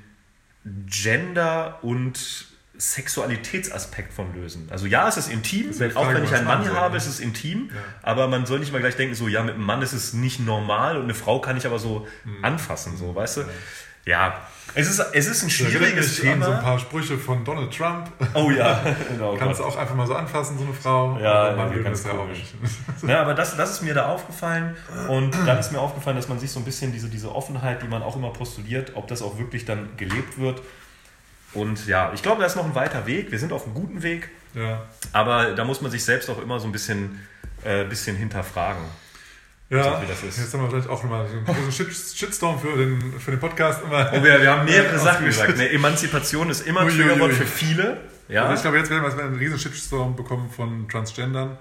Gender- 0.86 1.78
und 1.82 2.46
Sexualitätsaspekt 2.78 4.12
von 4.12 4.34
lösen. 4.34 4.68
Also 4.70 4.86
ja, 4.86 5.08
es 5.08 5.16
ist 5.16 5.30
intim, 5.30 5.70
auch 5.70 6.04
Frage, 6.04 6.16
wenn 6.18 6.24
ich 6.24 6.34
einen 6.34 6.46
man 6.46 6.62
Mann 6.64 6.74
habe, 6.74 6.92
ne? 6.92 6.96
ist 6.98 7.06
es 7.06 7.20
intim, 7.20 7.70
Ja. 7.74 7.80
aber 8.02 8.28
man 8.28 8.46
soll 8.46 8.58
nicht 8.60 8.72
mal 8.72 8.80
gleich 8.80 8.96
denken, 8.96 9.14
so 9.14 9.28
ja, 9.28 9.42
mit 9.42 9.54
einem 9.54 9.64
Mann 9.64 9.82
ist 9.82 9.92
es 9.92 10.12
nicht 10.12 10.40
normal 10.40 10.96
und 10.96 11.04
eine 11.04 11.14
Frau 11.14 11.40
kann 11.40 11.56
ich 11.56 11.66
aber 11.66 11.78
so 11.78 12.06
Hm. 12.24 12.44
anfassen, 12.44 12.96
so, 12.96 13.14
weißt 13.14 13.38
du? 13.38 13.44
Ja, 14.04 14.40
es 14.74 14.88
ist, 14.88 15.00
es 15.14 15.26
ist 15.26 15.42
ein 15.42 15.50
schwieriges 15.50 16.22
mich 16.22 16.30
an 16.32 16.40
so 16.40 16.50
ein 16.52 16.58
Thema. 16.58 16.62
paar 16.62 16.78
Sprüche 16.78 17.18
von 17.18 17.44
Donald 17.44 17.76
Trump. 17.76 18.06
Oh 18.34 18.52
ja, 18.52 18.80
genau. 19.08 19.34
Kannst 19.36 19.58
du 19.58 19.64
auch 19.64 19.76
einfach 19.76 19.96
mal 19.96 20.06
so 20.06 20.14
anfassen, 20.14 20.56
so 20.58 20.64
eine 20.64 20.74
Frau. 20.74 21.18
Ja, 21.18 21.48
Aber 21.50 21.74
ja, 21.74 21.82
ganz 21.82 22.04
ja 22.04 22.12
nicht. 22.26 22.54
Ja, 23.04 23.22
aber 23.22 23.34
das, 23.34 23.56
das 23.56 23.70
ist 23.72 23.82
mir 23.82 23.94
da 23.94 24.06
aufgefallen 24.06 24.76
und 25.08 25.34
dann 25.44 25.58
ist 25.58 25.72
mir 25.72 25.80
aufgefallen, 25.80 26.16
dass 26.16 26.28
man 26.28 26.38
sich 26.38 26.52
so 26.52 26.60
ein 26.60 26.64
bisschen 26.64 26.92
diese, 26.92 27.08
diese 27.08 27.34
Offenheit, 27.34 27.82
die 27.82 27.88
man 27.88 28.02
auch 28.04 28.14
immer 28.14 28.30
postuliert, 28.30 28.92
ob 28.94 29.08
das 29.08 29.22
auch 29.22 29.38
wirklich 29.38 29.64
dann 29.64 29.88
gelebt 29.96 30.38
wird. 30.38 30.62
Und 31.56 31.86
ja, 31.86 32.12
ich 32.14 32.22
glaube, 32.22 32.40
da 32.40 32.46
ist 32.46 32.56
noch 32.56 32.64
ein 32.64 32.74
weiter 32.74 33.06
Weg. 33.06 33.30
Wir 33.30 33.38
sind 33.38 33.52
auf 33.52 33.64
einem 33.64 33.74
guten 33.74 34.02
Weg, 34.02 34.28
Ja. 34.54 34.82
aber 35.12 35.52
da 35.54 35.64
muss 35.64 35.80
man 35.80 35.90
sich 35.90 36.04
selbst 36.04 36.28
auch 36.30 36.40
immer 36.42 36.60
so 36.60 36.66
ein 36.66 36.72
bisschen, 36.72 37.20
äh, 37.64 37.84
bisschen 37.84 38.16
hinterfragen. 38.16 38.82
Ja, 39.68 39.82
So 39.82 40.02
wie 40.02 40.06
das 40.06 40.22
ist. 40.22 40.38
jetzt 40.38 40.54
haben 40.54 40.62
wir 40.62 40.70
vielleicht 40.70 40.88
auch 40.88 41.02
nochmal 41.02 41.26
so 41.28 41.52
einen 41.54 41.72
Shitstorm 41.72 42.60
für 42.60 42.76
den, 42.76 43.18
für 43.18 43.32
den 43.32 43.40
Podcast. 43.40 43.82
Immer. 43.82 44.10
Oh, 44.14 44.22
wir, 44.22 44.40
wir 44.40 44.50
haben 44.52 44.64
mehrere 44.70 44.96
Sachen 44.98 45.26
gesagt. 45.26 45.56
Ne, 45.56 45.68
Emanzipation 45.70 46.50
ist 46.50 46.66
immer 46.66 46.82
ein. 46.82 46.88
Triggerwort 46.88 47.32
für 47.32 47.46
viele. 47.46 47.96
Ja, 48.28 48.42
Also 48.44 48.54
ich 48.54 48.62
glaube, 48.62 48.76
jetzt 48.78 48.90
werden 48.90 49.02
wir 49.02 49.24
einen 49.24 49.38
riesen 49.38 49.58
Shitstorm 49.58 50.14
bekommen 50.14 50.50
von 50.54 50.88
Transgendern, 50.88 51.58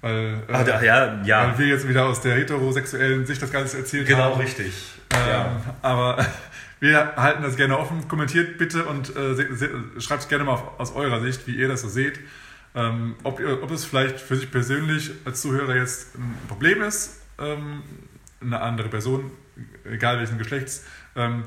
weil, 0.00 0.42
äh, 0.48 0.64
da, 0.64 0.82
ja, 0.82 1.22
ja 1.24 1.46
weil 1.48 1.58
wir 1.60 1.66
jetzt 1.68 1.88
wieder 1.88 2.06
aus 2.06 2.20
der 2.20 2.34
heterosexuellen 2.36 3.24
Sicht 3.26 3.40
das 3.42 3.52
Ganze 3.52 3.78
erzählt 3.78 4.06
genau 4.08 4.32
haben. 4.32 4.40
richtig. 4.40 4.72
Ähm, 5.12 5.28
Ja. 5.28 5.60
Aber 5.82 6.26
wir 6.80 7.16
halten 7.16 7.42
das 7.42 7.56
gerne 7.56 7.78
offen. 7.78 8.06
Kommentiert 8.08 8.58
bitte 8.58 8.84
und 8.84 9.14
äh, 9.16 9.34
se- 9.34 9.54
se- 9.54 9.70
schreibt 9.98 10.22
es 10.22 10.28
gerne 10.28 10.44
mal 10.44 10.52
auf, 10.52 10.78
aus 10.80 10.94
eurer 10.94 11.20
Sicht, 11.20 11.46
wie 11.46 11.54
ihr 11.56 11.68
das 11.68 11.82
so 11.82 11.88
seht. 11.88 12.20
Ähm, 12.74 13.14
ob, 13.22 13.38
ihr, 13.40 13.62
ob 13.62 13.70
es 13.70 13.84
vielleicht 13.84 14.18
für 14.20 14.36
sich 14.36 14.50
persönlich 14.50 15.12
als 15.24 15.40
Zuhörer 15.42 15.76
jetzt 15.76 16.16
ein 16.16 16.36
Problem 16.48 16.82
ist, 16.82 17.20
ähm, 17.38 17.82
eine 18.40 18.60
andere 18.60 18.88
Person, 18.88 19.30
egal 19.84 20.18
welchen 20.18 20.38
Geschlechts, 20.38 20.84
ähm, 21.16 21.44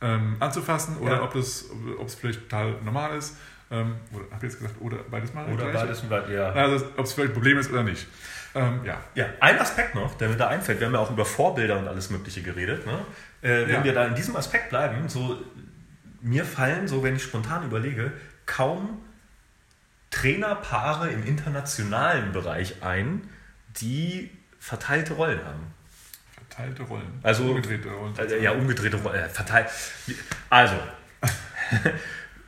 ähm, 0.00 0.36
anzufassen 0.40 0.96
oder 0.96 1.16
Ja. 1.16 1.22
ob, 1.22 1.34
es, 1.34 1.68
ob 1.98 2.06
es 2.08 2.14
vielleicht 2.14 2.48
total 2.48 2.76
normal 2.82 3.16
ist. 3.18 3.36
Ähm, 3.70 3.96
oder 4.12 4.24
habe 4.24 4.36
ich 4.46 4.52
jetzt 4.52 4.58
gesagt, 4.58 4.80
oder 4.80 4.96
beides 5.10 5.32
mal? 5.34 5.46
Oder 5.52 5.66
beides 5.70 6.00
und 6.00 6.08
beides, 6.08 6.30
ja. 6.30 6.50
Also, 6.52 6.86
ob 6.96 7.04
es 7.04 7.12
vielleicht 7.12 7.30
ein 7.32 7.34
Problem 7.34 7.58
ist 7.58 7.70
oder 7.70 7.82
nicht. 7.84 8.06
Ähm, 8.54 8.80
ja. 8.84 9.00
Ja, 9.14 9.26
ein 9.38 9.58
Aspekt 9.60 9.94
noch, 9.94 10.14
der 10.14 10.28
mir 10.30 10.36
da 10.36 10.48
einfällt, 10.48 10.80
wir 10.80 10.86
haben 10.88 10.94
ja 10.94 10.98
auch 11.00 11.10
über 11.12 11.24
Vorbilder 11.24 11.78
und 11.78 11.86
alles 11.86 12.10
Mögliche 12.10 12.42
geredet. 12.42 12.84
Ne? 12.86 12.98
Äh, 13.42 13.66
wenn 13.66 13.70
Ja. 13.76 13.84
wir 13.84 13.94
da 13.94 14.06
in 14.06 14.14
diesem 14.14 14.36
Aspekt 14.36 14.68
bleiben, 14.70 15.08
so 15.08 15.42
mir 16.20 16.44
fallen, 16.44 16.86
so 16.88 17.02
wenn 17.02 17.16
ich 17.16 17.22
spontan 17.22 17.64
überlege, 17.64 18.12
kaum 18.46 19.00
Trainerpaare 20.10 21.08
im 21.10 21.24
internationalen 21.24 22.32
Bereich 22.32 22.82
ein, 22.82 23.22
die 23.80 24.30
verteilte 24.58 25.14
Rollen 25.14 25.42
haben. 25.44 25.72
Verteilte 26.48 26.82
Rollen. 26.82 27.20
Also- 27.22 27.44
umgedrehte 27.44 27.88
Rollen. 27.88 28.14
Also, 28.18 28.34
ja, 28.36 28.50
umgedrehte 28.52 28.96
Rollen. 28.96 29.20
Äh, 29.20 29.28
verteilt. 29.28 29.68
Also, 30.50 30.74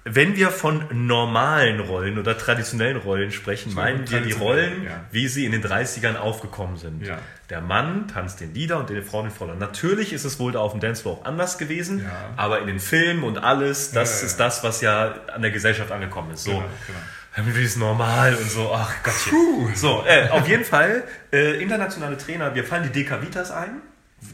wenn 0.04 0.34
wir 0.34 0.50
von 0.50 0.84
normalen 0.90 1.78
Rollen 1.78 2.18
oder 2.18 2.36
traditionellen 2.36 2.96
Rollen 2.96 3.30
sprechen, 3.30 3.72
meinen 3.72 4.10
wir 4.10 4.20
die 4.20 4.32
Rollen, 4.32 4.84
ja. 4.84 5.04
wie 5.12 5.28
sie 5.28 5.44
in 5.46 5.52
den 5.52 5.62
30ern 5.62 6.16
aufgekommen 6.16 6.76
sind. 6.76 7.06
Ja. 7.06 7.18
Der 7.50 7.60
Mann 7.60 8.08
tanzt 8.08 8.40
den 8.40 8.52
Lieder 8.52 8.78
und 8.78 8.90
die 8.90 9.00
Frau 9.02 9.22
den 9.22 9.30
Voller. 9.30 9.54
Natürlich 9.54 10.12
ist 10.12 10.24
es 10.24 10.40
wohl 10.40 10.50
da 10.52 10.58
auf 10.58 10.72
dem 10.72 10.80
Dancefloor 10.80 11.18
auch 11.18 11.24
anders 11.24 11.56
gewesen, 11.56 12.00
Ja. 12.00 12.10
aber 12.36 12.60
in 12.60 12.66
den 12.66 12.80
Filmen 12.80 13.22
und 13.22 13.38
alles, 13.38 13.92
das 13.92 14.24
ist 14.24 14.40
das, 14.40 14.64
was 14.64 14.80
ja 14.80 15.14
an 15.32 15.42
der 15.42 15.52
Gesellschaft 15.52 15.92
angekommen 15.92 16.32
ist. 16.32 16.44
So, 16.44 16.50
Genau, 16.50 16.62
genau. 16.86 16.98
irgendwie 17.36 17.62
ist 17.62 17.76
normal 17.76 18.34
und 18.34 18.50
so, 18.50 18.72
ach 18.74 18.92
Gottchen. 19.04 19.74
So, 19.76 20.04
äh, 20.06 20.28
auf 20.30 20.48
jeden 20.48 20.64
Fall, 20.64 21.04
äh, 21.32 21.62
internationale 21.62 22.16
Trainer, 22.18 22.54
wir 22.56 22.64
fallen 22.64 22.82
die 22.84 22.90
Decavitas 23.04 23.52
ein, 23.52 23.82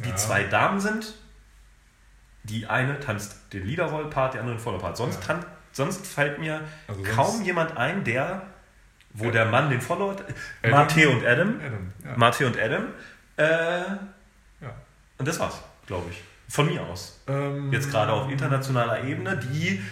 die 0.05 0.15
zwei 0.15 0.45
Damen 0.45 0.81
sind. 0.81 1.13
Die 2.45 2.67
eine 2.67 2.99
tanzt 3.01 3.37
den 3.53 3.67
Liederroll-Part, 3.67 4.33
die 4.35 4.39
andere 4.39 4.57
den 4.57 4.61
Voller-Part. 4.61 4.97
Sonst, 4.97 5.21
Ja. 5.29 5.41
Sonst 5.73 6.07
fällt 6.07 6.39
mir 6.39 6.61
Also 6.87 7.03
sonst- 7.05 7.15
kaum 7.17 7.43
jemand 7.45 7.77
ein, 7.77 8.05
der, 8.05 8.43
wo 9.15 9.27
Ja. 9.27 9.31
der 9.31 9.45
Mann 9.47 9.71
den 9.71 9.81
Follower, 9.81 10.17
Adam. 10.63 10.71
Mate 10.71 11.09
und 11.09 11.25
Adam, 11.25 11.61
Adam, 11.65 11.93
ja. 12.05 12.17
Mate 12.17 12.47
und 12.47 12.59
Adam, 12.59 12.85
äh, 13.37 13.45
ja. 14.61 14.75
und 15.19 15.29
das 15.29 15.39
war's, 15.41 15.61
glaube 15.87 16.11
ich. 16.11 16.23
Von 16.49 16.67
mir 16.67 16.83
aus. 16.83 17.21
Ähm, 17.29 17.73
Jetzt 17.73 17.91
gerade 17.91 18.13
auf 18.13 18.31
internationaler 18.31 19.05
Ebene, 19.05 19.37
die, 19.37 19.83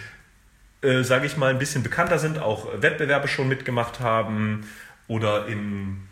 äh, 0.81 1.03
sage 1.03 1.25
ich 1.27 1.37
mal, 1.37 1.51
ein 1.51 1.59
bisschen 1.59 1.83
bekannter 1.83 2.17
sind, 2.19 2.39
auch 2.39 2.67
Wettbewerbe 2.81 3.27
schon 3.27 3.47
mitgemacht 3.47 3.99
haben 3.99 4.67
oder 5.07 5.45
in, 5.47 6.07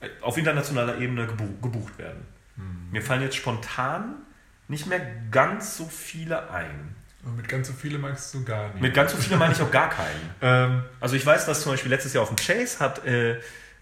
äh, 0.00 0.08
auf 0.22 0.36
internationaler 0.38 0.98
Ebene 0.98 1.26
gebu 1.26 1.60
gebucht 1.60 1.98
werden. 1.98 2.24
Hm. 2.56 2.88
Mir 2.92 3.02
fallen 3.02 3.22
jetzt 3.22 3.34
spontan 3.36 4.14
nicht 4.68 4.86
mehr 4.86 5.00
ganz 5.30 5.76
so 5.76 5.86
viele 5.86 6.50
ein. 6.50 6.94
Und 7.28 7.36
mit 7.36 7.48
ganz 7.48 7.68
so 7.68 7.72
viele 7.74 7.98
magst 7.98 8.32
du 8.34 8.42
gar 8.44 8.68
nicht. 8.70 8.80
Mit 8.80 8.94
ganz 8.94 9.12
so 9.12 9.18
vielen 9.18 9.38
meine 9.38 9.52
ich 9.52 9.60
auch 9.62 9.70
gar 9.70 9.90
keinen. 9.90 10.30
ähm, 10.42 10.82
Also 11.00 11.16
ich 11.16 11.24
weiß, 11.24 11.46
dass 11.46 11.62
zum 11.62 11.72
Beispiel 11.72 11.90
letztes 11.90 12.12
Jahr 12.14 12.22
auf 12.22 12.34
dem 12.34 12.36
Chase 12.36 12.80
hat 12.80 13.04
äh, 13.06 13.38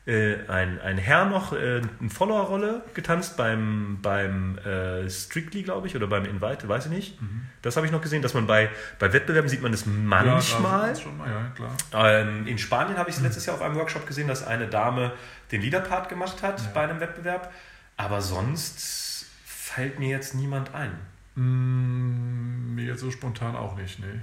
äh, 0.06 0.38
ein, 0.48 0.80
ein 0.80 0.98
Herr 0.98 1.24
noch 1.24 1.52
äh, 1.52 1.80
eine 2.00 2.10
Follower-Rolle 2.10 2.82
getanzt 2.94 3.36
beim, 3.36 3.98
beim 4.02 4.56
äh, 4.58 5.10
Strictly, 5.10 5.62
glaube 5.64 5.88
ich, 5.88 5.96
oder 5.96 6.06
beim 6.06 6.24
Invite, 6.24 6.68
weiß 6.68 6.86
ich 6.86 6.92
nicht. 6.92 7.18
Das 7.62 7.76
habe 7.76 7.86
ich 7.86 7.92
noch 7.92 8.00
gesehen, 8.02 8.22
dass 8.22 8.32
man 8.32 8.46
bei, 8.46 8.68
bei 9.00 9.12
Wettbewerben 9.12 9.48
sieht 9.48 9.62
man 9.62 9.72
das 9.72 9.84
manchmal. 9.84 10.82
Ja, 10.82 10.88
das 10.90 11.02
schon 11.02 11.16
mal, 11.18 11.28
ja, 11.28 11.50
klar. 11.56 11.72
Ähm, 11.92 12.46
in 12.46 12.56
Spanien 12.58 12.96
habe 12.98 13.10
ich 13.10 13.16
es 13.16 13.22
letztes 13.22 13.46
Jahr 13.46 13.56
auf 13.56 13.62
einem 13.62 13.74
Workshop 13.74 14.06
gesehen, 14.06 14.28
dass 14.28 14.46
eine 14.46 14.68
Dame 14.68 15.12
den 15.50 15.60
Liederpart 15.60 16.08
gemacht 16.08 16.40
hat 16.42 16.60
Ja. 16.60 16.66
bei 16.72 16.82
einem 16.82 17.00
Wettbewerb. 17.00 17.52
Aber 17.96 18.20
sonst 18.22 19.26
fällt 19.44 19.98
mir 19.98 20.08
jetzt 20.10 20.34
niemand 20.36 20.72
ein. 20.74 20.92
Mm, 21.36 22.74
mir 22.74 22.84
jetzt 22.86 23.00
so 23.00 23.10
spontan 23.10 23.54
auch 23.56 23.76
nicht, 23.76 23.98
nee. 24.00 24.20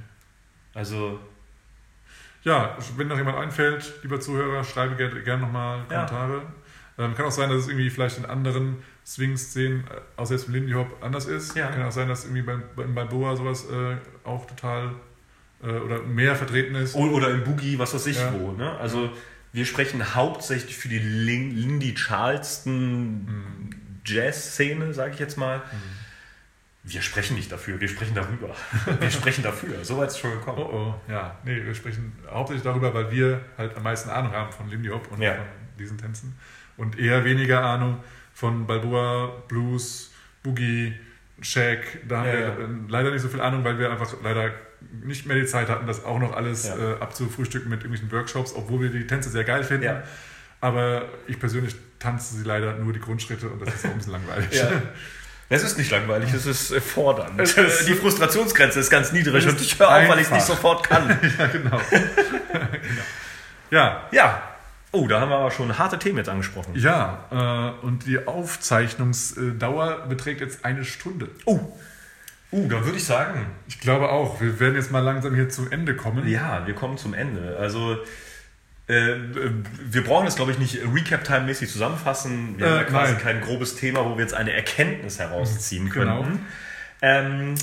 Also, 0.73 1.19
Ja, 2.43 2.77
wenn 2.97 3.07
noch 3.07 3.15
jemand 3.17 3.37
einfällt, 3.37 3.93
lieber 4.01 4.19
Zuhörer, 4.19 4.63
schreibe 4.65 4.95
gerne, 4.95 5.41
nochmal 5.41 5.79
Ja. 5.89 6.05
Kommentare. 6.05 6.41
Ähm, 6.97 7.15
kann 7.15 7.25
auch 7.25 7.31
sein, 7.31 7.49
dass 7.49 7.59
es 7.61 7.67
irgendwie 7.69 7.89
vielleicht 7.89 8.17
in 8.17 8.25
anderen 8.25 8.77
Swing-Szenen, 9.05 9.85
äh, 9.87 10.01
außer 10.19 10.33
jetzt 10.35 10.47
im 10.47 10.53
Lindy 10.53 10.73
Hop, 10.73 10.97
anders 11.01 11.25
ist. 11.25 11.55
Ja. 11.55 11.67
Kann 11.67 11.83
auch 11.83 11.91
sein, 11.91 12.07
dass 12.09 12.25
irgendwie 12.25 12.41
beim, 12.41 12.63
beim 12.75 12.93
Balboa 12.93 13.35
sowas 13.37 13.65
äh, 13.71 13.95
auch 14.25 14.45
total 14.45 14.91
äh, 15.63 15.67
oder 15.67 16.01
mehr 16.01 16.35
vertreten 16.35 16.75
ist. 16.75 16.95
oder 16.95 17.29
im 17.29 17.43
Boogie, 17.45 17.79
was 17.79 17.93
weiß 17.95 18.07
ich 18.07 18.17
Ja. 18.17 18.33
wo. 18.33 18.51
Ne? 18.51 18.77
Also, 18.77 19.09
wir 19.53 19.65
sprechen 19.65 20.13
hauptsächlich 20.13 20.75
für 20.77 20.89
die 20.89 20.99
Lin- 20.99 21.55
Lindy 21.55 21.93
Charleston 21.95 23.69
Jazz-Szene, 24.05 24.93
sage 24.93 25.13
ich 25.13 25.19
jetzt 25.19 25.37
mal. 25.37 25.61
Wir 26.85 27.01
sprechen 27.01 27.35
nicht 27.37 27.49
dafür, 27.51 27.79
wir 27.79 27.87
sprechen 27.87 28.13
darüber. 28.13 28.53
wir 28.99 29.09
sprechen 29.09 29.41
dafür. 29.43 29.83
So 29.85 29.97
weit 29.97 30.07
ist 30.09 30.15
es 30.15 30.19
schon 30.19 30.31
gekommen. 30.31 30.57
Oh 30.59 30.95
oh, 31.07 31.11
ja. 31.11 31.37
Nee, 31.45 31.63
wir 31.63 31.73
sprechen 31.73 32.11
hauptsächlich 32.29 32.63
darüber, 32.63 32.93
weil 32.93 33.09
wir 33.09 33.39
halt 33.57 33.75
am 33.77 33.83
meisten 33.83 34.09
Ahnung 34.09 34.33
haben 34.33 34.51
von 34.51 34.67
Lindy 34.69 34.89
Hop 34.89 35.09
und 35.11 35.21
Ja. 35.21 35.35
von 35.35 35.45
diesen 35.79 35.97
Tänzen. 35.97 36.37
Und 36.75 36.99
eher 36.99 37.23
weniger 37.23 37.63
Ahnung 37.63 38.03
von 38.33 38.67
Balboa, 38.67 39.27
Blues, 39.47 40.11
Boogie, 40.43 40.93
Shaq, 41.41 41.99
da 42.07 42.17
haben 42.19 42.27
Ja, 42.27 42.33
wir 42.33 42.39
ja. 42.41 42.47
äh, 42.47 42.67
leider 42.89 43.11
nicht 43.11 43.21
so 43.21 43.29
viel 43.29 43.41
Ahnung, 43.41 43.63
weil 43.63 43.79
wir 43.79 43.89
einfach 43.89 44.13
leider 44.23 44.51
nicht 45.03 45.25
mehr 45.25 45.37
die 45.37 45.45
Zeit 45.45 45.69
hatten, 45.69 45.87
das 45.87 46.03
auch 46.03 46.19
noch 46.19 46.35
alles 46.35 46.65
äh, 46.67 46.95
abzufrühstücken 46.99 47.69
mit 47.69 47.79
irgendwelchen 47.83 48.11
Workshops, 48.11 48.53
obwohl 48.53 48.81
wir 48.81 48.89
die 48.89 49.07
Tänze 49.07 49.29
sehr 49.29 49.45
geil 49.45 49.63
finden. 49.63 50.01
Aber 50.59 51.05
ich 51.27 51.39
persönlich 51.39 51.75
tanze 51.99 52.35
sie 52.35 52.43
leider 52.43 52.73
nur 52.77 52.91
die 52.91 52.99
Grundschritte 52.99 53.47
und 53.49 53.61
das 53.65 53.73
ist 53.75 53.85
auch 53.85 53.91
ein 53.91 53.97
bisschen 53.97 54.11
langweilig. 54.19 54.49
Es 55.53 55.63
ist 55.63 55.77
nicht 55.77 55.91
langweilig, 55.91 56.33
es 56.33 56.45
ist 56.45 56.71
äh, 56.71 56.81
fordernd. 56.81 57.39
Es 57.39 57.53
ist- 57.57 57.87
die 57.87 57.93
Frustrationsgrenze 57.93 58.79
ist 58.79 58.89
ganz 58.89 59.11
niedrig 59.11 59.45
Es 59.45 59.51
und 59.51 59.55
ist 59.59 59.65
ich 59.65 59.79
höre 59.79 59.89
auf, 59.89 60.07
weil 60.09 60.19
ich 60.19 60.25
es 60.25 60.31
nicht 60.31 60.45
sofort 60.45 60.83
kann. 60.87 61.09
ja, 61.39 61.47
genau. 61.47 61.79
genau. 61.89 62.03
Ja, 63.71 64.03
ja. 64.11 64.41
Oh, 64.91 65.07
da 65.07 65.19
haben 65.19 65.29
wir 65.29 65.37
aber 65.37 65.49
schon 65.49 65.75
harte 65.79 65.97
Themen 65.97 66.17
jetzt 66.19 66.29
angesprochen. 66.29 66.73
ja 66.75 67.73
äh, 67.81 67.85
und 67.85 68.05
die 68.05 68.27
Aufzeichnungsdauer 68.27 70.05
beträgt 70.07 70.41
jetzt 70.41 70.63
eine 70.65 70.85
Stunde. 70.85 71.29
Oh. 71.45 71.59
Uh, 72.51 72.67
da 72.67 72.85
würde 72.85 72.97
ich 72.97 73.05
sagen, 73.05 73.47
Ich 73.67 73.79
glaube 73.79 74.09
auch. 74.09 74.39
Wir 74.39 74.59
werden 74.59 74.75
jetzt 74.75 74.91
mal 74.91 74.99
langsam 74.99 75.33
hier 75.33 75.49
zum 75.49 75.71
Ende 75.71 75.95
kommen. 75.95 76.27
ja, 76.27 76.61
wir 76.67 76.75
kommen 76.75 76.99
zum 76.99 77.15
Ende. 77.15 77.57
Also, 77.59 77.93
äh, 77.93 77.97
wir 78.87 80.03
brauchen 80.03 80.25
das, 80.25 80.35
glaube 80.35 80.51
ich, 80.51 80.59
nicht 80.59 80.77
Recap-Time-mäßig 80.93 81.69
zusammenfassen. 81.71 82.57
Wir 82.57 82.65
Äh, 82.65 82.69
haben 82.69 82.77
ja 82.77 82.83
quasi 82.83 83.13
nein. 83.13 83.21
kein 83.21 83.41
grobes 83.41 83.75
Thema, 83.75 84.03
wo 84.05 84.15
wir 84.17 84.21
jetzt 84.23 84.33
eine 84.33 84.51
Erkenntnis 84.53 85.19
herausziehen 85.19 85.89
Genau. 85.89 86.21
könnten. 86.23 86.45
Ähm, 87.01 87.55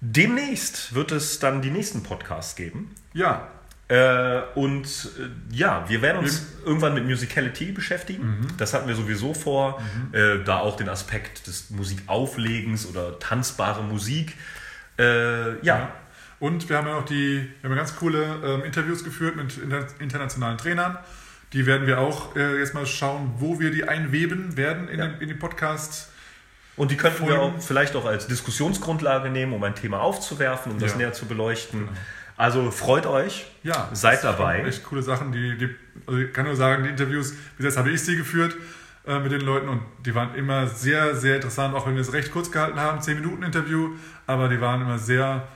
demnächst 0.00 0.94
wird 0.94 1.12
es 1.12 1.38
dann 1.38 1.62
die 1.62 1.70
nächsten 1.70 2.02
Podcasts 2.02 2.56
geben. 2.56 2.94
Ja, 3.12 3.48
Äh, 3.86 4.40
und 4.54 4.86
äh, 4.86 5.54
ja, 5.54 5.84
wir 5.88 6.00
werden 6.00 6.20
uns 6.20 6.42
irgendwann 6.64 6.94
mit 6.94 7.04
Musicality 7.04 7.70
beschäftigen. 7.70 8.46
Das 8.56 8.72
hatten 8.72 8.88
wir 8.88 8.94
sowieso 8.94 9.34
vor. 9.34 9.78
Äh, 10.12 10.38
da 10.42 10.60
auch 10.60 10.76
den 10.78 10.88
Aspekt 10.88 11.46
des 11.46 11.68
Musikauflegens 11.68 12.86
oder 12.86 13.18
tanzbare 13.18 13.82
Musik. 13.82 14.38
Äh, 14.98 15.58
ja. 15.62 15.92
Und 16.44 16.68
wir 16.68 16.76
haben 16.76 16.86
ja 16.86 16.92
noch 16.96 17.06
die, 17.06 17.48
wir 17.62 17.70
haben 17.70 17.76
ganz 17.76 17.96
coole 17.96 18.22
ähm, 18.44 18.62
Interviews 18.64 19.02
geführt 19.02 19.34
mit 19.34 19.56
inter 19.56 19.86
internationalen 19.98 20.58
Trainern. 20.58 20.98
Die 21.54 21.64
werden 21.64 21.86
wir 21.86 22.00
auch 22.00 22.36
äh, 22.36 22.58
jetzt 22.58 22.74
mal 22.74 22.84
schauen, 22.84 23.32
wo 23.38 23.60
wir 23.60 23.70
die 23.70 23.88
einweben 23.88 24.54
werden 24.58 24.88
in, 24.88 24.98
Ja. 24.98 25.06
den, 25.06 25.20
in 25.22 25.28
den 25.28 25.38
Podcast. 25.38 26.10
Und 26.76 26.90
die 26.90 26.98
könnten 26.98 27.26
wir 27.26 27.40
auch 27.40 27.52
vielleicht 27.60 27.96
auch 27.96 28.04
als 28.04 28.26
Diskussionsgrundlage 28.26 29.30
nehmen, 29.30 29.54
um 29.54 29.64
ein 29.64 29.74
Thema 29.74 30.00
aufzuwerfen, 30.00 30.72
um 30.72 30.78
das 30.78 30.90
Ja. 30.92 30.98
näher 30.98 31.12
zu 31.14 31.24
beleuchten. 31.24 31.88
Also 32.36 32.70
freut 32.70 33.06
euch, 33.06 33.46
Ja, 33.62 33.88
seid 33.94 34.22
dabei. 34.22 34.64
Echt 34.64 34.84
coole 34.84 35.02
Sachen. 35.02 35.32
Die, 35.32 35.56
die, 35.56 35.70
also 36.06 36.18
ich 36.20 36.32
kann 36.34 36.44
nur 36.44 36.56
sagen, 36.56 36.82
die 36.84 36.90
Interviews, 36.90 37.32
bis 37.56 37.64
jetzt 37.64 37.78
habe 37.78 37.88
ich 37.90 38.02
sie 38.02 38.16
geführt 38.18 38.54
äh, 39.06 39.18
mit 39.18 39.32
den 39.32 39.40
Leuten 39.40 39.68
und 39.70 39.80
die 40.04 40.14
waren 40.14 40.34
immer 40.34 40.66
sehr, 40.66 41.14
sehr 41.14 41.36
interessant, 41.36 41.74
auch 41.74 41.86
wenn 41.86 41.94
wir 41.94 42.02
es 42.02 42.12
recht 42.12 42.30
kurz 42.32 42.50
gehalten 42.52 42.78
haben, 42.80 43.00
10 43.00 43.14
Minuten 43.20 43.44
Interview, 43.44 43.92
aber 44.26 44.48
die 44.48 44.60
waren 44.60 44.82
immer 44.82 44.98
sehr 44.98 45.46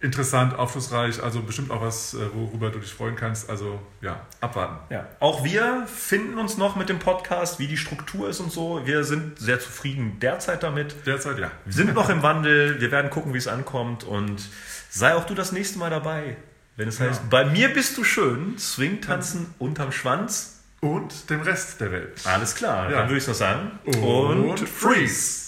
interessant, 0.00 0.54
aufschlussreich, 0.54 1.22
also 1.22 1.40
bestimmt 1.42 1.70
auch 1.70 1.80
was, 1.80 2.14
äh, 2.14 2.18
worüber 2.34 2.70
du 2.70 2.78
dich 2.78 2.92
freuen 2.92 3.16
kannst. 3.16 3.48
Also 3.48 3.80
ja, 4.02 4.20
abwarten. 4.40 4.76
Ja. 4.92 5.06
Auch 5.20 5.42
wir 5.44 5.86
finden 5.86 6.38
uns 6.38 6.56
noch 6.58 6.76
mit 6.76 6.88
dem 6.88 6.98
Podcast, 6.98 7.58
wie 7.58 7.66
die 7.66 7.76
Struktur 7.78 8.28
ist 8.28 8.40
und 8.40 8.52
so. 8.52 8.82
Wir 8.84 9.04
sind 9.04 9.38
sehr 9.38 9.58
zufrieden 9.58 10.18
derzeit 10.20 10.62
damit. 10.62 10.94
Derzeit 11.06 11.38
ja. 11.38 11.50
Wir 11.64 11.72
sind 11.72 11.94
noch 11.94 12.08
im 12.10 12.22
Wandel, 12.22 12.80
wir 12.80 12.90
werden 12.90 13.10
gucken, 13.10 13.32
wie 13.34 13.38
es 13.38 13.48
ankommt 13.48 14.04
und 14.04 14.42
sei 14.90 15.14
auch 15.14 15.24
du 15.24 15.34
das 15.34 15.52
nächste 15.52 15.78
Mal 15.78 15.90
dabei. 15.90 16.36
Wenn 16.76 16.88
es 16.88 17.00
heißt, 17.00 17.30
bei 17.30 17.46
mir 17.46 17.72
bist 17.72 17.96
du 17.96 18.04
schön, 18.04 18.58
Swing-Tanzen 18.58 19.54
unterm 19.58 19.92
Schwanz. 19.92 20.52
Und 20.82 21.30
dem 21.30 21.40
Rest 21.40 21.80
der 21.80 21.90
Welt. 21.90 22.20
Alles 22.26 22.54
klar, 22.54 22.90
Ja. 22.90 22.98
dann 22.98 23.08
würde 23.08 23.16
ich 23.18 23.26
noch 23.26 23.34
sagen. 23.34 23.78
Und 24.02 24.60
freeze! 24.68 25.45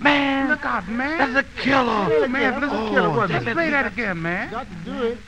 Man, 0.00 0.48
look 0.48 0.64
out, 0.64 0.88
man. 0.88 1.32
That's 1.32 1.46
a 1.46 1.62
killer. 1.62 2.04
Hey, 2.04 2.26
man, 2.26 2.60
that's 2.60 2.72
a 2.72 2.76
killer. 2.90 3.08
Oh, 3.08 3.26
Let's 3.26 3.44
play 3.44 3.70
that 3.70 3.86
again, 3.86 4.20
man. 4.22 4.50
Got 4.50 4.66
to 4.68 4.74
do 4.84 5.02
it. 5.04 5.18